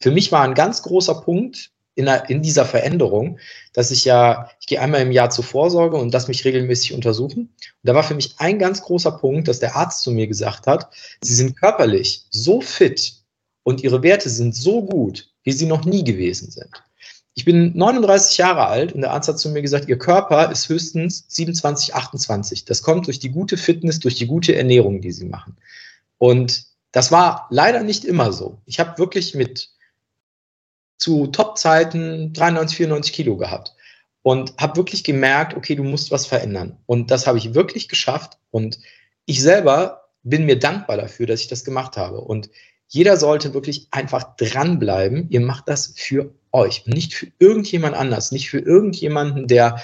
Für 0.00 0.10
mich 0.10 0.30
war 0.32 0.42
ein 0.42 0.54
ganz 0.54 0.82
großer 0.82 1.22
Punkt, 1.22 1.72
in, 1.98 2.06
in 2.28 2.42
dieser 2.42 2.64
Veränderung, 2.64 3.40
dass 3.72 3.90
ich 3.90 4.04
ja, 4.04 4.48
ich 4.60 4.68
gehe 4.68 4.80
einmal 4.80 5.02
im 5.02 5.10
Jahr 5.10 5.30
zur 5.30 5.42
Vorsorge 5.42 5.96
und 5.96 6.14
das 6.14 6.28
mich 6.28 6.44
regelmäßig 6.44 6.94
untersuchen. 6.94 7.40
Und 7.40 7.82
da 7.82 7.92
war 7.92 8.04
für 8.04 8.14
mich 8.14 8.36
ein 8.38 8.60
ganz 8.60 8.82
großer 8.82 9.10
Punkt, 9.10 9.48
dass 9.48 9.58
der 9.58 9.74
Arzt 9.74 10.02
zu 10.02 10.12
mir 10.12 10.28
gesagt 10.28 10.68
hat, 10.68 10.94
Sie 11.20 11.34
sind 11.34 11.58
körperlich 11.58 12.24
so 12.30 12.60
fit 12.60 13.14
und 13.64 13.82
Ihre 13.82 14.04
Werte 14.04 14.30
sind 14.30 14.54
so 14.54 14.84
gut, 14.84 15.28
wie 15.42 15.50
sie 15.50 15.66
noch 15.66 15.84
nie 15.84 16.04
gewesen 16.04 16.52
sind. 16.52 16.70
Ich 17.34 17.44
bin 17.44 17.76
39 17.76 18.38
Jahre 18.38 18.68
alt 18.68 18.92
und 18.92 19.00
der 19.00 19.10
Arzt 19.10 19.28
hat 19.28 19.40
zu 19.40 19.48
mir 19.48 19.62
gesagt, 19.62 19.88
Ihr 19.88 19.98
Körper 19.98 20.52
ist 20.52 20.68
höchstens 20.68 21.24
27, 21.26 21.96
28. 21.96 22.64
Das 22.64 22.82
kommt 22.82 23.08
durch 23.08 23.18
die 23.18 23.30
gute 23.30 23.56
Fitness, 23.56 23.98
durch 23.98 24.14
die 24.14 24.28
gute 24.28 24.54
Ernährung, 24.54 25.00
die 25.00 25.10
Sie 25.10 25.24
machen. 25.24 25.56
Und 26.18 26.62
das 26.92 27.10
war 27.10 27.48
leider 27.50 27.82
nicht 27.82 28.04
immer 28.04 28.32
so. 28.32 28.58
Ich 28.66 28.78
habe 28.78 28.98
wirklich 28.98 29.34
mit 29.34 29.70
zu 30.98 31.28
Top-Zeiten 31.28 32.32
93, 32.32 32.76
94 32.76 33.12
Kilo 33.12 33.36
gehabt 33.36 33.74
und 34.22 34.54
habe 34.58 34.76
wirklich 34.76 35.04
gemerkt, 35.04 35.56
okay, 35.56 35.74
du 35.74 35.84
musst 35.84 36.10
was 36.10 36.26
verändern. 36.26 36.76
Und 36.86 37.10
das 37.10 37.26
habe 37.26 37.38
ich 37.38 37.54
wirklich 37.54 37.88
geschafft. 37.88 38.38
Und 38.50 38.78
ich 39.24 39.40
selber 39.40 40.08
bin 40.22 40.44
mir 40.44 40.58
dankbar 40.58 40.96
dafür, 40.96 41.26
dass 41.26 41.40
ich 41.40 41.48
das 41.48 41.64
gemacht 41.64 41.96
habe. 41.96 42.20
Und 42.20 42.50
jeder 42.88 43.16
sollte 43.16 43.54
wirklich 43.54 43.88
einfach 43.90 44.36
dranbleiben. 44.36 45.28
Ihr 45.30 45.40
macht 45.40 45.68
das 45.68 45.94
für 45.96 46.34
euch 46.52 46.86
nicht 46.86 47.14
für 47.14 47.28
irgendjemand 47.38 47.94
anders, 47.94 48.32
nicht 48.32 48.50
für 48.50 48.58
irgendjemanden, 48.58 49.46
der 49.46 49.82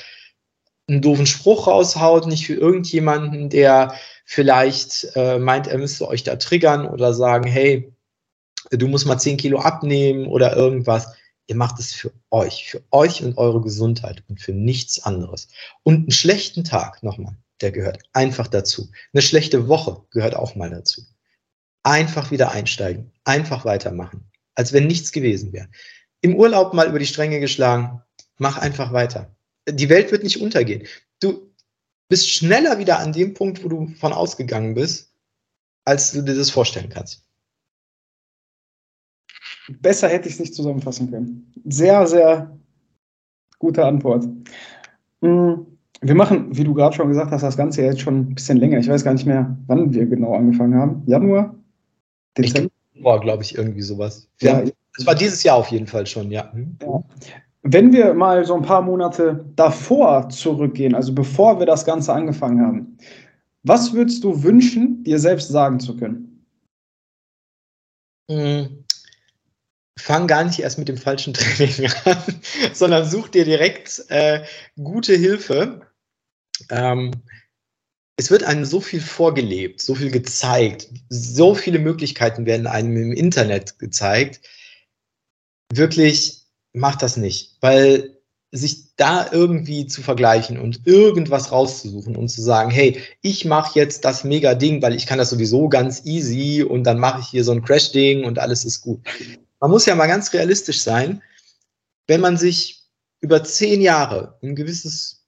einen 0.88 1.00
doofen 1.00 1.26
Spruch 1.26 1.66
raushaut, 1.66 2.26
nicht 2.26 2.46
für 2.46 2.54
irgendjemanden, 2.54 3.48
der 3.48 3.94
vielleicht 4.24 5.08
äh, 5.14 5.38
meint, 5.38 5.66
er 5.66 5.78
müsste 5.78 6.08
euch 6.08 6.22
da 6.22 6.36
triggern 6.36 6.86
oder 6.86 7.14
sagen, 7.14 7.48
hey, 7.48 7.93
du 8.70 8.88
musst 8.88 9.06
mal 9.06 9.18
10 9.18 9.36
Kilo 9.36 9.58
abnehmen 9.58 10.26
oder 10.26 10.56
irgendwas. 10.56 11.12
Ihr 11.46 11.56
macht 11.56 11.78
es 11.78 11.92
für 11.92 12.12
euch, 12.30 12.66
für 12.68 12.82
euch 12.90 13.22
und 13.22 13.36
eure 13.36 13.60
Gesundheit 13.60 14.22
und 14.28 14.40
für 14.40 14.52
nichts 14.52 15.04
anderes. 15.04 15.48
Und 15.82 15.96
einen 15.96 16.10
schlechten 16.10 16.64
Tag, 16.64 17.02
nochmal, 17.02 17.36
der 17.60 17.70
gehört 17.70 17.98
einfach 18.12 18.46
dazu. 18.46 18.90
Eine 19.12 19.22
schlechte 19.22 19.68
Woche 19.68 20.02
gehört 20.10 20.36
auch 20.36 20.54
mal 20.54 20.70
dazu. 20.70 21.02
Einfach 21.82 22.30
wieder 22.30 22.52
einsteigen, 22.52 23.12
einfach 23.24 23.64
weitermachen, 23.64 24.30
als 24.54 24.72
wenn 24.72 24.86
nichts 24.86 25.12
gewesen 25.12 25.52
wäre. 25.52 25.68
Im 26.22 26.36
Urlaub 26.36 26.72
mal 26.72 26.88
über 26.88 26.98
die 26.98 27.06
Stränge 27.06 27.40
geschlagen, 27.40 28.02
mach 28.38 28.56
einfach 28.56 28.92
weiter. 28.92 29.36
Die 29.68 29.90
Welt 29.90 30.10
wird 30.12 30.22
nicht 30.22 30.40
untergehen. 30.40 30.86
Du 31.20 31.52
bist 32.08 32.30
schneller 32.30 32.78
wieder 32.78 32.98
an 32.98 33.12
dem 33.12 33.34
Punkt, 33.34 33.62
wo 33.62 33.68
du 33.68 33.88
von 33.98 34.12
ausgegangen 34.12 34.74
bist, 34.74 35.12
als 35.84 36.12
du 36.12 36.22
dir 36.22 36.34
das 36.34 36.50
vorstellen 36.50 36.88
kannst. 36.88 37.23
Besser 39.80 40.08
hätte 40.08 40.28
ich 40.28 40.34
es 40.34 40.40
nicht 40.40 40.54
zusammenfassen 40.54 41.10
können. 41.10 41.52
Sehr, 41.64 42.06
sehr 42.06 42.56
gute 43.58 43.84
Antwort. 43.84 44.26
Hm, 45.22 45.66
wir 46.00 46.14
machen, 46.14 46.56
wie 46.56 46.64
du 46.64 46.74
gerade 46.74 46.94
schon 46.94 47.08
gesagt 47.08 47.30
hast, 47.30 47.42
das 47.42 47.56
Ganze 47.56 47.82
jetzt 47.82 48.00
schon 48.00 48.20
ein 48.20 48.34
bisschen 48.34 48.58
länger. 48.58 48.78
Ich 48.78 48.88
weiß 48.88 49.04
gar 49.04 49.14
nicht 49.14 49.26
mehr, 49.26 49.56
wann 49.66 49.92
wir 49.94 50.06
genau 50.06 50.34
angefangen 50.34 50.74
haben. 50.74 51.02
Januar? 51.06 51.54
Dezember? 52.36 52.70
War, 53.00 53.20
glaube 53.20 53.42
ich, 53.42 53.56
irgendwie 53.56 53.82
sowas. 53.82 54.28
Ja, 54.40 54.62
das 54.96 55.06
war 55.06 55.14
dieses 55.14 55.42
Jahr 55.42 55.56
auf 55.56 55.68
jeden 55.68 55.86
Fall 55.86 56.06
schon, 56.06 56.30
ja. 56.30 56.52
Hm. 56.52 56.76
ja. 56.82 57.02
Wenn 57.62 57.92
wir 57.92 58.12
mal 58.12 58.44
so 58.44 58.54
ein 58.54 58.62
paar 58.62 58.82
Monate 58.82 59.46
davor 59.56 60.28
zurückgehen, 60.28 60.94
also 60.94 61.14
bevor 61.14 61.58
wir 61.58 61.66
das 61.66 61.86
Ganze 61.86 62.12
angefangen 62.12 62.60
haben, 62.60 62.98
was 63.62 63.94
würdest 63.94 64.22
du 64.22 64.42
wünschen, 64.42 65.02
dir 65.04 65.18
selbst 65.18 65.48
sagen 65.48 65.80
zu 65.80 65.96
können? 65.96 66.46
Hm. 68.30 68.83
Fang 69.98 70.26
gar 70.26 70.44
nicht 70.44 70.58
erst 70.58 70.78
mit 70.78 70.88
dem 70.88 70.96
falschen 70.96 71.34
Training 71.34 71.90
an, 72.04 72.40
sondern 72.72 73.08
such 73.08 73.28
dir 73.28 73.44
direkt 73.44 74.04
äh, 74.08 74.44
gute 74.76 75.14
Hilfe. 75.14 75.86
Ähm, 76.70 77.12
es 78.16 78.30
wird 78.30 78.44
einem 78.44 78.64
so 78.64 78.80
viel 78.80 79.00
vorgelebt, 79.00 79.80
so 79.80 79.94
viel 79.94 80.10
gezeigt, 80.10 80.88
so 81.08 81.54
viele 81.54 81.78
Möglichkeiten 81.78 82.46
werden 82.46 82.66
einem 82.66 82.96
im 82.96 83.12
Internet 83.12 83.78
gezeigt. 83.78 84.40
Wirklich 85.72 86.44
macht 86.72 87.02
das 87.02 87.16
nicht, 87.16 87.56
weil 87.60 88.14
sich 88.52 88.94
da 88.94 89.28
irgendwie 89.32 89.88
zu 89.88 90.00
vergleichen 90.00 90.60
und 90.60 90.86
irgendwas 90.86 91.50
rauszusuchen 91.50 92.14
und 92.14 92.28
zu 92.28 92.40
sagen, 92.40 92.70
hey, 92.70 93.00
ich 93.20 93.44
mache 93.44 93.76
jetzt 93.76 94.04
das 94.04 94.22
mega 94.22 94.54
Ding, 94.54 94.80
weil 94.80 94.94
ich 94.94 95.06
kann 95.06 95.18
das 95.18 95.30
sowieso 95.30 95.68
ganz 95.68 96.04
easy 96.04 96.62
und 96.62 96.84
dann 96.84 97.00
mache 97.00 97.20
ich 97.20 97.26
hier 97.26 97.42
so 97.42 97.50
ein 97.50 97.64
Crash-Ding 97.64 98.24
und 98.24 98.38
alles 98.38 98.64
ist 98.64 98.80
gut. 98.80 99.00
Man 99.60 99.70
muss 99.70 99.86
ja 99.86 99.94
mal 99.94 100.06
ganz 100.06 100.32
realistisch 100.32 100.82
sein, 100.82 101.22
wenn 102.06 102.20
man 102.20 102.36
sich 102.36 102.84
über 103.20 103.42
zehn 103.42 103.80
Jahre 103.80 104.38
ein 104.42 104.54
gewisses 104.54 105.24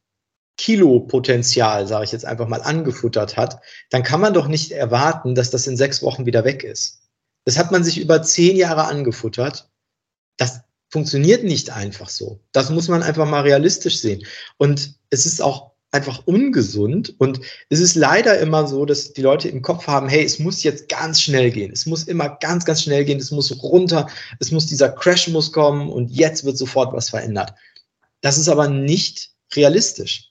Kilopotenzial, 0.58 1.86
sage 1.86 2.04
ich 2.04 2.12
jetzt 2.12 2.24
einfach 2.24 2.48
mal, 2.48 2.62
angefuttert 2.62 3.36
hat, 3.36 3.60
dann 3.90 4.02
kann 4.02 4.20
man 4.20 4.34
doch 4.34 4.48
nicht 4.48 4.72
erwarten, 4.72 5.34
dass 5.34 5.50
das 5.50 5.66
in 5.66 5.76
sechs 5.76 6.02
Wochen 6.02 6.26
wieder 6.26 6.44
weg 6.44 6.64
ist. 6.64 7.02
Das 7.44 7.58
hat 7.58 7.70
man 7.72 7.84
sich 7.84 8.00
über 8.00 8.22
zehn 8.22 8.56
Jahre 8.56 8.84
angefuttert. 8.84 9.70
Das 10.36 10.60
funktioniert 10.88 11.44
nicht 11.44 11.70
einfach 11.70 12.08
so. 12.08 12.40
Das 12.52 12.70
muss 12.70 12.88
man 12.88 13.02
einfach 13.02 13.26
mal 13.26 13.42
realistisch 13.42 13.98
sehen. 14.00 14.26
Und 14.56 14.98
es 15.10 15.26
ist 15.26 15.40
auch 15.42 15.75
einfach 15.92 16.26
ungesund. 16.26 17.14
Und 17.18 17.40
es 17.68 17.80
ist 17.80 17.94
leider 17.94 18.38
immer 18.38 18.66
so, 18.66 18.84
dass 18.84 19.12
die 19.12 19.22
Leute 19.22 19.48
im 19.48 19.62
Kopf 19.62 19.86
haben, 19.86 20.08
hey, 20.08 20.24
es 20.24 20.38
muss 20.38 20.62
jetzt 20.62 20.88
ganz 20.88 21.20
schnell 21.20 21.50
gehen. 21.50 21.72
Es 21.72 21.86
muss 21.86 22.04
immer 22.04 22.28
ganz, 22.28 22.64
ganz 22.64 22.82
schnell 22.82 23.04
gehen. 23.04 23.18
Es 23.18 23.30
muss 23.30 23.62
runter. 23.62 24.08
Es 24.40 24.50
muss 24.50 24.66
dieser 24.66 24.90
Crash 24.90 25.28
muss 25.28 25.52
kommen 25.52 25.90
und 25.90 26.10
jetzt 26.10 26.44
wird 26.44 26.58
sofort 26.58 26.92
was 26.92 27.10
verändert. 27.10 27.54
Das 28.20 28.38
ist 28.38 28.48
aber 28.48 28.68
nicht 28.68 29.30
realistisch. 29.54 30.30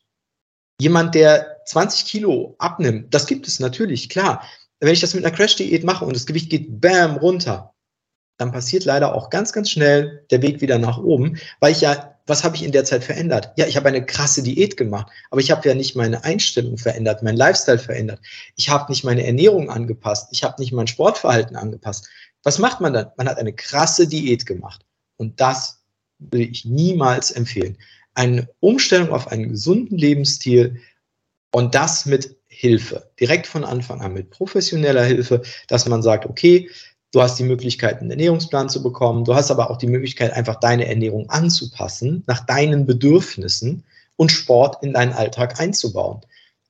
Jemand, 0.79 1.15
der 1.15 1.61
20 1.65 2.05
Kilo 2.05 2.55
abnimmt, 2.59 3.13
das 3.13 3.27
gibt 3.27 3.47
es 3.47 3.59
natürlich, 3.59 4.09
klar. 4.09 4.43
Wenn 4.81 4.93
ich 4.93 4.99
das 4.99 5.13
mit 5.13 5.25
einer 5.25 5.35
Crash-Diät 5.35 5.85
mache 5.85 6.03
und 6.03 6.15
das 6.15 6.25
Gewicht 6.25 6.49
geht 6.49 6.81
bam 6.81 7.15
runter, 7.15 7.73
dann 8.37 8.51
passiert 8.51 8.83
leider 8.83 9.15
auch 9.15 9.29
ganz, 9.29 9.53
ganz 9.53 9.69
schnell 9.69 10.25
der 10.29 10.41
Weg 10.41 10.59
wieder 10.59 10.77
nach 10.77 10.97
oben, 10.97 11.39
weil 11.61 11.71
ich 11.71 11.81
ja, 11.81 12.14
was 12.27 12.43
habe 12.43 12.55
ich 12.55 12.63
in 12.63 12.71
der 12.71 12.85
Zeit 12.85 13.03
verändert? 13.03 13.51
Ja, 13.55 13.67
ich 13.67 13.77
habe 13.77 13.87
eine 13.87 14.05
krasse 14.05 14.41
Diät 14.41 14.77
gemacht, 14.77 15.11
aber 15.29 15.41
ich 15.41 15.51
habe 15.51 15.67
ja 15.67 15.75
nicht 15.75 15.95
meine 15.95 16.23
Einstellung 16.23 16.77
verändert, 16.77 17.21
mein 17.21 17.37
Lifestyle 17.37 17.79
verändert. 17.79 18.19
Ich 18.55 18.69
habe 18.69 18.91
nicht 18.91 19.03
meine 19.03 19.25
Ernährung 19.25 19.69
angepasst, 19.69 20.29
ich 20.31 20.43
habe 20.43 20.59
nicht 20.59 20.73
mein 20.73 20.87
Sportverhalten 20.87 21.55
angepasst. 21.55 22.09
Was 22.43 22.59
macht 22.59 22.81
man 22.81 22.93
dann? 22.93 23.11
Man 23.17 23.27
hat 23.27 23.37
eine 23.37 23.53
krasse 23.53 24.07
Diät 24.07 24.45
gemacht 24.45 24.85
und 25.17 25.39
das 25.39 25.83
würde 26.19 26.45
ich 26.45 26.65
niemals 26.65 27.31
empfehlen. 27.31 27.77
Eine 28.13 28.47
Umstellung 28.59 29.09
auf 29.09 29.27
einen 29.27 29.49
gesunden 29.49 29.97
Lebensstil 29.97 30.81
und 31.51 31.75
das 31.75 32.05
mit 32.05 32.37
Hilfe, 32.47 33.11
direkt 33.19 33.47
von 33.47 33.65
Anfang 33.65 34.01
an 34.01 34.13
mit 34.13 34.29
professioneller 34.29 35.03
Hilfe, 35.03 35.41
dass 35.67 35.85
man 35.87 36.01
sagt, 36.01 36.25
okay, 36.25 36.69
Du 37.15 37.21
hast 37.21 37.39
die 37.39 37.43
Möglichkeit, 37.43 38.01
einen 38.01 38.11
Ernährungsplan 38.11 38.67
zu 38.67 38.83
bekommen. 38.83 39.23
Du 39.23 39.35
hast 39.35 39.49
aber 39.49 39.71
auch 39.71 39.77
die 39.77 39.87
Möglichkeit, 39.87 40.33
einfach 40.33 40.55
deine 40.55 40.85
Ernährung 40.85 41.29
anzupassen 41.29 42.25
nach 42.27 42.45
deinen 42.45 42.85
Bedürfnissen 42.85 43.85
und 44.17 44.33
Sport 44.33 44.83
in 44.83 44.91
deinen 44.91 45.13
Alltag 45.13 45.57
einzubauen. 45.61 46.19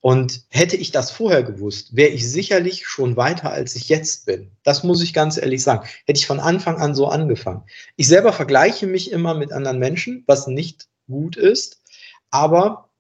Und 0.02 0.44
hätte 0.50 0.76
ich 0.76 0.92
das 0.92 1.10
vorher 1.10 1.42
gewusst, 1.42 1.96
wäre 1.96 2.12
ich 2.12 2.30
sicherlich 2.30 2.86
schon 2.86 3.18
weiter, 3.18 3.50
als 3.50 3.76
ich 3.76 3.90
jetzt 3.90 4.28
bin. 4.28 4.52
Das 4.62 4.84
muss 4.84 5.02
ich 5.02 5.16
ganz 5.16 5.38
ehrlich 5.38 5.64
sagen. 5.64 5.88
Hätte 6.06 6.20
ich 6.20 6.28
von 6.28 6.40
Anfang 6.40 6.78
an 6.78 6.94
so 6.94 7.08
angefangen. 7.08 7.64
Ich 7.96 8.08
selber 8.08 8.32
vergleiche 8.32 8.86
mich 8.86 9.12
immer 9.12 9.34
mit 9.34 9.52
anderen 9.52 9.80
Menschen, 9.80 10.26
was 10.28 10.46
nicht 10.46 10.86
gut 11.08 11.38
ist. 11.38 11.82
Aber 12.30 12.92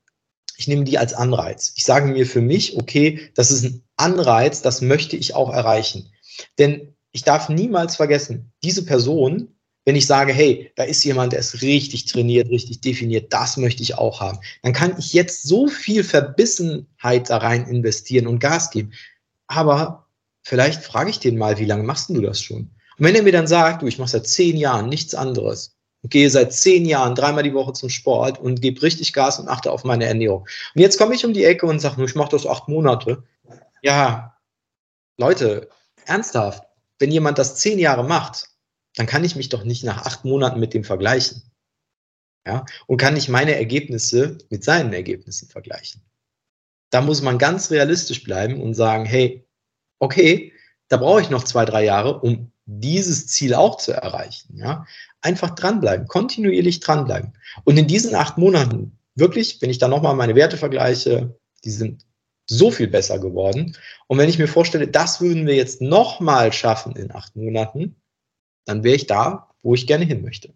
ich 0.58 0.68
nehme 0.68 0.84
die 0.84 0.98
als 0.98 1.14
Anreiz. 1.14 1.74
Ich 1.76 1.84
sage 1.84 2.08
mir 2.08 2.26
für 2.26 2.42
mich, 2.42 2.76
okay, 2.76 3.30
das 3.36 3.52
ist 3.52 3.66
ein 3.66 3.84
Anreiz, 3.98 4.64
das 4.64 4.82
möchte 4.82 5.16
ich 5.16 5.36
auch 5.36 5.54
erreichen. 5.54 6.12
Denn 6.58 6.95
ich 7.16 7.24
darf 7.24 7.48
niemals 7.48 7.96
vergessen, 7.96 8.52
diese 8.62 8.84
Person, 8.84 9.48
wenn 9.86 9.96
ich 9.96 10.06
sage, 10.06 10.34
hey, 10.34 10.74
da 10.76 10.84
ist 10.84 11.02
jemand, 11.06 11.32
der 11.32 11.40
ist 11.40 11.62
richtig 11.62 12.08
trainiert, 12.08 12.50
richtig 12.50 12.82
definiert, 12.82 13.32
das 13.32 13.56
möchte 13.56 13.84
ich 13.84 13.98
auch 13.98 14.20
haben, 14.20 14.40
dann 14.64 14.74
kann 14.74 14.96
ich 15.00 15.14
jetzt 15.14 15.44
so 15.44 15.70
viel 15.70 16.04
Verbissenheit 16.04 17.30
da 17.30 17.38
rein 17.38 17.68
investieren 17.68 18.28
und 18.28 18.40
Gas 18.40 18.70
geben. 18.70 18.92
Aber 19.48 20.08
vielleicht 20.44 20.84
frage 20.84 21.10
ich 21.10 21.20
den 21.20 21.38
mal, 21.38 21.58
wie 21.58 21.64
lange 21.64 21.84
machst 21.84 22.10
du 22.10 22.20
das 22.20 22.42
schon? 22.42 22.70
Und 22.98 23.06
wenn 23.06 23.16
er 23.16 23.24
mir 23.24 23.32
dann 23.32 23.48
sagt, 23.48 23.82
du, 23.82 23.88
ich 23.88 23.98
mache 23.98 24.10
seit 24.10 24.28
zehn 24.28 24.58
Jahren 24.58 24.90
nichts 24.90 25.16
anderes 25.16 25.78
und 26.04 26.10
gehe 26.10 26.30
seit 26.30 26.52
zehn 26.52 26.84
Jahren 26.84 27.16
dreimal 27.16 27.44
die 27.44 27.54
Woche 27.54 27.72
zum 27.72 27.88
Sport 27.88 28.40
und 28.40 28.62
gebe 28.62 28.82
richtig 28.82 29.14
Gas 29.14 29.40
und 29.40 29.48
achte 29.48 29.72
auf 29.72 29.86
meine 29.86 30.04
Ernährung. 30.04 30.42
Und 30.76 30.82
jetzt 30.82 30.98
komme 30.98 31.16
ich 31.16 31.24
um 31.24 31.32
die 31.32 31.46
Ecke 31.46 31.66
und 31.66 31.80
sage, 31.80 32.04
ich 32.04 32.16
mache 32.16 32.32
das 32.32 32.46
acht 32.46 32.68
Monate. 32.68 33.24
Ja, 33.82 34.36
Leute, 35.18 35.70
ernsthaft, 36.06 36.66
wenn 37.00 37.12
jemand 37.12 37.38
das 37.38 37.56
zehn 37.56 37.80
Jahre 37.80 38.04
macht, 38.04 38.50
dann 38.96 39.08
kann 39.08 39.24
ich 39.24 39.36
mich 39.36 39.50
doch 39.50 39.64
nicht 39.64 39.84
nach 39.84 40.06
acht 40.06 40.26
Monaten 40.26 40.60
mit 40.60 40.74
dem 40.74 40.84
vergleichen. 40.84 41.44
Ja, 42.48 42.64
und 42.86 42.98
kann 42.98 43.16
nicht 43.16 43.28
meine 43.28 43.56
Ergebnisse 43.56 44.38
mit 44.50 44.64
seinen 44.64 44.94
Ergebnissen 44.94 45.50
vergleichen. 45.50 46.04
Da 46.92 47.02
muss 47.02 47.24
man 47.24 47.40
ganz 47.40 47.72
realistisch 47.72 48.24
bleiben 48.24 48.62
und 48.62 48.76
sagen, 48.76 49.06
hey, 49.06 49.48
okay, 49.98 50.54
da 50.88 50.98
brauche 50.98 51.22
ich 51.22 51.32
noch 51.32 51.44
zwei, 51.44 51.66
drei 51.66 51.84
Jahre, 51.84 52.20
um 52.20 52.52
dieses 52.66 53.28
Ziel 53.28 53.56
auch 53.56 53.78
zu 53.78 53.94
erreichen. 53.94 54.58
Ja, 54.58 54.86
einfach 55.22 55.52
dranbleiben, 55.52 56.08
kontinuierlich 56.08 56.80
dranbleiben. 56.80 57.34
Und 57.64 57.78
in 57.78 57.88
diesen 57.88 58.14
acht 58.14 58.38
Monaten, 58.38 58.98
wirklich, 59.16 59.60
wenn 59.62 59.72
ich 59.72 59.80
dann 59.80 59.90
nochmal 59.90 60.16
meine 60.16 60.36
Werte 60.36 60.58
vergleiche, 60.58 61.36
die 61.64 61.72
sind 61.72 62.06
so 62.48 62.72
viel 62.72 62.88
besser 62.88 63.20
geworden. 63.20 63.76
Und 64.08 64.18
wenn 64.18 64.30
ich 64.30 64.40
mir 64.40 64.48
vorstelle, 64.48 64.88
das 64.88 65.22
würden 65.22 65.48
wir 65.48 65.56
jetzt 65.56 65.82
nochmal 65.82 66.54
schaffen 66.54 66.96
in 66.96 67.12
acht 67.12 67.36
Monaten, 67.36 67.96
dann 68.66 68.84
wäre 68.84 68.96
ich 68.96 69.08
da, 69.08 69.50
wo 69.64 69.74
ich 69.74 69.88
gerne 69.88 70.06
hin 70.06 70.22
möchte. 70.22 70.54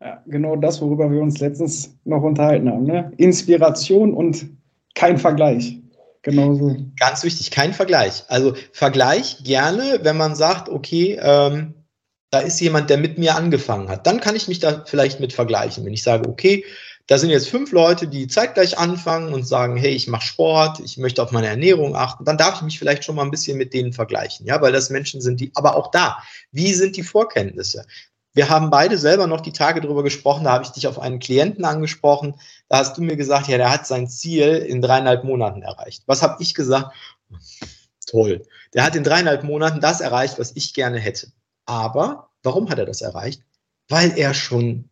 Ja, 0.00 0.22
genau 0.26 0.56
das, 0.56 0.80
worüber 0.80 1.10
wir 1.10 1.20
uns 1.20 1.38
letztens 1.40 1.96
noch 2.04 2.22
unterhalten 2.22 2.68
haben. 2.68 2.84
Ne? 2.84 3.12
Inspiration 3.16 4.12
und 4.12 4.46
kein 4.94 5.18
Vergleich. 5.18 5.78
Genauso. 6.22 6.76
Ganz 6.98 7.22
wichtig, 7.22 7.50
kein 7.50 7.74
Vergleich. 7.74 8.24
Also 8.28 8.54
Vergleich 8.72 9.44
gerne, 9.44 10.00
wenn 10.02 10.16
man 10.16 10.34
sagt, 10.34 10.68
okay, 10.68 11.18
ähm, 11.20 11.74
da 12.30 12.40
ist 12.40 12.60
jemand, 12.60 12.90
der 12.90 12.98
mit 12.98 13.18
mir 13.18 13.36
angefangen 13.36 13.88
hat. 13.88 14.06
Dann 14.06 14.20
kann 14.20 14.34
ich 14.34 14.48
mich 14.48 14.58
da 14.58 14.84
vielleicht 14.86 15.20
mit 15.20 15.32
vergleichen. 15.32 15.84
Wenn 15.84 15.92
ich 15.92 16.02
sage, 16.02 16.28
okay, 16.28 16.64
da 17.06 17.18
sind 17.18 17.30
jetzt 17.30 17.48
fünf 17.48 17.72
Leute, 17.72 18.08
die 18.08 18.28
zeitgleich 18.28 18.78
anfangen 18.78 19.34
und 19.34 19.46
sagen, 19.46 19.76
hey, 19.76 19.92
ich 19.92 20.08
mache 20.08 20.24
Sport, 20.24 20.80
ich 20.80 20.96
möchte 20.96 21.22
auf 21.22 21.32
meine 21.32 21.48
Ernährung 21.48 21.96
achten, 21.96 22.24
dann 22.24 22.38
darf 22.38 22.56
ich 22.56 22.62
mich 22.62 22.78
vielleicht 22.78 23.04
schon 23.04 23.16
mal 23.16 23.22
ein 23.24 23.30
bisschen 23.30 23.58
mit 23.58 23.74
denen 23.74 23.92
vergleichen, 23.92 24.46
ja, 24.46 24.60
weil 24.62 24.72
das 24.72 24.88
Menschen 24.88 25.20
sind, 25.20 25.40
die, 25.40 25.52
aber 25.54 25.76
auch 25.76 25.90
da, 25.90 26.18
wie 26.50 26.72
sind 26.72 26.96
die 26.96 27.02
Vorkenntnisse? 27.02 27.84
Wir 28.32 28.48
haben 28.48 28.70
beide 28.70 28.98
selber 28.98 29.26
noch 29.26 29.42
die 29.42 29.52
Tage 29.52 29.80
darüber 29.80 30.02
gesprochen, 30.02 30.44
da 30.44 30.52
habe 30.52 30.64
ich 30.64 30.70
dich 30.70 30.86
auf 30.86 30.98
einen 30.98 31.18
Klienten 31.18 31.64
angesprochen, 31.64 32.36
da 32.68 32.78
hast 32.78 32.96
du 32.96 33.02
mir 33.02 33.16
gesagt, 33.16 33.48
ja, 33.48 33.58
der 33.58 33.70
hat 33.70 33.86
sein 33.86 34.08
Ziel 34.08 34.56
in 34.56 34.80
dreieinhalb 34.80 35.24
Monaten 35.24 35.62
erreicht. 35.62 36.02
Was 36.06 36.22
habe 36.22 36.42
ich 36.42 36.54
gesagt? 36.54 36.94
Toll. 38.06 38.46
Der 38.72 38.82
hat 38.82 38.96
in 38.96 39.04
dreieinhalb 39.04 39.44
Monaten 39.44 39.80
das 39.80 40.00
erreicht, 40.00 40.38
was 40.38 40.52
ich 40.56 40.74
gerne 40.74 40.98
hätte. 40.98 41.28
Aber 41.66 42.30
warum 42.42 42.70
hat 42.70 42.78
er 42.78 42.86
das 42.86 43.02
erreicht? 43.02 43.42
Weil 43.88 44.18
er 44.18 44.34
schon 44.34 44.90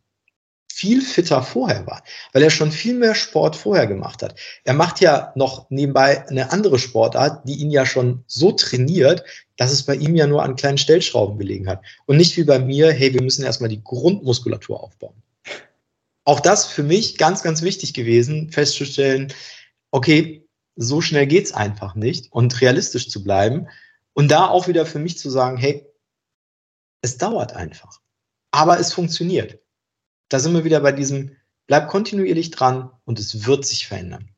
viel 0.74 1.02
fitter 1.02 1.42
vorher 1.42 1.86
war, 1.86 2.02
weil 2.32 2.42
er 2.42 2.50
schon 2.50 2.72
viel 2.72 2.94
mehr 2.94 3.14
Sport 3.14 3.56
vorher 3.56 3.86
gemacht 3.86 4.22
hat. 4.22 4.38
Er 4.64 4.72
macht 4.72 5.00
ja 5.00 5.32
noch 5.36 5.68
nebenbei 5.68 6.26
eine 6.28 6.50
andere 6.50 6.78
Sportart, 6.78 7.46
die 7.46 7.56
ihn 7.56 7.70
ja 7.70 7.84
schon 7.84 8.24
so 8.26 8.52
trainiert, 8.52 9.22
dass 9.58 9.70
es 9.70 9.82
bei 9.82 9.94
ihm 9.94 10.16
ja 10.16 10.26
nur 10.26 10.42
an 10.42 10.56
kleinen 10.56 10.78
Stellschrauben 10.78 11.38
gelegen 11.38 11.68
hat. 11.68 11.82
Und 12.06 12.16
nicht 12.16 12.36
wie 12.38 12.44
bei 12.44 12.58
mir, 12.58 12.90
hey, 12.90 13.12
wir 13.12 13.22
müssen 13.22 13.44
erstmal 13.44 13.68
die 13.68 13.84
Grundmuskulatur 13.84 14.82
aufbauen. 14.82 15.22
Auch 16.24 16.40
das 16.40 16.66
für 16.66 16.82
mich 16.82 17.18
ganz, 17.18 17.42
ganz 17.42 17.60
wichtig 17.60 17.92
gewesen, 17.92 18.50
festzustellen, 18.50 19.32
okay, 19.90 20.48
so 20.76 21.02
schnell 21.02 21.26
geht's 21.26 21.52
einfach 21.52 21.94
nicht 21.94 22.32
und 22.32 22.60
realistisch 22.62 23.10
zu 23.10 23.22
bleiben. 23.22 23.68
Und 24.14 24.30
da 24.30 24.48
auch 24.48 24.68
wieder 24.68 24.86
für 24.86 24.98
mich 24.98 25.18
zu 25.18 25.28
sagen, 25.28 25.58
hey, 25.58 25.86
es 27.02 27.18
dauert 27.18 27.52
einfach. 27.54 28.00
Aber 28.52 28.80
es 28.80 28.92
funktioniert. 28.92 29.61
Da 30.32 30.38
sind 30.38 30.54
wir 30.54 30.64
wieder 30.64 30.80
bei 30.80 30.92
diesem, 30.92 31.36
bleib 31.66 31.88
kontinuierlich 31.88 32.50
dran 32.50 32.90
und 33.04 33.18
es 33.18 33.46
wird 33.46 33.66
sich 33.66 33.86
verändern. 33.86 34.30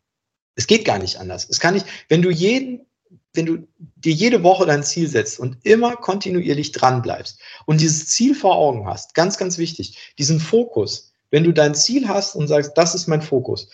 Es 0.57 0.67
geht 0.67 0.85
gar 0.85 0.99
nicht 0.99 1.19
anders. 1.19 1.49
Es 1.49 1.61
kann 1.61 1.75
nicht, 1.75 1.87
wenn 2.09 2.23
du 2.23 2.31
jeden, 2.31 2.87
wenn 3.33 3.47
du 3.47 3.69
dir 3.79 4.13
jede 4.13 4.43
Woche 4.43 4.67
dein 4.67 4.83
Ziel 4.83 5.09
setzt 5.09 5.39
und 5.39 5.59
immer 5.65 5.97
kontinuierlich 5.97 6.73
dran 6.73 7.03
bleibst 7.03 7.41
und 7.67 7.81
dieses 7.81 8.07
Ziel 8.07 8.35
vor 8.35 8.57
Augen 8.57 8.87
hast, 8.87 9.15
ganz, 9.15 9.39
ganz 9.39 9.59
wichtig, 9.59 10.15
diesen 10.19 10.41
Fokus, 10.41 11.13
wenn 11.31 11.45
du 11.45 11.53
dein 11.53 11.75
Ziel 11.75 12.09
hast 12.09 12.35
und 12.35 12.49
sagst, 12.49 12.73
das 12.77 12.95
ist 12.95 13.09
mein 13.09 13.23
Fokus, 13.23 13.69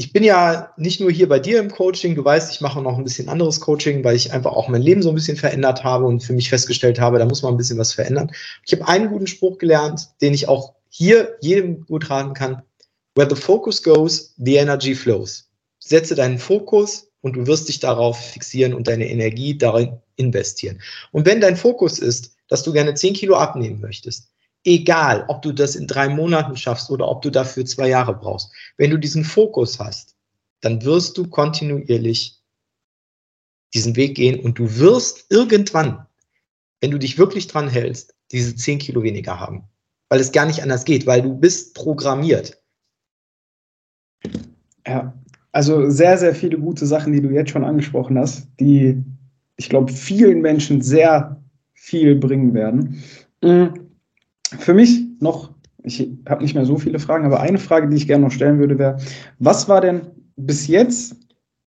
ich 0.00 0.14
bin 0.14 0.24
ja 0.24 0.72
nicht 0.78 0.98
nur 0.98 1.10
hier 1.10 1.28
bei 1.28 1.40
dir 1.40 1.60
im 1.60 1.70
Coaching, 1.70 2.14
du 2.14 2.24
weißt, 2.24 2.50
ich 2.50 2.62
mache 2.62 2.80
noch 2.80 2.96
ein 2.96 3.04
bisschen 3.04 3.28
anderes 3.28 3.60
Coaching, 3.60 4.02
weil 4.02 4.16
ich 4.16 4.32
einfach 4.32 4.52
auch 4.52 4.68
mein 4.68 4.80
Leben 4.80 5.02
so 5.02 5.10
ein 5.10 5.14
bisschen 5.14 5.36
verändert 5.36 5.84
habe 5.84 6.06
und 6.06 6.22
für 6.22 6.32
mich 6.32 6.48
festgestellt 6.48 6.98
habe, 6.98 7.18
da 7.18 7.26
muss 7.26 7.42
man 7.42 7.52
ein 7.52 7.58
bisschen 7.58 7.76
was 7.76 7.92
verändern. 7.92 8.32
Ich 8.64 8.72
habe 8.72 8.88
einen 8.88 9.10
guten 9.10 9.26
Spruch 9.26 9.58
gelernt, 9.58 10.08
den 10.22 10.32
ich 10.32 10.48
auch 10.48 10.79
hier 10.90 11.36
jedem 11.40 11.86
gut 11.86 12.10
raten 12.10 12.34
kann. 12.34 12.62
Where 13.14 13.28
the 13.28 13.40
focus 13.40 13.82
goes, 13.82 14.34
the 14.36 14.56
energy 14.56 14.94
flows. 14.94 15.50
Setze 15.78 16.14
deinen 16.14 16.38
Fokus 16.38 17.10
und 17.22 17.36
du 17.36 17.46
wirst 17.46 17.68
dich 17.68 17.80
darauf 17.80 18.18
fixieren 18.18 18.74
und 18.74 18.86
deine 18.86 19.08
Energie 19.08 19.56
darin 19.56 19.98
investieren. 20.16 20.80
Und 21.12 21.26
wenn 21.26 21.40
dein 21.40 21.56
Fokus 21.56 21.98
ist, 21.98 22.34
dass 22.48 22.62
du 22.62 22.72
gerne 22.72 22.94
10 22.94 23.14
Kilo 23.14 23.36
abnehmen 23.36 23.80
möchtest, 23.80 24.30
egal, 24.64 25.24
ob 25.28 25.42
du 25.42 25.52
das 25.52 25.76
in 25.76 25.86
drei 25.86 26.08
Monaten 26.08 26.56
schaffst 26.56 26.90
oder 26.90 27.08
ob 27.08 27.22
du 27.22 27.30
dafür 27.30 27.64
zwei 27.64 27.88
Jahre 27.88 28.14
brauchst, 28.14 28.50
wenn 28.76 28.90
du 28.90 28.98
diesen 28.98 29.24
Fokus 29.24 29.78
hast, 29.78 30.16
dann 30.60 30.84
wirst 30.84 31.16
du 31.16 31.28
kontinuierlich 31.28 32.38
diesen 33.72 33.96
Weg 33.96 34.16
gehen 34.16 34.40
und 34.40 34.58
du 34.58 34.76
wirst 34.78 35.26
irgendwann, 35.30 36.06
wenn 36.80 36.90
du 36.90 36.98
dich 36.98 37.18
wirklich 37.18 37.46
dran 37.46 37.68
hältst, 37.68 38.14
diese 38.32 38.54
zehn 38.56 38.78
Kilo 38.78 39.02
weniger 39.02 39.38
haben. 39.38 39.69
Weil 40.10 40.20
es 40.20 40.32
gar 40.32 40.44
nicht 40.44 40.62
anders 40.62 40.84
geht, 40.84 41.06
weil 41.06 41.22
du 41.22 41.34
bist 41.34 41.74
programmiert. 41.74 42.60
Ja, 44.86 45.14
also 45.52 45.88
sehr, 45.88 46.18
sehr 46.18 46.34
viele 46.34 46.58
gute 46.58 46.84
Sachen, 46.84 47.12
die 47.12 47.22
du 47.22 47.30
jetzt 47.30 47.50
schon 47.50 47.64
angesprochen 47.64 48.18
hast, 48.18 48.48
die, 48.60 49.02
ich 49.56 49.70
glaube, 49.70 49.90
vielen 49.90 50.42
Menschen 50.42 50.82
sehr 50.82 51.42
viel 51.72 52.16
bringen 52.16 52.52
werden. 52.52 53.02
Mhm 53.42 53.90
für 54.58 54.74
mich 54.74 55.06
noch, 55.20 55.50
ich 55.82 56.10
habe 56.28 56.42
nicht 56.42 56.54
mehr 56.54 56.64
so 56.64 56.78
viele 56.78 56.98
Fragen, 56.98 57.24
aber 57.24 57.40
eine 57.40 57.58
Frage, 57.58 57.88
die 57.88 57.96
ich 57.96 58.06
gerne 58.06 58.24
noch 58.24 58.32
stellen 58.32 58.58
würde, 58.58 58.78
wäre, 58.78 58.98
was 59.38 59.68
war 59.68 59.80
denn 59.80 60.02
bis 60.36 60.66
jetzt 60.66 61.16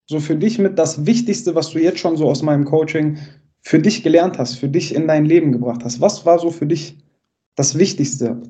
so 0.07 0.21
für 0.21 0.37
dich 0.37 0.59
mit 0.59 0.79
das 0.79 1.07
Wichtigste, 1.07 1.55
was 1.55 1.71
du 1.71 1.79
jetzt 1.79 1.99
schon 1.99 2.17
so 2.17 2.29
aus 2.29 2.43
meinem 2.43 2.65
Coaching 2.65 3.19
für 3.63 3.79
dich 3.79 4.03
gelernt 4.03 4.39
hast, 4.39 4.57
für 4.57 4.69
dich 4.69 4.95
in 4.95 5.09
dein 5.09 5.25
Leben 5.25 5.53
gebracht 5.53 5.83
hast? 5.85 6.01
Was 6.01 6.25
war 6.25 6.39
so 6.39 6.51
für 6.51 6.67
dich 6.67 6.99
das 7.57 7.77
Wichtigste? 7.77 8.43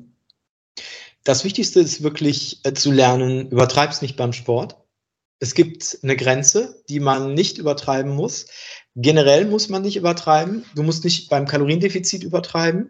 Das 1.23 1.43
Wichtigste 1.43 1.79
ist 1.79 2.03
wirklich 2.03 2.59
äh, 2.63 2.73
zu 2.73 2.91
lernen, 2.91 3.49
übertreib's 3.49 4.01
nicht 4.01 4.15
beim 4.15 4.33
Sport. 4.33 4.77
Es 5.39 5.53
gibt 5.53 5.99
eine 6.01 6.15
Grenze, 6.15 6.83
die 6.89 6.99
man 6.99 7.33
nicht 7.33 7.57
übertreiben 7.57 8.15
muss. 8.15 8.47
Generell 8.95 9.45
muss 9.45 9.69
man 9.69 9.81
nicht 9.81 9.97
übertreiben. 9.97 10.65
Du 10.75 10.83
musst 10.83 11.03
nicht 11.03 11.29
beim 11.29 11.45
Kaloriendefizit 11.45 12.23
übertreiben. 12.23 12.89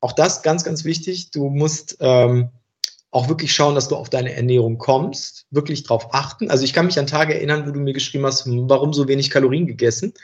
Auch 0.00 0.12
das 0.12 0.42
ganz, 0.42 0.64
ganz 0.64 0.84
wichtig. 0.84 1.30
Du 1.32 1.48
musst 1.48 1.96
ähm, 2.00 2.50
auch 3.10 3.28
wirklich 3.28 3.52
schauen, 3.52 3.74
dass 3.74 3.88
du 3.88 3.96
auf 3.96 4.10
deine 4.10 4.34
Ernährung 4.34 4.78
kommst, 4.78 5.46
wirklich 5.50 5.82
darauf 5.82 6.14
achten. 6.14 6.50
Also 6.50 6.64
ich 6.64 6.72
kann 6.72 6.86
mich 6.86 6.98
an 6.98 7.06
Tage 7.06 7.34
erinnern, 7.34 7.66
wo 7.66 7.72
du 7.72 7.80
mir 7.80 7.94
geschrieben 7.94 8.26
hast, 8.26 8.44
warum 8.46 8.92
so 8.92 9.08
wenig 9.08 9.30
Kalorien 9.30 9.66
gegessen. 9.66 10.14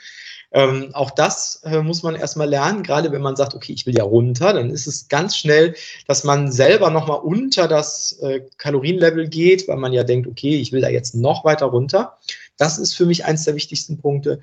Ähm, 0.55 0.91
auch 0.93 1.11
das 1.11 1.61
äh, 1.65 1.81
muss 1.81 2.01
man 2.01 2.15
erstmal 2.15 2.47
lernen, 2.47 2.81
gerade 2.81 3.11
wenn 3.11 3.21
man 3.21 3.35
sagt, 3.35 3.55
okay, 3.55 3.73
ich 3.73 3.85
will 3.85 3.97
ja 3.97 4.05
runter, 4.05 4.53
dann 4.53 4.69
ist 4.69 4.87
es 4.87 5.09
ganz 5.09 5.35
schnell, 5.35 5.75
dass 6.07 6.23
man 6.23 6.49
selber 6.49 6.89
nochmal 6.91 7.19
unter 7.19 7.67
das 7.67 8.13
äh, 8.21 8.39
Kalorienlevel 8.57 9.27
geht, 9.27 9.67
weil 9.67 9.75
man 9.75 9.91
ja 9.91 10.05
denkt, 10.05 10.27
okay, 10.27 10.55
ich 10.55 10.71
will 10.71 10.79
da 10.79 10.87
jetzt 10.87 11.13
noch 11.13 11.43
weiter 11.43 11.65
runter. 11.65 12.17
Das 12.55 12.77
ist 12.77 12.95
für 12.95 13.05
mich 13.05 13.25
eins 13.25 13.43
der 13.43 13.55
wichtigsten 13.55 13.97
Punkte. 13.97 14.39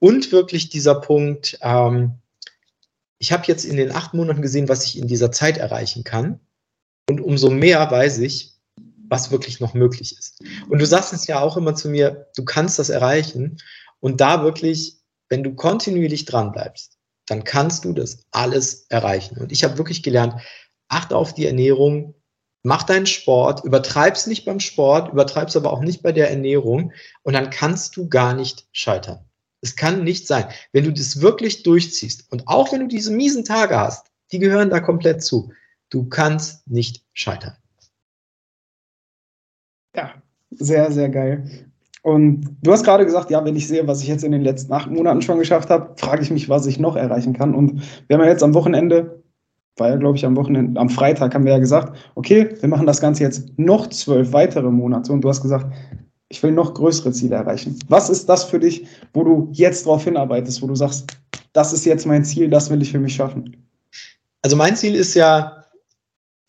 Und 0.00 0.32
wirklich 0.32 0.68
dieser 0.68 0.96
Punkt, 0.96 1.58
ähm, 1.62 2.12
ich 3.18 3.32
habe 3.32 3.44
jetzt 3.46 3.64
in 3.64 3.78
den 3.78 3.90
acht 3.90 4.12
Monaten 4.12 4.42
gesehen, 4.42 4.68
was 4.68 4.84
ich 4.84 4.98
in 4.98 5.08
dieser 5.08 5.32
Zeit 5.32 5.56
erreichen 5.56 6.04
kann. 6.04 6.40
Und 7.08 7.22
umso 7.22 7.48
mehr 7.48 7.90
weiß 7.90 8.18
ich, 8.18 8.52
was 9.08 9.30
wirklich 9.30 9.60
noch 9.60 9.72
möglich 9.72 10.14
ist. 10.18 10.42
Und 10.68 10.78
du 10.78 10.84
sagst 10.84 11.14
es 11.14 11.26
ja 11.26 11.40
auch 11.40 11.56
immer 11.56 11.74
zu 11.74 11.88
mir, 11.88 12.26
du 12.36 12.44
kannst 12.44 12.78
das 12.78 12.90
erreichen. 12.90 13.56
Und 14.00 14.20
da 14.20 14.42
wirklich, 14.42 14.98
wenn 15.34 15.42
du 15.42 15.52
kontinuierlich 15.52 16.26
dran 16.26 16.52
bleibst, 16.52 16.96
dann 17.26 17.42
kannst 17.42 17.84
du 17.84 17.92
das 17.92 18.22
alles 18.30 18.86
erreichen. 18.88 19.36
Und 19.38 19.50
ich 19.50 19.64
habe 19.64 19.78
wirklich 19.78 20.04
gelernt, 20.04 20.40
achte 20.86 21.16
auf 21.16 21.34
die 21.34 21.44
Ernährung, 21.44 22.14
mach 22.62 22.84
deinen 22.84 23.06
Sport, 23.06 23.64
übertreib's 23.64 24.28
nicht 24.28 24.44
beim 24.44 24.60
Sport, 24.60 25.12
übertreib's 25.12 25.56
aber 25.56 25.72
auch 25.72 25.80
nicht 25.80 26.04
bei 26.04 26.12
der 26.12 26.30
Ernährung 26.30 26.92
und 27.24 27.32
dann 27.32 27.50
kannst 27.50 27.96
du 27.96 28.08
gar 28.08 28.32
nicht 28.32 28.68
scheitern. 28.70 29.24
Es 29.60 29.74
kann 29.74 30.04
nicht 30.04 30.28
sein. 30.28 30.46
Wenn 30.70 30.84
du 30.84 30.92
das 30.92 31.20
wirklich 31.20 31.64
durchziehst 31.64 32.30
und 32.30 32.46
auch 32.46 32.70
wenn 32.70 32.82
du 32.82 32.86
diese 32.86 33.10
miesen 33.10 33.44
Tage 33.44 33.76
hast, 33.76 34.12
die 34.30 34.38
gehören 34.38 34.70
da 34.70 34.78
komplett 34.78 35.24
zu. 35.24 35.52
Du 35.90 36.08
kannst 36.08 36.64
nicht 36.68 37.02
scheitern. 37.12 37.56
Ja, 39.96 40.22
sehr, 40.50 40.92
sehr 40.92 41.08
geil. 41.08 41.72
Und 42.04 42.58
du 42.62 42.70
hast 42.70 42.84
gerade 42.84 43.06
gesagt, 43.06 43.30
ja, 43.30 43.42
wenn 43.46 43.56
ich 43.56 43.66
sehe, 43.66 43.88
was 43.88 44.02
ich 44.02 44.08
jetzt 44.08 44.24
in 44.24 44.32
den 44.32 44.42
letzten 44.42 44.70
acht 44.74 44.90
Monaten 44.90 45.22
schon 45.22 45.38
geschafft 45.38 45.70
habe, 45.70 45.94
frage 45.96 46.20
ich 46.20 46.30
mich, 46.30 46.50
was 46.50 46.66
ich 46.66 46.78
noch 46.78 46.96
erreichen 46.96 47.32
kann. 47.32 47.54
Und 47.54 47.80
wir 48.06 48.18
haben 48.18 48.24
ja 48.24 48.30
jetzt 48.30 48.42
am 48.42 48.52
Wochenende, 48.52 49.22
war 49.78 49.88
ja, 49.88 49.96
glaube 49.96 50.18
ich, 50.18 50.26
am 50.26 50.36
Wochenende, 50.36 50.78
am 50.78 50.90
Freitag 50.90 51.34
haben 51.34 51.46
wir 51.46 51.52
ja 51.54 51.58
gesagt, 51.58 51.96
okay, 52.14 52.50
wir 52.60 52.68
machen 52.68 52.86
das 52.86 53.00
Ganze 53.00 53.22
jetzt 53.22 53.58
noch 53.58 53.86
zwölf 53.86 54.34
weitere 54.34 54.70
Monate. 54.70 55.14
Und 55.14 55.22
du 55.22 55.30
hast 55.30 55.40
gesagt, 55.40 55.72
ich 56.28 56.42
will 56.42 56.52
noch 56.52 56.74
größere 56.74 57.10
Ziele 57.12 57.36
erreichen. 57.36 57.78
Was 57.88 58.10
ist 58.10 58.28
das 58.28 58.44
für 58.44 58.58
dich, 58.58 58.86
wo 59.14 59.24
du 59.24 59.48
jetzt 59.52 59.86
darauf 59.86 60.04
hinarbeitest, 60.04 60.60
wo 60.60 60.66
du 60.66 60.74
sagst, 60.74 61.16
das 61.54 61.72
ist 61.72 61.86
jetzt 61.86 62.06
mein 62.06 62.22
Ziel, 62.26 62.50
das 62.50 62.68
will 62.68 62.82
ich 62.82 62.92
für 62.92 63.00
mich 63.00 63.14
schaffen? 63.14 63.56
Also 64.42 64.56
mein 64.56 64.76
Ziel 64.76 64.94
ist 64.94 65.14
ja 65.14 65.63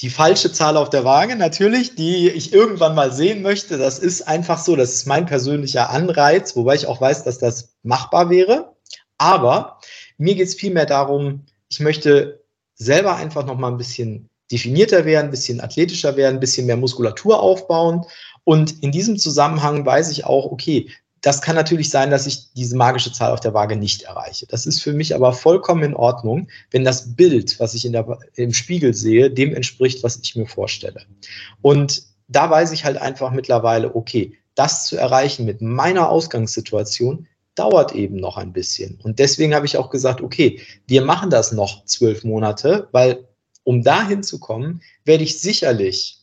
die 0.02 0.10
falsche 0.10 0.52
Zahl 0.52 0.76
auf 0.78 0.89
der 0.89 1.06
Waage, 1.06 1.36
natürlich, 1.36 1.96
die 1.96 2.30
ich 2.30 2.54
irgendwann 2.54 2.96
mal 2.96 3.14
sehen 3.14 3.41
möchte. 3.41 3.78
Das 3.78 4.00
ist 4.00 4.28
einfach 4.28 4.60
so, 4.60 4.76
das 4.76 4.93
ist 4.93 5.08
mein 5.08 5.26
persönlicher 5.26 5.89
Anreiz, 5.89 6.56
wobei 6.56 6.76
ich 6.76 6.88
auch 6.88 7.00
weiß, 7.00 7.24
dass 7.24 7.38
das 7.38 7.76
machbar 7.84 8.30
wäre. 8.30 8.76
Aber 9.18 9.80
mir 10.18 10.36
geht 10.36 10.48
es 10.48 10.56
vielmehr 10.56 10.86
darum, 10.86 11.46
ich 11.70 11.80
möchte 11.80 12.43
selber 12.76 13.16
einfach 13.16 13.46
noch 13.46 13.58
mal 13.58 13.70
ein 13.70 13.78
bisschen 13.78 14.30
definierter 14.52 15.06
werden, 15.06 15.28
ein 15.28 15.32
bisschen 15.32 15.62
athletischer 15.62 16.18
werden, 16.18 16.36
ein 16.36 16.39
bisschen 16.41 16.68
mehr 16.68 16.78
Muskulatur 16.78 17.39
aufbauen 17.39 18.06
und 18.43 18.84
in 18.84 18.91
diesem 18.91 19.18
Zusammenhang 19.18 19.86
weiß 19.86 20.12
ich 20.12 20.26
auch, 20.26 20.52
okay, 20.52 20.91
das 21.26 21.41
kann 21.41 21.55
natürlich 21.55 21.89
sein, 21.89 22.11
dass 22.11 22.28
ich 22.28 22.53
diese 22.53 22.78
magische 22.78 23.11
Zahl 23.11 23.32
auf 23.32 23.39
der 23.39 23.55
Waage 23.55 23.76
nicht 23.76 24.03
erreiche. 24.03 24.45
Das 24.45 24.67
ist 24.67 24.84
für 24.84 24.93
mich 24.93 25.15
aber 25.15 25.34
vollkommen 25.34 25.82
in 25.82 25.95
Ordnung, 25.95 26.49
wenn 26.69 26.86
das 26.86 27.15
Bild, 27.15 27.59
was 27.59 27.73
ich 27.73 27.84
in 27.84 27.93
der, 27.93 28.19
im 28.36 28.53
Spiegel 28.53 28.93
sehe, 28.93 29.32
dem 29.32 29.55
entspricht, 29.55 30.03
was 30.03 30.19
ich 30.21 30.36
mir 30.36 30.45
vorstelle. 30.45 31.01
Und 31.63 32.03
da 32.28 32.47
weiß 32.51 32.73
ich 32.73 32.86
halt 32.86 32.97
einfach 32.97 33.32
mittlerweile, 33.32 33.95
okay, 33.95 34.38
das 34.53 34.86
zu 34.86 34.97
erreichen 34.97 35.47
mit 35.47 35.63
meiner 35.63 36.09
Ausgangssituation 36.09 37.26
dauert 37.55 37.95
eben 37.95 38.17
noch 38.17 38.38
ein 38.38 38.53
bisschen. 38.53 38.99
Und 39.01 39.17
deswegen 39.17 39.55
habe 39.55 39.65
ich 39.65 39.78
auch 39.78 39.89
gesagt, 39.89 40.21
okay, 40.21 40.61
wir 40.86 41.01
machen 41.01 41.32
das 41.32 41.51
noch 41.51 41.86
zwölf 41.86 42.23
Monate, 42.23 42.88
weil 42.91 43.28
um 43.63 43.82
dahin 43.82 44.21
zu 44.21 44.39
kommen, 44.39 44.84
werde 45.05 45.23
ich 45.23 45.41
sicherlich 45.41 46.19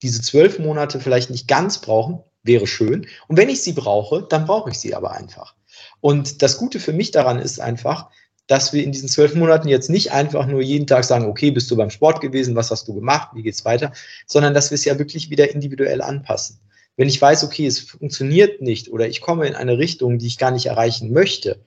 diese 0.00 0.22
zwölf 0.22 0.58
Monate 0.58 0.98
vielleicht 0.98 1.28
nicht 1.28 1.46
ganz 1.46 1.78
brauchen, 1.78 2.22
wäre 2.46 2.66
schön. 2.66 3.06
Und 3.28 3.36
wenn 3.36 3.48
ich 3.48 3.62
sie 3.62 3.72
brauche, 3.72 4.22
dann 4.22 4.46
brauche 4.46 4.70
ich 4.70 4.78
sie 4.78 4.94
aber 4.94 5.12
einfach. 5.12 5.54
Und 6.00 6.42
das 6.42 6.58
Gute 6.58 6.80
für 6.80 6.92
mich 6.92 7.10
daran 7.10 7.38
ist 7.38 7.60
einfach, 7.60 8.10
dass 8.46 8.72
wir 8.72 8.82
in 8.82 8.92
diesen 8.92 9.08
zwölf 9.08 9.34
Monaten 9.36 9.68
jetzt 9.68 9.90
nicht 9.90 10.12
einfach 10.12 10.46
nur 10.46 10.62
jeden 10.62 10.86
Tag 10.86 11.04
sagen, 11.04 11.26
okay, 11.26 11.50
bist 11.50 11.70
du 11.70 11.76
beim 11.76 11.90
Sport 11.90 12.20
gewesen, 12.20 12.54
was 12.54 12.70
hast 12.70 12.88
du 12.88 12.94
gemacht, 12.94 13.30
wie 13.34 13.42
geht's 13.42 13.64
weiter, 13.64 13.92
sondern 14.26 14.54
dass 14.54 14.70
wir 14.70 14.76
es 14.76 14.84
ja 14.84 14.98
wirklich 14.98 15.30
wieder 15.30 15.50
individuell 15.50 16.02
anpassen. 16.02 16.60
Wenn 16.96 17.08
ich 17.08 17.20
weiß, 17.20 17.44
okay, 17.44 17.66
es 17.66 17.80
funktioniert 17.80 18.62
nicht 18.62 18.90
oder 18.90 19.06
ich 19.06 19.20
komme 19.20 19.46
in 19.46 19.54
eine 19.54 19.76
Richtung, 19.76 20.18
die 20.18 20.28
ich 20.28 20.38
gar 20.38 20.50
nicht 20.50 20.66
erreichen 20.66 21.12
möchte, 21.12 21.60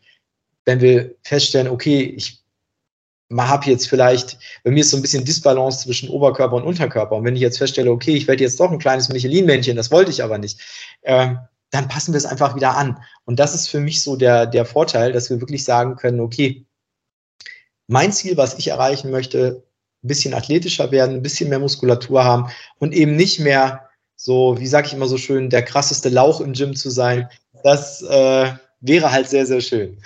wenn 0.65 0.81
wir 0.81 1.15
feststellen, 1.23 1.67
okay, 1.67 2.01
ich 2.01 2.38
habe 3.37 3.69
jetzt 3.69 3.87
vielleicht, 3.87 4.37
bei 4.63 4.71
mir 4.71 4.81
ist 4.81 4.89
so 4.89 4.97
ein 4.97 5.01
bisschen 5.01 5.23
Disbalance 5.23 5.83
zwischen 5.83 6.09
Oberkörper 6.09 6.55
und 6.55 6.63
Unterkörper. 6.63 7.15
Und 7.15 7.25
wenn 7.25 7.35
ich 7.35 7.41
jetzt 7.41 7.59
feststelle, 7.59 7.91
okay, 7.91 8.15
ich 8.15 8.27
werde 8.27 8.43
jetzt 8.43 8.59
doch 8.59 8.71
ein 8.71 8.79
kleines 8.79 9.09
Michelin-Männchen, 9.09 9.75
das 9.75 9.91
wollte 9.91 10.11
ich 10.11 10.23
aber 10.23 10.37
nicht, 10.37 10.59
äh, 11.01 11.35
dann 11.71 11.87
passen 11.87 12.13
wir 12.13 12.17
es 12.17 12.25
einfach 12.25 12.55
wieder 12.55 12.75
an. 12.75 12.99
Und 13.25 13.39
das 13.39 13.53
ist 13.53 13.67
für 13.67 13.79
mich 13.79 14.01
so 14.01 14.15
der, 14.15 14.47
der 14.47 14.65
Vorteil, 14.65 15.11
dass 15.11 15.29
wir 15.29 15.39
wirklich 15.39 15.63
sagen 15.63 15.95
können, 15.95 16.19
okay, 16.19 16.65
mein 17.87 18.11
Ziel, 18.11 18.37
was 18.37 18.57
ich 18.57 18.69
erreichen 18.69 19.11
möchte, 19.11 19.63
ein 20.03 20.07
bisschen 20.07 20.33
athletischer 20.33 20.91
werden, 20.91 21.17
ein 21.17 21.21
bisschen 21.21 21.49
mehr 21.49 21.59
Muskulatur 21.59 22.23
haben 22.23 22.49
und 22.79 22.93
eben 22.93 23.15
nicht 23.15 23.39
mehr 23.39 23.89
so, 24.15 24.59
wie 24.59 24.67
sage 24.67 24.87
ich 24.87 24.93
immer 24.93 25.07
so 25.07 25.17
schön, 25.17 25.49
der 25.49 25.63
krasseste 25.63 26.09
Lauch 26.09 26.41
im 26.41 26.53
Gym 26.53 26.75
zu 26.75 26.89
sein. 26.89 27.29
Das 27.63 28.01
äh, 28.01 28.51
wäre 28.81 29.11
halt 29.11 29.29
sehr, 29.29 29.45
sehr 29.45 29.61
schön. 29.61 30.01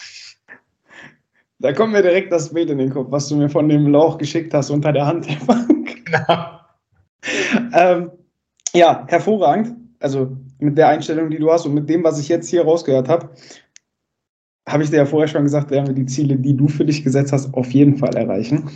Da 1.63 1.71
kommt 1.71 1.93
mir 1.93 2.01
direkt 2.01 2.29
das 2.29 2.53
Bild 2.53 2.69
in 2.69 2.77
den 2.77 2.89
Kopf, 2.89 3.07
was 3.09 3.29
du 3.29 3.37
mir 3.37 3.47
von 3.47 3.69
dem 3.69 3.87
Lauch 3.87 4.17
geschickt 4.17 4.53
hast 4.53 4.69
unter 4.69 4.91
der 4.91 5.05
Hand. 5.05 5.27
Genau. 6.05 6.59
ähm, 7.73 8.11
ja, 8.73 9.05
hervorragend. 9.07 9.73
Also 9.99 10.35
mit 10.59 10.77
der 10.77 10.89
Einstellung, 10.89 11.29
die 11.29 11.39
du 11.39 11.49
hast 11.49 11.65
und 11.65 11.73
mit 11.73 11.89
dem, 11.89 12.03
was 12.03 12.19
ich 12.19 12.27
jetzt 12.27 12.49
hier 12.49 12.63
rausgehört 12.63 13.07
habe, 13.07 13.29
habe 14.67 14.83
ich 14.83 14.89
dir 14.89 14.97
ja 14.97 15.05
vorher 15.05 15.29
schon 15.29 15.43
gesagt, 15.43 15.71
werden 15.71 15.87
wir 15.87 15.93
die 15.93 16.05
Ziele, 16.05 16.35
die 16.35 16.55
du 16.55 16.67
für 16.67 16.85
dich 16.85 17.03
gesetzt 17.03 17.31
hast, 17.31 17.53
auf 17.53 17.71
jeden 17.71 17.97
Fall 17.97 18.15
erreichen. 18.15 18.69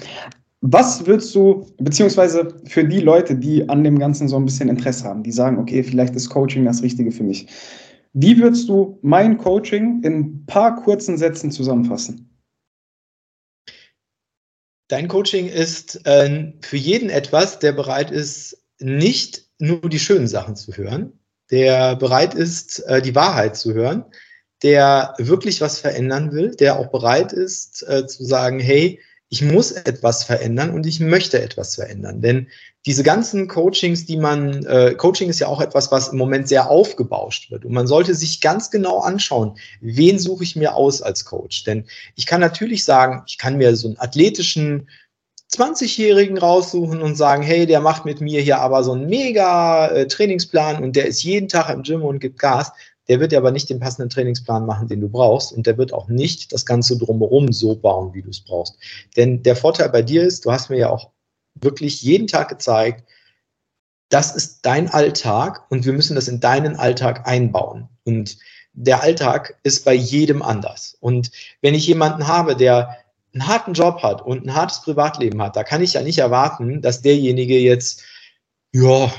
Was 0.62 1.06
würdest 1.06 1.36
du, 1.36 1.68
beziehungsweise 1.78 2.48
für 2.66 2.86
die 2.86 3.02
Leute, 3.02 3.36
die 3.36 3.68
an 3.68 3.84
dem 3.84 4.00
Ganzen 4.00 4.30
so 4.30 4.38
ein 4.38 4.46
bisschen 4.46 4.70
Interesse 4.70 5.04
haben, 5.04 5.22
die 5.22 5.34
sagen, 5.34 5.60
okay, 5.60 5.84
vielleicht 5.84 6.16
ist 6.16 6.30
Coaching 6.30 6.64
das 6.64 6.82
Richtige 6.82 7.12
für 7.12 7.24
mich. 7.24 7.48
Wie 8.14 8.40
würdest 8.42 8.70
du 8.70 8.98
mein 9.02 9.38
Coaching 9.38 10.02
in 10.04 10.20
ein 10.20 10.46
paar 10.48 10.76
kurzen 10.78 11.18
Sätzen 11.18 11.52
zusammenfassen? 11.52 12.28
Dein 14.88 15.08
Coaching 15.08 15.48
ist 15.48 16.06
äh, 16.06 16.54
für 16.62 16.78
jeden 16.78 17.10
etwas, 17.10 17.60
der 17.60 17.74
bereit 17.74 18.12
ist, 18.12 18.64
nicht 18.80 19.46
nur 19.60 19.82
die 19.90 20.00
schönen 20.00 20.28
Sachen 20.28 20.56
zu 20.56 20.74
hören, 20.74 21.20
der 21.52 21.96
bereit 21.96 22.34
ist, 22.34 22.80
äh, 22.88 23.02
die 23.02 23.16
Wahrheit 23.16 23.58
zu 23.58 23.74
hören, 23.74 24.06
der 24.64 25.14
wirklich 25.18 25.62
was 25.62 25.80
verändern 25.80 26.32
will, 26.32 26.56
der 26.56 26.80
auch 26.80 26.88
bereit 26.88 27.34
ist 27.34 27.88
äh, 27.88 28.08
zu 28.08 28.24
sagen, 28.24 28.60
hey, 28.60 29.00
ich 29.30 29.41
muss 29.41 29.71
etwas 29.71 30.23
verändern 30.23 30.71
und 30.71 30.86
ich 30.86 30.99
möchte 30.99 31.41
etwas 31.41 31.75
verändern. 31.75 32.21
Denn 32.21 32.47
diese 32.86 33.03
ganzen 33.03 33.49
Coachings, 33.49 34.05
die 34.05 34.15
man, 34.15 34.65
äh, 34.65 34.93
Coaching 34.95 35.30
ist 35.30 35.39
ja 35.39 35.47
auch 35.47 35.59
etwas, 35.59 35.91
was 35.91 36.09
im 36.09 36.17
Moment 36.17 36.47
sehr 36.47 36.69
aufgebauscht 36.69 37.51
wird. 37.51 37.65
Und 37.65 37.73
man 37.73 37.88
sollte 37.88 38.15
sich 38.15 38.39
ganz 38.39 38.71
genau 38.71 38.99
anschauen, 38.99 39.57
wen 39.82 40.17
suche 40.17 40.45
ich 40.45 40.55
mir 40.55 40.75
aus 40.75 41.01
als 41.01 41.25
Coach. 41.25 41.65
Denn 41.65 41.86
ich 42.15 42.25
kann 42.25 42.39
natürlich 42.39 42.86
sagen, 42.86 43.23
ich 43.28 43.38
kann 43.38 43.57
mir 43.57 43.75
so 43.75 43.89
einen 43.89 43.99
athletischen 43.99 44.88
20-Jährigen 45.53 46.38
raussuchen 46.38 47.01
und 47.01 47.15
sagen, 47.15 47.43
hey, 47.43 47.65
der 47.65 47.82
macht 47.82 48.05
mit 48.05 48.21
mir 48.21 48.41
hier 48.41 48.59
aber 48.59 48.84
so 48.84 48.93
einen 48.93 49.07
mega 49.07 49.88
äh, 49.88 50.07
Trainingsplan 50.07 50.82
und 50.84 50.95
der 50.95 51.05
ist 51.05 51.23
jeden 51.23 51.49
Tag 51.49 51.69
im 51.69 51.84
Gym 51.84 52.03
und 52.03 52.19
gibt 52.19 52.39
Gas. 52.39 52.71
Der 53.10 53.20
wird 53.20 53.34
aber 53.34 53.51
nicht 53.51 53.70
den 53.70 53.80
passenden 53.80 54.10
Trainingsplan 54.10 54.66
machen, 54.66 54.88
den 54.88 55.01
du 55.01 55.10
brauchst. 55.10 55.53
Und 55.53 55.66
der 55.66 55.78
wird 55.78 55.93
auch 55.93 56.08
nicht 56.08 56.51
das 56.51 56.66
Ganze 56.66 56.97
drumherum 56.97 57.51
so 57.51 57.76
bauen, 57.76 58.14
wie 58.14 58.22
du 58.22 58.30
es 58.30 58.41
brauchst. 58.41 58.78
Denn 59.16 59.43
der 59.43 59.55
Vorteil 59.55 59.89
bei 59.89 60.01
dir 60.01 60.24
ist, 60.24 60.45
du 60.45 60.51
hast 60.51 60.70
mir 60.70 60.78
ja 60.78 60.89
auch 60.89 61.12
wirklich 61.55 62.01
jeden 62.01 62.28
Tag 62.28 62.49
gezeigt, 62.49 63.03
das 64.10 64.36
ist 64.36 64.62
dein 64.62 64.89
Alltag 64.89 65.66
und 65.70 65.86
wir 65.86 65.93
müssen 65.93 66.16
das 66.16 66.28
in 66.28 66.39
deinen 66.39 66.76
Alltag 66.76 67.28
einbauen. 67.28 67.89
Und 68.05 68.38
der 68.74 69.01
Alltag 69.01 69.58
ist 69.64 69.86
bei 69.86 69.93
jedem 69.93 70.41
anders. 70.41 70.95
Und 70.99 71.32
wenn 71.62 71.74
ich 71.74 71.88
jemanden 71.88 72.28
habe, 72.28 72.55
der 72.55 72.97
einen 73.34 73.47
harten 73.47 73.74
Job 73.74 74.03
hat 74.03 74.22
und 74.22 74.45
ein 74.45 74.55
hartes 74.55 74.82
Privatleben 74.82 75.41
hat, 75.41 75.55
da 75.55 75.64
kann 75.64 75.82
ich 75.82 75.93
ja 75.93 76.01
nicht 76.01 76.20
erwarten, 76.20 76.82
dass 76.82 77.01
derjenige 77.01 77.60
jetzt, 77.60 78.03
ja, 78.74 79.12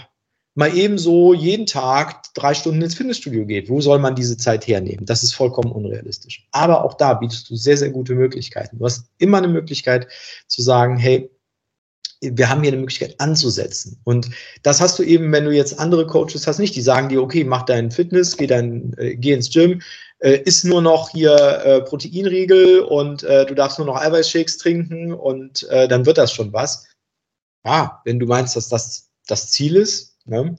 mal 0.58 0.76
ebenso 0.76 1.34
jeden 1.34 1.66
Tag 1.66 2.34
drei 2.34 2.52
Stunden 2.52 2.82
ins 2.82 2.96
Fitnessstudio 2.96 3.46
geht. 3.46 3.68
Wo 3.70 3.80
soll 3.80 4.00
man 4.00 4.16
diese 4.16 4.36
Zeit 4.36 4.66
hernehmen? 4.66 5.06
Das 5.06 5.22
ist 5.22 5.32
vollkommen 5.32 5.70
unrealistisch. 5.70 6.48
Aber 6.50 6.84
auch 6.84 6.94
da 6.94 7.14
bietest 7.14 7.48
du 7.48 7.54
sehr, 7.54 7.76
sehr 7.76 7.90
gute 7.90 8.16
Möglichkeiten. 8.16 8.76
Du 8.78 8.84
hast 8.84 9.04
immer 9.18 9.38
eine 9.38 9.46
Möglichkeit 9.46 10.08
zu 10.48 10.60
sagen, 10.60 10.98
hey, 10.98 11.30
wir 12.20 12.50
haben 12.50 12.62
hier 12.62 12.72
eine 12.72 12.80
Möglichkeit 12.80 13.20
anzusetzen. 13.20 14.00
Und 14.02 14.30
das 14.64 14.80
hast 14.80 14.98
du 14.98 15.04
eben, 15.04 15.30
wenn 15.30 15.44
du 15.44 15.52
jetzt 15.52 15.78
andere 15.78 16.08
Coaches 16.08 16.48
hast, 16.48 16.58
nicht. 16.58 16.74
Die 16.74 16.82
sagen 16.82 17.08
dir, 17.08 17.22
okay, 17.22 17.44
mach 17.44 17.62
deinen 17.62 17.92
Fitness, 17.92 18.36
geh, 18.36 18.48
dein, 18.48 18.94
äh, 18.98 19.14
geh 19.14 19.34
ins 19.34 19.50
Gym, 19.50 19.80
äh, 20.18 20.38
isst 20.38 20.64
nur 20.64 20.82
noch 20.82 21.10
hier 21.10 21.36
äh, 21.36 21.82
Proteinriegel 21.82 22.80
und 22.80 23.22
äh, 23.22 23.46
du 23.46 23.54
darfst 23.54 23.78
nur 23.78 23.86
noch 23.86 24.00
Eiweißshakes 24.00 24.58
trinken 24.58 25.12
und 25.12 25.68
äh, 25.68 25.86
dann 25.86 26.04
wird 26.04 26.18
das 26.18 26.32
schon 26.32 26.52
was. 26.52 26.88
Ja, 27.64 28.00
wenn 28.04 28.18
du 28.18 28.26
meinst, 28.26 28.56
dass 28.56 28.68
das 28.68 29.08
das 29.28 29.50
Ziel 29.52 29.76
ist. 29.76 30.17
Ne? 30.28 30.56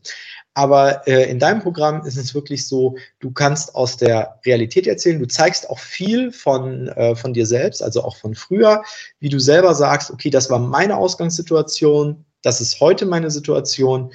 Aber 0.54 1.08
äh, 1.08 1.30
in 1.30 1.40
deinem 1.40 1.62
Programm 1.62 2.06
ist 2.06 2.18
es 2.18 2.34
wirklich 2.34 2.68
so, 2.68 2.98
du 3.20 3.32
kannst 3.32 3.76
aus 3.76 3.98
der 3.98 4.40
Realität 4.46 4.88
erzählen, 4.88 5.20
du 5.20 5.28
zeigst 5.28 5.70
auch 5.70 5.80
viel 5.80 6.32
von, 6.32 6.90
äh, 6.90 7.16
von 7.16 7.34
dir 7.34 7.46
selbst, 7.46 7.82
also 7.82 8.04
auch 8.04 8.18
von 8.18 8.36
früher, 8.36 8.84
wie 9.20 9.30
du 9.30 9.40
selber 9.40 9.74
sagst, 9.76 10.12
okay, 10.12 10.30
das 10.30 10.50
war 10.50 10.60
meine 10.60 10.98
Ausgangssituation, 10.98 12.26
das 12.42 12.62
ist 12.62 12.80
heute 12.80 13.06
meine 13.06 13.32
Situation. 13.32 14.12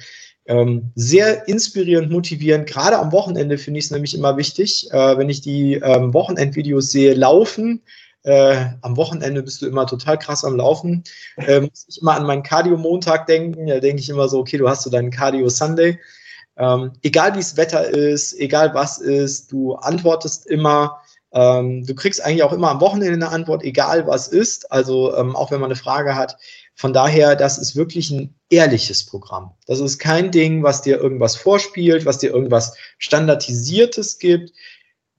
Ähm, 0.47 0.91
sehr 0.93 1.47
inspirierend, 1.47 2.11
motivierend. 2.11 2.67
Gerade 2.67 2.99
am 2.99 3.11
Wochenende 3.11 3.57
finde 3.57 3.79
ich 3.79 3.85
es 3.85 3.91
nämlich 3.91 4.13
immer 4.13 4.37
wichtig, 4.37 4.91
äh, 4.91 5.17
wenn 5.17 5.29
ich 5.29 5.41
die 5.41 5.75
ähm, 5.75 6.13
Wochenendvideos 6.13 6.91
sehe, 6.91 7.15
laufen. 7.15 7.81
Äh, 8.25 8.71
am 8.81 8.97
Wochenende 8.97 9.43
bist 9.43 9.61
du 9.61 9.67
immer 9.67 9.85
total 9.85 10.17
krass 10.17 10.43
am 10.43 10.55
Laufen. 10.55 11.03
Äh, 11.37 11.61
muss 11.61 11.85
ich 11.87 12.01
immer 12.01 12.15
an 12.15 12.25
meinen 12.25 12.41
Cardio-Montag 12.41 13.27
denken. 13.27 13.67
Da 13.67 13.79
denke 13.79 14.01
ich 14.01 14.09
immer 14.09 14.27
so, 14.27 14.39
okay, 14.39 14.57
du 14.57 14.67
hast 14.67 14.81
so 14.81 14.89
deinen 14.89 15.11
Cardio-Sunday. 15.11 15.99
Ähm, 16.57 16.93
egal 17.03 17.35
wie 17.35 17.39
es 17.39 17.55
Wetter 17.55 17.87
ist, 17.87 18.33
egal 18.39 18.73
was 18.73 18.97
ist, 18.97 19.51
du 19.51 19.75
antwortest 19.75 20.47
immer. 20.47 21.01
Ähm, 21.33 21.85
du 21.85 21.93
kriegst 21.93 22.23
eigentlich 22.23 22.41
auch 22.41 22.53
immer 22.53 22.71
am 22.71 22.81
Wochenende 22.81 23.13
eine 23.13 23.29
Antwort, 23.29 23.63
egal 23.63 24.07
was 24.07 24.27
ist. 24.27 24.71
Also 24.71 25.15
ähm, 25.15 25.35
auch 25.35 25.51
wenn 25.51 25.59
man 25.59 25.69
eine 25.69 25.75
Frage 25.79 26.15
hat. 26.15 26.37
Von 26.73 26.93
daher, 26.93 27.35
das 27.35 27.59
ist 27.59 27.75
wirklich 27.75 28.09
ein 28.09 28.33
ehrliches 28.49 29.05
Programm. 29.05 29.51
Das 29.67 29.79
ist 29.79 29.99
kein 29.99 30.31
Ding, 30.31 30.63
was 30.63 30.81
dir 30.81 30.97
irgendwas 30.97 31.35
vorspielt, 31.35 32.05
was 32.05 32.17
dir 32.17 32.31
irgendwas 32.31 32.75
Standardisiertes 32.97 34.17
gibt. 34.17 34.51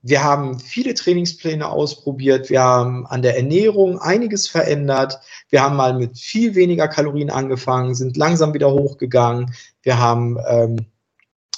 Wir 0.01 0.23
haben 0.23 0.59
viele 0.59 0.93
Trainingspläne 0.93 1.67
ausprobiert. 1.67 2.49
Wir 2.49 2.61
haben 2.61 3.05
an 3.07 3.21
der 3.21 3.35
Ernährung 3.35 3.99
einiges 3.99 4.47
verändert. 4.47 5.19
Wir 5.49 5.61
haben 5.61 5.75
mal 5.75 5.93
mit 5.93 6.17
viel 6.17 6.55
weniger 6.55 6.87
Kalorien 6.87 7.29
angefangen, 7.29 7.95
sind 7.95 8.15
langsam 8.15 8.53
wieder 8.53 8.71
hochgegangen. 8.71 9.53
Wir 9.81 9.99
haben 9.99 10.37
ähm, 10.47 10.85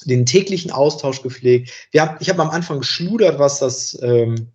den 0.05 0.25
täglichen 0.25 0.71
Austausch 0.71 1.21
gepflegt. 1.21 1.89
Haben, 1.95 2.17
ich 2.19 2.29
habe 2.29 2.41
am 2.41 2.49
Anfang 2.49 2.79
geschludert, 2.79 3.39
was 3.39 3.59
das 3.59 3.99
ähm, 4.01 4.51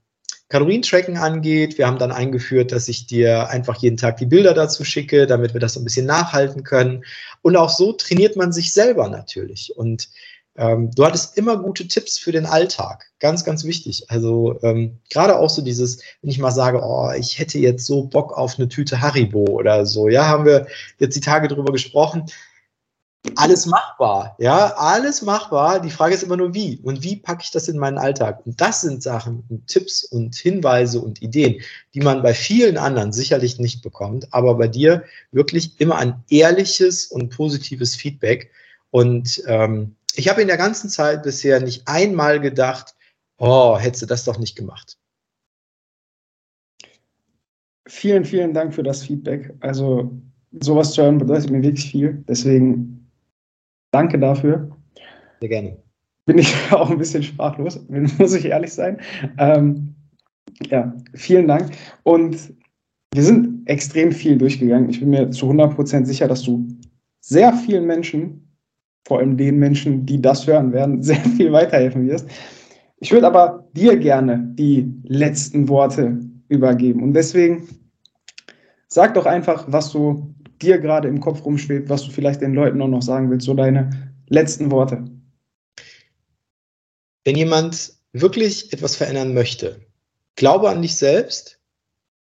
Kalorientracken 0.49 1.16
angeht. 1.16 1.78
Wir 1.78 1.87
haben 1.87 1.99
dann 1.99 2.12
eingeführt, 2.12 2.72
dass 2.72 2.89
ich 2.89 3.07
dir 3.07 3.49
einfach 3.49 3.76
jeden 3.76 3.97
Tag 3.97 4.18
die 4.18 4.26
Bilder 4.26 4.55
dazu 4.55 4.85
schicke, 4.85 5.26
damit 5.26 5.53
wir 5.53 5.61
das 5.61 5.76
ein 5.76 5.85
bisschen 5.85 6.07
nachhalten 6.07 6.64
können. 6.64 7.05
Und 7.43 7.57
auch 7.57 7.70
so 7.70 7.93
trainiert 7.93 8.37
man 8.37 8.53
sich 8.53 8.72
selber 8.72 9.09
natürlich. 9.09 9.76
Und 9.76 10.09
ähm, 10.57 10.90
du 10.92 11.05
hattest 11.05 11.36
immer 11.36 11.57
gute 11.57 11.88
Tipps 11.88 12.18
für 12.18 12.32
den 12.32 12.46
Alltag. 12.46 13.07
Ganz, 13.20 13.44
ganz 13.44 13.64
wichtig. 13.64 14.11
Also 14.11 14.59
ähm, 14.62 14.98
gerade 15.11 15.38
auch 15.38 15.50
so 15.50 15.62
dieses, 15.62 16.00
wenn 16.22 16.30
ich 16.30 16.38
mal 16.38 16.50
sage, 16.50 16.80
oh, 16.82 17.11
ich 17.16 17.38
hätte 17.38 17.59
jetzt 17.59 17.86
so 17.86 18.05
Bock 18.05 18.32
auf 18.36 18.59
eine 18.59 18.68
Tüte 18.68 19.00
Haribo 19.00 19.44
oder 19.44 19.86
so. 19.86 20.09
Ja, 20.09 20.26
haben 20.26 20.44
wir 20.44 20.66
jetzt 20.98 21.16
die 21.16 21.20
Tage 21.20 21.48
drüber 21.48 21.72
gesprochen 21.72 22.26
alles 23.36 23.66
machbar, 23.66 24.36
ja, 24.38 24.74
alles 24.76 25.22
machbar. 25.22 25.80
Die 25.80 25.90
Frage 25.90 26.14
ist 26.14 26.22
immer 26.22 26.36
nur 26.36 26.52
wie 26.52 26.78
und 26.82 27.02
wie 27.02 27.16
packe 27.16 27.42
ich 27.42 27.50
das 27.50 27.68
in 27.68 27.78
meinen 27.78 27.98
Alltag? 27.98 28.44
Und 28.44 28.61
das 28.61 28.82
sind 28.82 29.02
Sachen 29.02 29.44
und 29.48 29.66
Tipps 29.66 30.05
und 30.05 30.34
Hinweise 30.34 31.00
und 31.00 31.22
Ideen, 31.22 31.62
die 31.94 32.00
man 32.00 32.22
bei 32.22 32.34
vielen 32.34 32.76
anderen 32.76 33.12
sicherlich 33.12 33.59
nicht 33.59 33.82
bekommt, 33.82 34.32
aber 34.32 34.55
bei 34.57 34.68
dir 34.68 35.05
wirklich 35.32 35.80
immer 35.80 35.96
ein 35.96 36.22
ehrliches 36.28 37.07
und 37.07 37.30
positives 37.30 37.94
Feedback. 37.94 38.50
Und 38.90 39.42
ähm, 39.46 39.96
ich 40.17 40.29
habe 40.29 40.43
in 40.43 40.49
der 40.49 40.57
ganzen 40.57 40.89
Zeit 40.89 41.23
bisher 41.23 41.61
nicht 41.61 41.87
einmal 41.87 42.41
gedacht, 42.41 42.95
oh, 43.39 43.79
hättest 43.79 44.03
du 44.03 44.07
das 44.07 44.25
doch 44.25 44.39
nicht 44.39 44.57
gemacht. 44.57 44.99
Vielen, 47.87 48.25
vielen 48.25 48.55
Dank 48.55 48.75
für 48.75 48.83
das 48.83 49.03
Feedback. 49.03 49.55
Also 49.61 50.11
sowas 50.61 50.93
zu 50.93 51.03
hören 51.03 51.19
bedeutet 51.19 51.51
mir 51.51 51.62
wirklich 51.62 51.91
viel. 51.91 52.25
Deswegen 52.29 52.95
Danke 53.95 54.19
dafür. 54.19 54.77
Sehr 55.39 55.49
gerne. 55.49 55.77
Bin 56.27 56.37
ich 56.37 56.53
auch 56.73 56.91
ein 56.91 56.99
bisschen 56.99 57.23
sprachlos, 57.23 57.79
muss 58.19 58.35
ich 58.35 58.47
ehrlich 58.47 58.73
sein. 58.73 58.99
Ähm, 59.39 59.95
ja, 60.69 60.93
vielen 61.15 61.47
Dank. 61.47 61.71
Und 62.03 62.55
wir 63.12 63.23
sind 63.23 63.69
extrem 63.69 64.11
viel 64.11 64.37
durchgegangen. 64.37 64.91
Ich 64.91 64.99
bin 64.99 65.11
mir 65.11 65.31
zu 65.31 65.49
100% 65.49 66.07
sicher, 66.07 66.27
dass 66.27 66.43
du 66.43 66.67
sehr 67.21 67.53
vielen 67.53 67.87
Menschen, 67.87 68.43
vor 69.07 69.18
allem 69.18 69.36
den 69.36 69.59
Menschen, 69.59 70.07
die 70.07 70.20
das 70.20 70.46
hören 70.46 70.72
werden, 70.72 71.02
sehr 71.02 71.20
viel 71.36 71.52
weiterhelfen 71.52 72.09
wirst. 72.09 72.28
Ich 72.98 73.12
würde 73.12 73.26
aber 73.26 73.68
dir 73.74 73.96
gerne 73.96 74.48
die 74.55 74.90
letzten 75.05 75.68
Worte 75.68 76.18
übergeben. 76.48 77.02
Und 77.02 77.14
deswegen 77.14 77.68
sag 78.88 79.14
doch 79.14 79.26
einfach, 79.26 79.66
was 79.68 79.90
so 79.90 80.34
dir 80.62 80.78
gerade 80.78 81.09
im 81.09 81.20
Kopf 81.20 81.44
rumschwebt, 81.44 81.88
was 81.88 82.05
du 82.05 82.11
vielleicht 82.11 82.40
den 82.40 82.55
Leuten 82.55 82.80
auch 82.80 82.88
noch 82.88 83.02
sagen 83.02 83.30
willst, 83.30 83.46
so 83.46 83.55
deine 83.55 83.90
letzten 84.28 84.70
Worte. 84.70 85.05
Wenn 87.24 87.36
jemand 87.36 87.94
wirklich 88.12 88.72
etwas 88.72 88.96
verändern 88.96 89.34
möchte, 89.34 89.80
glaube 90.36 90.70
an 90.70 90.82
dich 90.82 90.96
selbst, 90.96 91.59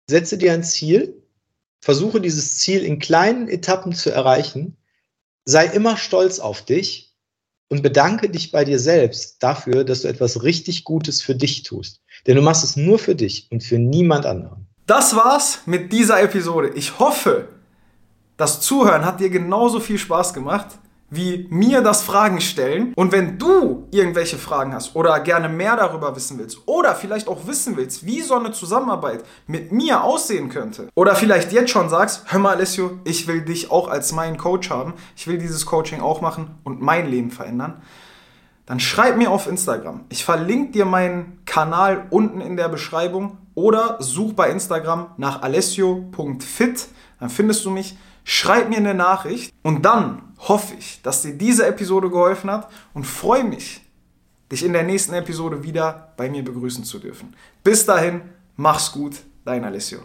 setze 0.09 0.38
dir 0.38 0.53
ein 0.53 0.63
Ziel, 0.63 1.21
versuche 1.82 2.21
dieses 2.21 2.57
Ziel 2.59 2.84
in 2.84 2.99
kleinen 2.99 3.47
Etappen 3.47 3.93
zu 3.93 4.11
erreichen, 4.11 4.78
sei 5.46 5.66
immer 5.68 5.98
stolz 5.98 6.39
auf 6.39 6.64
dich 6.64 7.16
und 7.70 7.82
bedanke 7.82 8.30
dich 8.30 8.52
bei 8.52 8.66
dir 8.66 8.80
selbst 8.80 9.41
dafür, 9.41 9.84
dass 9.84 10.02
du 10.02 10.08
etwas 10.08 10.44
richtig 10.44 10.84
Gutes 10.84 11.22
für 11.22 11.36
dich 11.36 11.64
tust. 11.64 12.02
Denn 12.28 12.36
du 12.36 12.41
machst 12.41 12.64
es 12.64 12.76
nur 12.76 13.00
für 13.00 13.16
dich 13.16 13.48
und 13.52 13.64
für 13.64 13.80
niemand 13.80 14.26
anderen. 14.26 14.68
Das 14.86 15.16
war's 15.16 15.60
mit 15.66 15.91
dieser 15.91 16.22
Episode. 16.22 16.72
Ich 16.76 17.00
hoffe, 17.00 17.50
das 18.38 18.62
Zuhören 18.62 19.06
hat 19.06 19.20
dir 19.20 19.30
genauso 19.30 19.80
viel 19.80 19.98
Spaß 19.98 20.34
gemacht 20.34 20.78
wie 21.16 21.47
mir 21.49 21.82
das 21.82 22.03
Fragen 22.03 22.41
stellen. 22.41 22.93
Und 22.95 23.11
wenn 23.11 23.38
du 23.38 23.88
irgendwelche 23.91 24.38
Fragen 24.38 24.74
hast 24.74 24.95
oder 24.95 25.20
gerne 25.20 25.49
mehr 25.49 25.76
darüber 25.76 26.16
wissen 26.16 26.39
willst 26.39 26.59
oder 26.66 26.95
vielleicht 26.95 27.28
auch 27.28 27.47
wissen 27.47 27.78
willst, 27.78 28.05
wie 28.05 28.22
so 28.22 28.36
eine 28.36 28.51
Zusammenarbeit 28.51 29.24
mit 29.47 29.72
mir 29.72 30.03
aussehen 30.03 30.49
könnte 30.49 30.89
oder 30.95 31.16
vielleicht 31.16 31.51
jetzt 31.51 31.72
schon 31.72 31.89
sagst, 31.89 32.26
hör 32.28 32.39
mal 32.39 32.55
Alessio, 32.55 32.99
ich 33.03 33.28
will 33.28 33.41
dich 33.41 33.72
auch 33.72 33.88
als 33.88 34.11
meinen 34.11 34.38
Coach 34.38 34.70
haben, 34.70 34.93
ich 35.16 35.28
will 35.28 35.38
dieses 35.38 35.66
Coaching 35.66 36.01
auch 36.01 36.22
machen 36.22 36.55
und 36.64 36.82
mein 36.82 37.09
Leben 37.09 37.32
verändern, 37.32 37.82
dann 38.66 38.80
schreib 38.80 39.18
mir 39.18 39.30
auf 39.30 39.47
Instagram. 39.47 40.05
Ich 40.09 40.24
verlinke 40.24 40.72
dir 40.72 40.86
meinen 40.86 41.41
Kanal 41.45 42.07
unten 42.09 42.41
in 42.41 42.55
der 42.55 42.70
Beschreibung 42.70 43.38
oder 43.55 43.97
such 43.99 44.34
bei 44.34 44.49
Instagram 44.49 45.07
nach 45.18 45.41
alessio.fit, 45.41 46.88
dann 47.20 47.30
findest 47.30 47.66
du 47.66 47.70
mich. 47.70 47.97
Schreib 48.24 48.69
mir 48.69 48.78
eine 48.78 48.93
Nachricht 48.93 49.53
und 49.63 49.84
dann 49.84 50.21
hoffe 50.39 50.76
ich, 50.78 51.01
dass 51.01 51.21
dir 51.21 51.34
diese 51.34 51.65
Episode 51.65 52.09
geholfen 52.09 52.51
hat 52.51 52.69
und 52.93 53.05
freue 53.05 53.43
mich, 53.43 53.82
dich 54.51 54.63
in 54.63 54.74
der 54.74 54.84
nächsten 54.84 55.13
Episode 55.13 55.63
wieder 55.63 56.13
bei 56.15 56.30
mir 56.30 56.43
begrüßen 56.43 56.84
zu 56.84 56.99
dürfen. 56.99 57.36
Bis 57.63 57.86
dahin, 57.86 58.21
mach's 58.55 58.91
gut, 58.91 59.17
dein 59.45 59.63
Alessio. 59.63 59.99